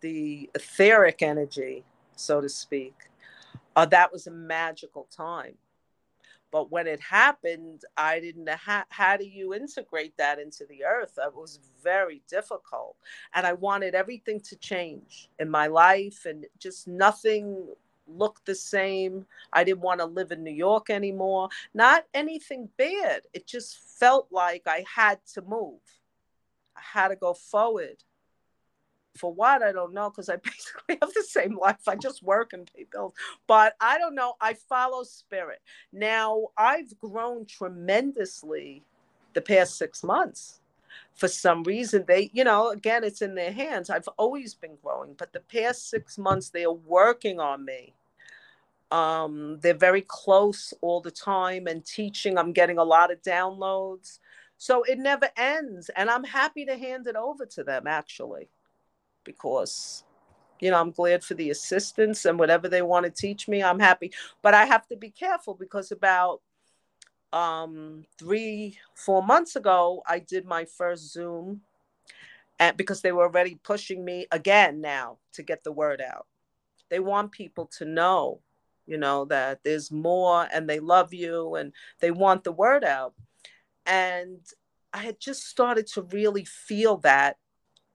the 0.00 0.48
etheric 0.54 1.22
energy, 1.22 1.84
so 2.16 2.40
to 2.40 2.48
speak 2.48 3.09
uh, 3.76 3.86
that 3.86 4.12
was 4.12 4.26
a 4.26 4.30
magical 4.30 5.08
time. 5.14 5.54
But 6.50 6.70
when 6.70 6.86
it 6.86 7.00
happened, 7.00 7.82
I 7.96 8.18
didn't 8.18 8.44
know 8.44 8.56
how, 8.56 8.82
how 8.88 9.16
do 9.16 9.24
you 9.24 9.54
integrate 9.54 10.16
that 10.16 10.40
into 10.40 10.64
the 10.66 10.84
earth? 10.84 11.16
It 11.24 11.34
was 11.34 11.60
very 11.82 12.22
difficult. 12.28 12.96
And 13.34 13.46
I 13.46 13.52
wanted 13.52 13.94
everything 13.94 14.40
to 14.40 14.56
change 14.56 15.30
in 15.38 15.48
my 15.48 15.68
life 15.68 16.26
and 16.26 16.46
just 16.58 16.88
nothing 16.88 17.68
looked 18.08 18.46
the 18.46 18.54
same. 18.54 19.26
I 19.52 19.62
didn't 19.62 19.82
want 19.82 20.00
to 20.00 20.06
live 20.06 20.32
in 20.32 20.42
New 20.42 20.50
York 20.50 20.90
anymore. 20.90 21.50
Not 21.72 22.06
anything 22.14 22.68
bad. 22.76 23.22
It 23.32 23.46
just 23.46 23.78
felt 23.78 24.26
like 24.32 24.62
I 24.66 24.84
had 24.92 25.20
to 25.34 25.42
move. 25.42 25.80
I 26.76 26.80
had 26.82 27.08
to 27.08 27.16
go 27.16 27.34
forward 27.34 28.02
for 29.16 29.32
what 29.32 29.62
I 29.62 29.72
don't 29.72 29.92
know 29.92 30.10
because 30.10 30.28
I 30.28 30.36
basically 30.44 30.98
have 31.00 31.12
the 31.14 31.22
same 31.22 31.56
life. 31.56 31.88
I 31.88 31.96
just 31.96 32.22
work 32.22 32.52
and 32.52 32.70
pay 32.74 32.86
bills, 32.90 33.14
but 33.46 33.74
I 33.80 33.98
don't 33.98 34.14
know. 34.14 34.34
I 34.40 34.54
follow 34.54 35.02
spirit. 35.02 35.60
Now 35.92 36.48
I've 36.56 36.98
grown 36.98 37.46
tremendously 37.46 38.82
the 39.34 39.40
past 39.42 39.76
six 39.76 40.02
months. 40.02 40.60
For 41.14 41.28
some 41.28 41.62
reason, 41.64 42.04
they, 42.06 42.30
you 42.32 42.44
know, 42.44 42.70
again, 42.70 43.04
it's 43.04 43.22
in 43.22 43.34
their 43.34 43.52
hands. 43.52 43.90
I've 43.90 44.08
always 44.16 44.54
been 44.54 44.76
growing, 44.82 45.14
but 45.18 45.32
the 45.32 45.40
past 45.40 45.88
six 45.90 46.18
months, 46.18 46.50
they 46.50 46.64
are 46.64 46.72
working 46.72 47.38
on 47.38 47.64
me. 47.64 47.94
Um, 48.90 49.58
they're 49.60 49.74
very 49.74 50.02
close 50.02 50.74
all 50.80 51.00
the 51.00 51.10
time 51.10 51.66
and 51.68 51.84
teaching. 51.84 52.36
I'm 52.38 52.52
getting 52.52 52.78
a 52.78 52.84
lot 52.84 53.12
of 53.12 53.22
downloads. 53.22 54.18
So 54.56 54.82
it 54.82 54.98
never 54.98 55.28
ends. 55.36 55.90
And 55.94 56.10
I'm 56.10 56.24
happy 56.24 56.64
to 56.64 56.76
hand 56.76 57.06
it 57.06 57.16
over 57.16 57.46
to 57.46 57.62
them, 57.62 57.86
actually 57.86 58.48
because 59.24 60.04
you 60.60 60.70
know 60.70 60.80
i'm 60.80 60.90
glad 60.90 61.24
for 61.24 61.34
the 61.34 61.50
assistance 61.50 62.24
and 62.24 62.38
whatever 62.38 62.68
they 62.68 62.82
want 62.82 63.04
to 63.04 63.10
teach 63.10 63.48
me 63.48 63.62
i'm 63.62 63.78
happy. 63.78 64.12
But 64.42 64.54
i 64.54 64.64
have 64.64 64.86
to 64.88 64.96
be 64.96 65.10
careful 65.10 65.54
because 65.54 65.92
about 65.92 66.40
um 67.32 68.04
three 68.18 68.78
four 68.94 69.22
months 69.22 69.54
ago 69.54 70.02
i 70.06 70.18
did 70.18 70.44
my 70.44 70.64
first 70.64 71.12
zoom 71.12 71.60
and 72.58 72.76
because 72.76 73.00
they 73.00 73.12
were 73.12 73.24
already 73.24 73.54
pushing 73.62 74.04
me 74.04 74.26
again 74.32 74.80
now 74.80 75.18
to 75.32 75.42
get 75.42 75.64
the 75.64 75.72
word 75.72 76.02
out. 76.02 76.26
They 76.90 77.00
want 77.00 77.32
people 77.32 77.66
to 77.78 77.84
know 77.84 78.40
you 78.86 78.98
know 78.98 79.24
that 79.26 79.60
there's 79.62 79.92
more 79.92 80.48
and 80.52 80.68
they 80.68 80.80
love 80.80 81.14
you 81.14 81.54
and 81.54 81.72
they 82.00 82.10
want 82.10 82.44
the 82.44 82.52
word 82.52 82.84
out. 82.84 83.14
And 83.86 84.40
i 84.92 84.98
had 84.98 85.20
just 85.20 85.46
started 85.46 85.86
to 85.86 86.02
really 86.02 86.44
feel 86.44 86.96
that 86.98 87.36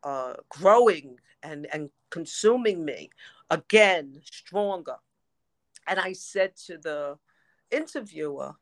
uh, 0.06 0.36
growing 0.50 1.20
and, 1.44 1.68
and 1.74 1.90
consuming 2.10 2.86
me 2.86 3.10
again 3.50 4.22
stronger. 4.24 4.96
And 5.88 6.00
I 6.00 6.14
said 6.14 6.56
to 6.68 6.78
the 6.78 7.18
interviewer, 7.72 8.54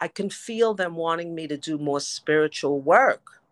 I 0.00 0.08
can 0.08 0.30
feel 0.30 0.72
them 0.72 0.94
wanting 0.94 1.34
me 1.34 1.46
to 1.48 1.58
do 1.58 1.76
more 1.76 2.00
spiritual 2.00 2.80
work. 2.80 3.42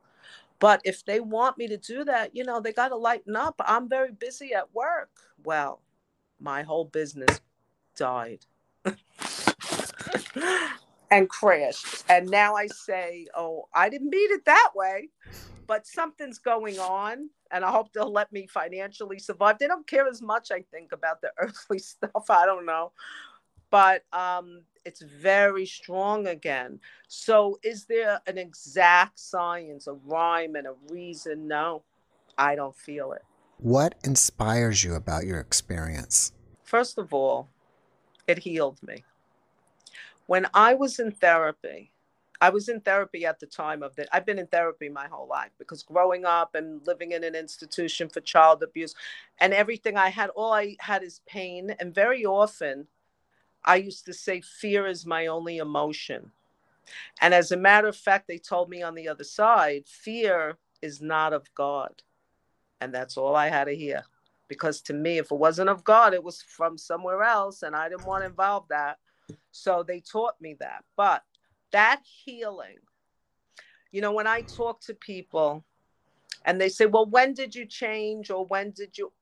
But 0.60 0.80
if 0.84 1.04
they 1.04 1.20
want 1.20 1.58
me 1.58 1.68
to 1.68 1.76
do 1.76 2.04
that, 2.04 2.34
you 2.34 2.44
know, 2.44 2.60
they 2.60 2.72
got 2.72 2.88
to 2.88 2.96
lighten 2.96 3.36
up. 3.36 3.56
I'm 3.60 3.88
very 3.88 4.12
busy 4.12 4.54
at 4.54 4.74
work. 4.74 5.10
Well, 5.44 5.82
my 6.40 6.62
whole 6.62 6.86
business 6.86 7.40
died 7.96 8.46
and 11.10 11.28
crashed. 11.28 12.04
And 12.08 12.28
now 12.28 12.54
I 12.54 12.66
say, 12.66 13.26
oh, 13.34 13.68
I 13.74 13.88
didn't 13.88 14.10
mean 14.10 14.30
it 14.32 14.44
that 14.44 14.70
way 14.74 15.08
but 15.68 15.86
something's 15.86 16.38
going 16.38 16.78
on 16.80 17.28
and 17.52 17.64
I 17.64 17.70
hope 17.70 17.92
they'll 17.92 18.10
let 18.10 18.32
me 18.32 18.48
financially 18.48 19.18
survive. 19.20 19.58
They 19.58 19.68
don't 19.68 19.86
care 19.86 20.08
as 20.08 20.20
much, 20.20 20.50
I 20.50 20.62
think, 20.72 20.92
about 20.92 21.20
the 21.20 21.30
earthly 21.38 21.78
stuff. 21.78 22.28
I 22.28 22.46
don't 22.46 22.66
know. 22.66 22.90
But 23.70 24.02
um, 24.12 24.62
it's 24.86 25.02
very 25.02 25.66
strong 25.66 26.26
again. 26.26 26.80
So, 27.06 27.58
is 27.62 27.84
there 27.84 28.18
an 28.26 28.38
exact 28.38 29.20
science, 29.20 29.86
a 29.86 29.92
rhyme, 29.92 30.56
and 30.56 30.66
a 30.66 30.72
reason? 30.88 31.46
No, 31.46 31.82
I 32.38 32.54
don't 32.54 32.74
feel 32.74 33.12
it. 33.12 33.22
What 33.58 33.94
inspires 34.02 34.84
you 34.84 34.94
about 34.94 35.26
your 35.26 35.38
experience? 35.38 36.32
First 36.64 36.96
of 36.96 37.12
all, 37.12 37.50
it 38.26 38.38
healed 38.38 38.78
me. 38.82 39.04
When 40.28 40.46
I 40.52 40.74
was 40.74 40.98
in 40.98 41.10
therapy, 41.10 41.90
I 42.38 42.50
was 42.50 42.68
in 42.68 42.82
therapy 42.82 43.24
at 43.24 43.40
the 43.40 43.46
time 43.46 43.82
of 43.82 43.96
that. 43.96 44.10
I've 44.12 44.26
been 44.26 44.38
in 44.38 44.46
therapy 44.46 44.90
my 44.90 45.08
whole 45.08 45.26
life 45.26 45.52
because 45.58 45.82
growing 45.82 46.26
up 46.26 46.54
and 46.54 46.86
living 46.86 47.12
in 47.12 47.24
an 47.24 47.34
institution 47.34 48.10
for 48.10 48.20
child 48.20 48.62
abuse 48.62 48.94
and 49.40 49.54
everything 49.54 49.96
I 49.96 50.10
had, 50.10 50.28
all 50.28 50.52
I 50.52 50.76
had 50.80 51.02
is 51.02 51.22
pain. 51.26 51.74
And 51.80 51.94
very 51.94 52.26
often 52.26 52.88
I 53.64 53.76
used 53.76 54.04
to 54.04 54.12
say, 54.12 54.42
fear 54.42 54.86
is 54.86 55.06
my 55.06 55.28
only 55.28 55.56
emotion. 55.56 56.30
And 57.22 57.32
as 57.32 57.50
a 57.50 57.56
matter 57.56 57.88
of 57.88 57.96
fact, 57.96 58.28
they 58.28 58.36
told 58.36 58.68
me 58.68 58.82
on 58.82 58.94
the 58.94 59.08
other 59.08 59.24
side, 59.24 59.84
fear 59.86 60.58
is 60.82 61.00
not 61.00 61.32
of 61.32 61.52
God. 61.54 62.02
And 62.82 62.92
that's 62.92 63.16
all 63.16 63.34
I 63.34 63.48
had 63.48 63.64
to 63.64 63.74
hear. 63.74 64.04
Because 64.46 64.82
to 64.82 64.92
me, 64.92 65.16
if 65.16 65.32
it 65.32 65.38
wasn't 65.38 65.70
of 65.70 65.84
God, 65.84 66.12
it 66.12 66.22
was 66.22 66.42
from 66.42 66.76
somewhere 66.76 67.22
else. 67.22 67.62
And 67.62 67.74
I 67.74 67.88
didn't 67.88 68.04
want 68.04 68.24
to 68.24 68.28
involve 68.28 68.68
that. 68.68 68.98
So 69.52 69.82
they 69.82 70.00
taught 70.00 70.40
me 70.40 70.56
that. 70.60 70.84
But 70.96 71.22
that 71.72 72.00
healing 72.24 72.78
you 73.92 74.00
know 74.00 74.12
when 74.12 74.26
i 74.26 74.42
talk 74.42 74.80
to 74.80 74.94
people 74.94 75.64
and 76.46 76.60
they 76.60 76.68
say 76.68 76.86
well 76.86 77.06
when 77.06 77.34
did 77.34 77.54
you 77.54 77.66
change 77.66 78.30
or 78.30 78.46
when 78.46 78.70
did 78.70 78.96
you 78.96 79.12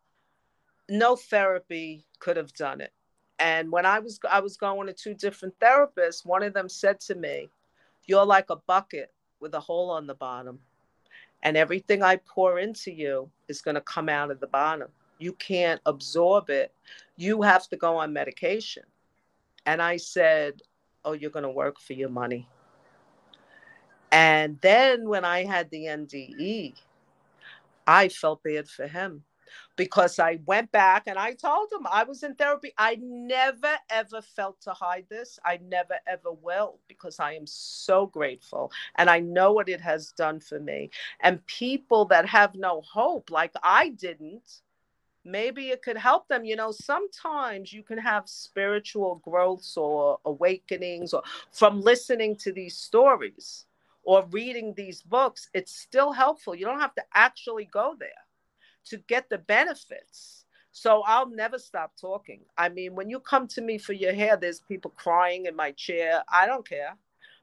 no 0.89 1.17
therapy 1.17 2.05
could 2.21 2.37
have 2.37 2.53
done 2.55 2.81
it 2.81 2.93
And 3.39 3.71
when 3.71 3.85
I 3.87 3.99
was 3.99 4.19
I 4.31 4.41
was 4.41 4.57
going 4.57 4.87
to 4.87 4.93
two 4.93 5.15
different 5.15 5.59
therapists, 5.59 6.25
one 6.25 6.43
of 6.43 6.55
them 6.55 6.69
said 6.69 7.01
to 7.01 7.15
me, 7.15 7.51
"You're 8.07 8.25
like 8.25 8.51
a 8.51 8.57
bucket 8.57 9.13
with 9.41 9.55
a 9.55 9.61
hole 9.61 9.91
on 9.91 10.07
the 10.07 10.15
bottom, 10.15 10.61
and 11.43 11.57
everything 11.57 12.03
I 12.03 12.17
pour 12.17 12.59
into 12.59 12.93
you 12.93 13.31
is 13.49 13.61
going 13.63 13.75
to 13.75 13.81
come 13.83 14.09
out 14.09 14.31
of 14.31 14.41
the 14.41 14.47
bottom. 14.47 14.89
You 15.19 15.35
can't 15.35 15.81
absorb 15.87 16.51
it. 16.51 16.73
You 17.17 17.43
have 17.43 17.69
to 17.69 17.77
go 17.77 17.97
on 17.99 18.13
medication." 18.13 18.85
And 19.67 19.83
I 19.83 19.97
said, 19.99 20.63
"Oh, 21.05 21.13
you're 21.13 21.31
going 21.31 21.43
to 21.43 21.51
work 21.51 21.81
for 21.81 21.93
your 21.93 22.09
money." 22.09 22.49
And 24.13 24.59
then 24.63 25.09
when 25.09 25.25
I 25.25 25.45
had 25.45 25.71
the 25.71 25.85
NDE, 25.85 26.75
I 27.87 28.09
felt 28.09 28.43
bad 28.43 28.69
for 28.69 28.87
him 28.87 29.25
because 29.77 30.19
I 30.19 30.41
went 30.47 30.73
back 30.73 31.05
and 31.07 31.19
I 31.19 31.35
told 31.35 31.71
him 31.71 31.87
I 31.91 32.05
was 32.05 32.23
in 32.23 32.35
therapy. 32.35 32.73
I 32.79 32.99
never 33.01 33.75
ever 33.91 34.23
felt 34.23 34.61
to 34.63 34.73
hide 34.73 35.07
this. 35.09 35.39
I 35.45 35.59
never 35.63 35.97
ever 36.07 36.33
will 36.33 36.79
because 36.89 37.21
I 37.21 37.33
am 37.35 37.47
so 37.47 38.07
grateful 38.07 38.73
and 38.97 39.09
I 39.09 39.21
know 39.21 39.53
what 39.53 39.69
it 39.69 39.81
has 39.81 40.13
done 40.13 40.41
for 40.41 40.59
me. 40.59 40.91
And 41.21 41.45
people 41.47 42.07
that 42.07 42.27
have 42.27 42.55
no 42.55 42.81
hope, 42.81 43.31
like 43.31 43.53
I 43.63 43.91
didn't, 43.91 44.63
maybe 45.27 45.71
it 45.71 45.83
could 45.83 45.97
help 45.97 46.29
them. 46.29 46.45
You 46.45 46.57
know, 46.57 46.71
sometimes 46.71 47.73
you 47.73 47.83
can 47.83 47.99
have 47.99 48.29
spiritual 48.29 49.21
growths 49.25 49.77
or 49.77 50.19
awakenings 50.25 51.13
or 51.13 51.23
from 51.53 51.81
listening 51.81 52.37
to 52.37 52.53
these 52.53 52.77
stories 52.77 53.67
or 54.05 54.25
reading 54.31 54.73
these 54.75 55.03
books. 55.03 55.49
It's 55.53 55.77
still 55.77 56.13
helpful. 56.13 56.55
You 56.55 56.65
don't 56.65 56.81
have 56.81 56.95
to 56.95 57.05
actually 57.15 57.69
go 57.73 57.97
there 57.99 58.09
to 58.87 58.99
get 58.99 59.29
the 59.29 59.39
benefits. 59.39 60.45
So 60.73 61.03
I'll 61.07 61.29
never 61.29 61.59
stop 61.59 61.93
talking. 62.01 62.41
I 62.57 62.69
mean, 62.69 62.95
when 62.95 63.09
you 63.09 63.19
come 63.19 63.49
to 63.49 63.63
me 63.63 63.79
for 63.79 63.95
your 63.95 64.13
hair, 64.13 64.37
there's 64.37 64.61
people 64.61 64.93
crying 64.95 65.47
in 65.47 65.57
my 65.57 65.73
chair. 65.73 66.23
I 66.31 66.47
don't 66.47 66.69
care 66.69 66.97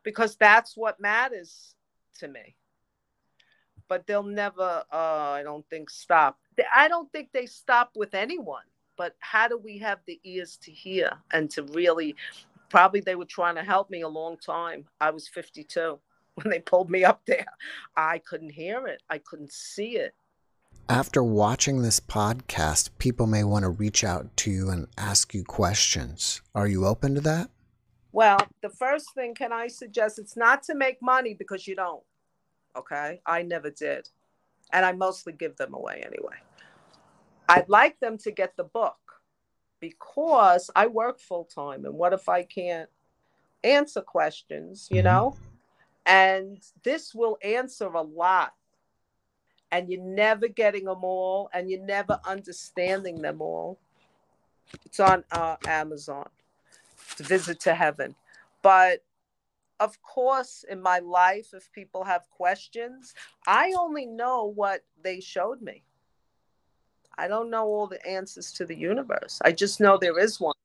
because 0.04 0.36
that's 0.36 0.78
what 0.78 1.00
matters 1.00 1.76
to 2.20 2.28
me. 2.28 2.56
But 3.88 4.08
they'll 4.08 4.24
never, 4.24 4.84
uh, 4.92 4.96
I 4.96 5.42
don't 5.44 5.68
think, 5.70 5.90
stop. 5.90 6.38
I 6.76 6.88
don't 6.88 7.12
think 7.12 7.30
they 7.32 7.46
stop 7.46 7.92
with 7.96 8.14
anyone. 8.14 8.64
But 8.98 9.16
how 9.20 9.48
do 9.48 9.58
we 9.58 9.80
have 9.80 10.00
the 10.06 10.20
ears 10.24 10.58
to 10.64 10.72
hear 10.72 11.12
and 11.32 11.50
to 11.52 11.64
really? 11.64 12.16
Probably 12.70 13.02
they 13.02 13.16
were 13.16 13.26
trying 13.26 13.56
to 13.56 13.64
help 13.64 13.90
me 13.90 14.02
a 14.02 14.08
long 14.08 14.38
time. 14.38 14.86
I 15.00 15.12
was 15.12 15.28
52 15.28 16.00
when 16.36 16.50
they 16.50 16.60
pulled 16.60 16.90
me 16.90 17.04
up 17.04 17.22
there. 17.26 17.46
I 17.96 18.20
couldn't 18.20 18.52
hear 18.52 18.88
it, 18.88 19.02
I 19.10 19.20
couldn't 19.20 19.52
see 19.52 19.98
it. 19.98 20.14
After 20.90 21.24
watching 21.24 21.82
this 21.82 22.00
podcast, 22.00 22.90
people 22.98 23.26
may 23.26 23.44
want 23.44 23.64
to 23.64 23.70
reach 23.70 24.04
out 24.04 24.36
to 24.38 24.52
you 24.52 24.70
and 24.70 24.88
ask 24.98 25.34
you 25.34 25.44
questions. 25.44 26.42
Are 26.54 26.68
you 26.68 26.86
open 26.86 27.16
to 27.16 27.22
that? 27.22 27.50
Well, 28.12 28.38
the 28.62 28.70
first 28.70 29.14
thing 29.16 29.34
can 29.34 29.54
I 29.54 29.68
suggest 29.68 30.20
it's 30.20 30.36
not 30.36 30.62
to 30.64 30.76
make 30.76 31.02
money 31.02 31.34
because 31.34 31.68
you 31.68 31.76
don't. 31.76 32.04
Okay? 32.76 33.22
I 33.26 33.44
never 33.44 33.70
did. 33.70 34.10
And 34.74 34.86
I 34.86 34.92
mostly 34.92 35.32
give 35.32 35.56
them 35.56 35.74
away 35.74 36.04
anyway. 36.06 36.36
I'd 37.48 37.70
like 37.70 38.00
them 38.00 38.18
to 38.20 38.32
get 38.32 38.58
the 38.58 38.64
book 38.66 38.98
because 39.80 40.70
I 40.76 40.88
work 40.88 41.20
full 41.20 41.46
time. 41.46 41.86
And 41.86 41.94
what 41.94 42.14
if 42.14 42.28
I 42.28 42.44
can't 42.44 42.90
answer 43.64 44.02
questions, 44.02 44.88
you 44.90 44.98
mm-hmm. 44.98 45.06
know? 45.06 45.38
And 46.06 46.62
this 46.84 47.14
will 47.16 47.38
answer 47.44 47.88
a 47.88 48.02
lot 48.02 48.54
and 49.72 49.90
you're 49.90 50.04
never 50.04 50.48
getting 50.48 50.86
them 50.86 51.04
all 51.04 51.50
and 51.54 51.70
you're 51.70 51.84
never 51.84 52.20
understanding 52.26 53.22
them 53.22 53.42
all. 53.42 53.80
It's 54.86 55.00
on 55.00 55.24
uh, 55.32 55.56
Amazon, 55.68 56.30
Visit 57.18 57.60
to 57.62 57.74
Heaven. 57.74 58.16
But 58.62 59.04
of 59.80 60.02
course, 60.02 60.64
in 60.70 60.82
my 60.82 61.00
life, 61.00 61.54
if 61.54 61.72
people 61.72 62.04
have 62.04 62.30
questions, 62.30 63.14
I 63.48 63.74
only 63.78 64.06
know 64.06 64.46
what 64.46 64.82
they 65.02 65.20
showed 65.20 65.62
me. 65.62 65.84
I 67.18 67.28
don't 67.28 67.50
know 67.50 67.66
all 67.66 67.88
the 67.88 68.06
answers 68.08 68.52
to 68.54 68.66
the 68.66 68.76
universe. 68.76 69.40
I 69.44 69.52
just 69.52 69.80
know 69.80 69.98
there 69.98 70.18
is 70.18 70.40
one. 70.40 70.56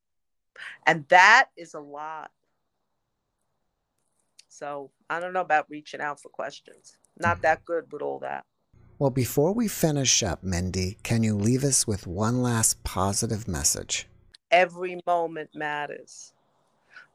And 0.87 1.05
that 1.09 1.49
is 1.57 1.75
a 1.75 1.81
lot. 1.81 2.31
So 4.49 4.91
I 5.09 5.21
don't 5.21 5.33
know 5.33 5.41
about 5.41 5.71
reaching 5.71 6.01
out 6.01 6.21
for 6.21 6.31
questions. 6.31 6.97
Not 7.19 7.37
hmm. 7.37 7.43
that 7.43 7.65
good 7.65 7.93
with 7.93 8.03
all 8.03 8.19
that. 8.21 8.45
Well, 8.99 9.11
before 9.11 9.53
we 9.53 9.69
finish 9.69 10.23
up, 10.25 10.43
Mindy, 10.43 10.99
can 11.05 11.23
you 11.23 11.37
leave 11.37 11.63
us 11.63 11.87
with 11.87 12.07
one 12.07 12.43
last 12.43 12.83
positive 12.83 13.47
message? 13.47 14.09
Every 14.51 15.01
moment 15.07 15.51
matters, 15.55 16.33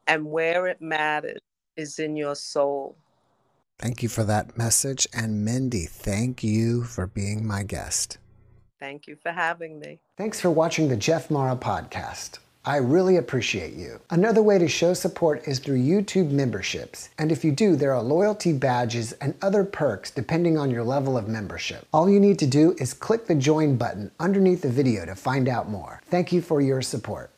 and 0.06 0.24
where 0.24 0.66
it 0.66 0.80
matters 0.80 1.40
is 1.76 1.98
in 1.98 2.16
your 2.16 2.34
soul. 2.34 2.96
Thank 3.78 4.02
you 4.02 4.08
for 4.08 4.24
that 4.24 4.56
message. 4.56 5.06
And 5.12 5.44
Mindy, 5.44 5.86
thank 5.86 6.44
you 6.44 6.84
for 6.84 7.06
being 7.06 7.46
my 7.46 7.62
guest. 7.62 8.18
Thank 8.78 9.06
you 9.06 9.16
for 9.16 9.32
having 9.32 9.78
me. 9.78 9.98
Thanks 10.16 10.40
for 10.40 10.50
watching 10.50 10.88
the 10.88 10.96
Jeff 10.96 11.30
Mara 11.30 11.56
podcast. 11.56 12.38
I 12.66 12.76
really 12.76 13.18
appreciate 13.18 13.74
you. 13.74 14.00
Another 14.08 14.42
way 14.42 14.58
to 14.58 14.68
show 14.68 14.94
support 14.94 15.46
is 15.46 15.58
through 15.58 15.82
YouTube 15.82 16.30
memberships. 16.30 17.10
And 17.18 17.30
if 17.30 17.44
you 17.44 17.52
do, 17.52 17.76
there 17.76 17.92
are 17.92 18.02
loyalty 18.02 18.54
badges 18.54 19.12
and 19.12 19.34
other 19.42 19.64
perks 19.64 20.10
depending 20.10 20.56
on 20.56 20.70
your 20.70 20.82
level 20.82 21.18
of 21.18 21.28
membership. 21.28 21.86
All 21.92 22.08
you 22.08 22.18
need 22.18 22.38
to 22.38 22.46
do 22.46 22.74
is 22.78 22.94
click 22.94 23.26
the 23.26 23.34
join 23.34 23.76
button 23.76 24.10
underneath 24.18 24.62
the 24.62 24.70
video 24.70 25.04
to 25.04 25.14
find 25.14 25.46
out 25.46 25.68
more. 25.68 26.00
Thank 26.06 26.32
you 26.32 26.40
for 26.40 26.62
your 26.62 26.80
support. 26.80 27.33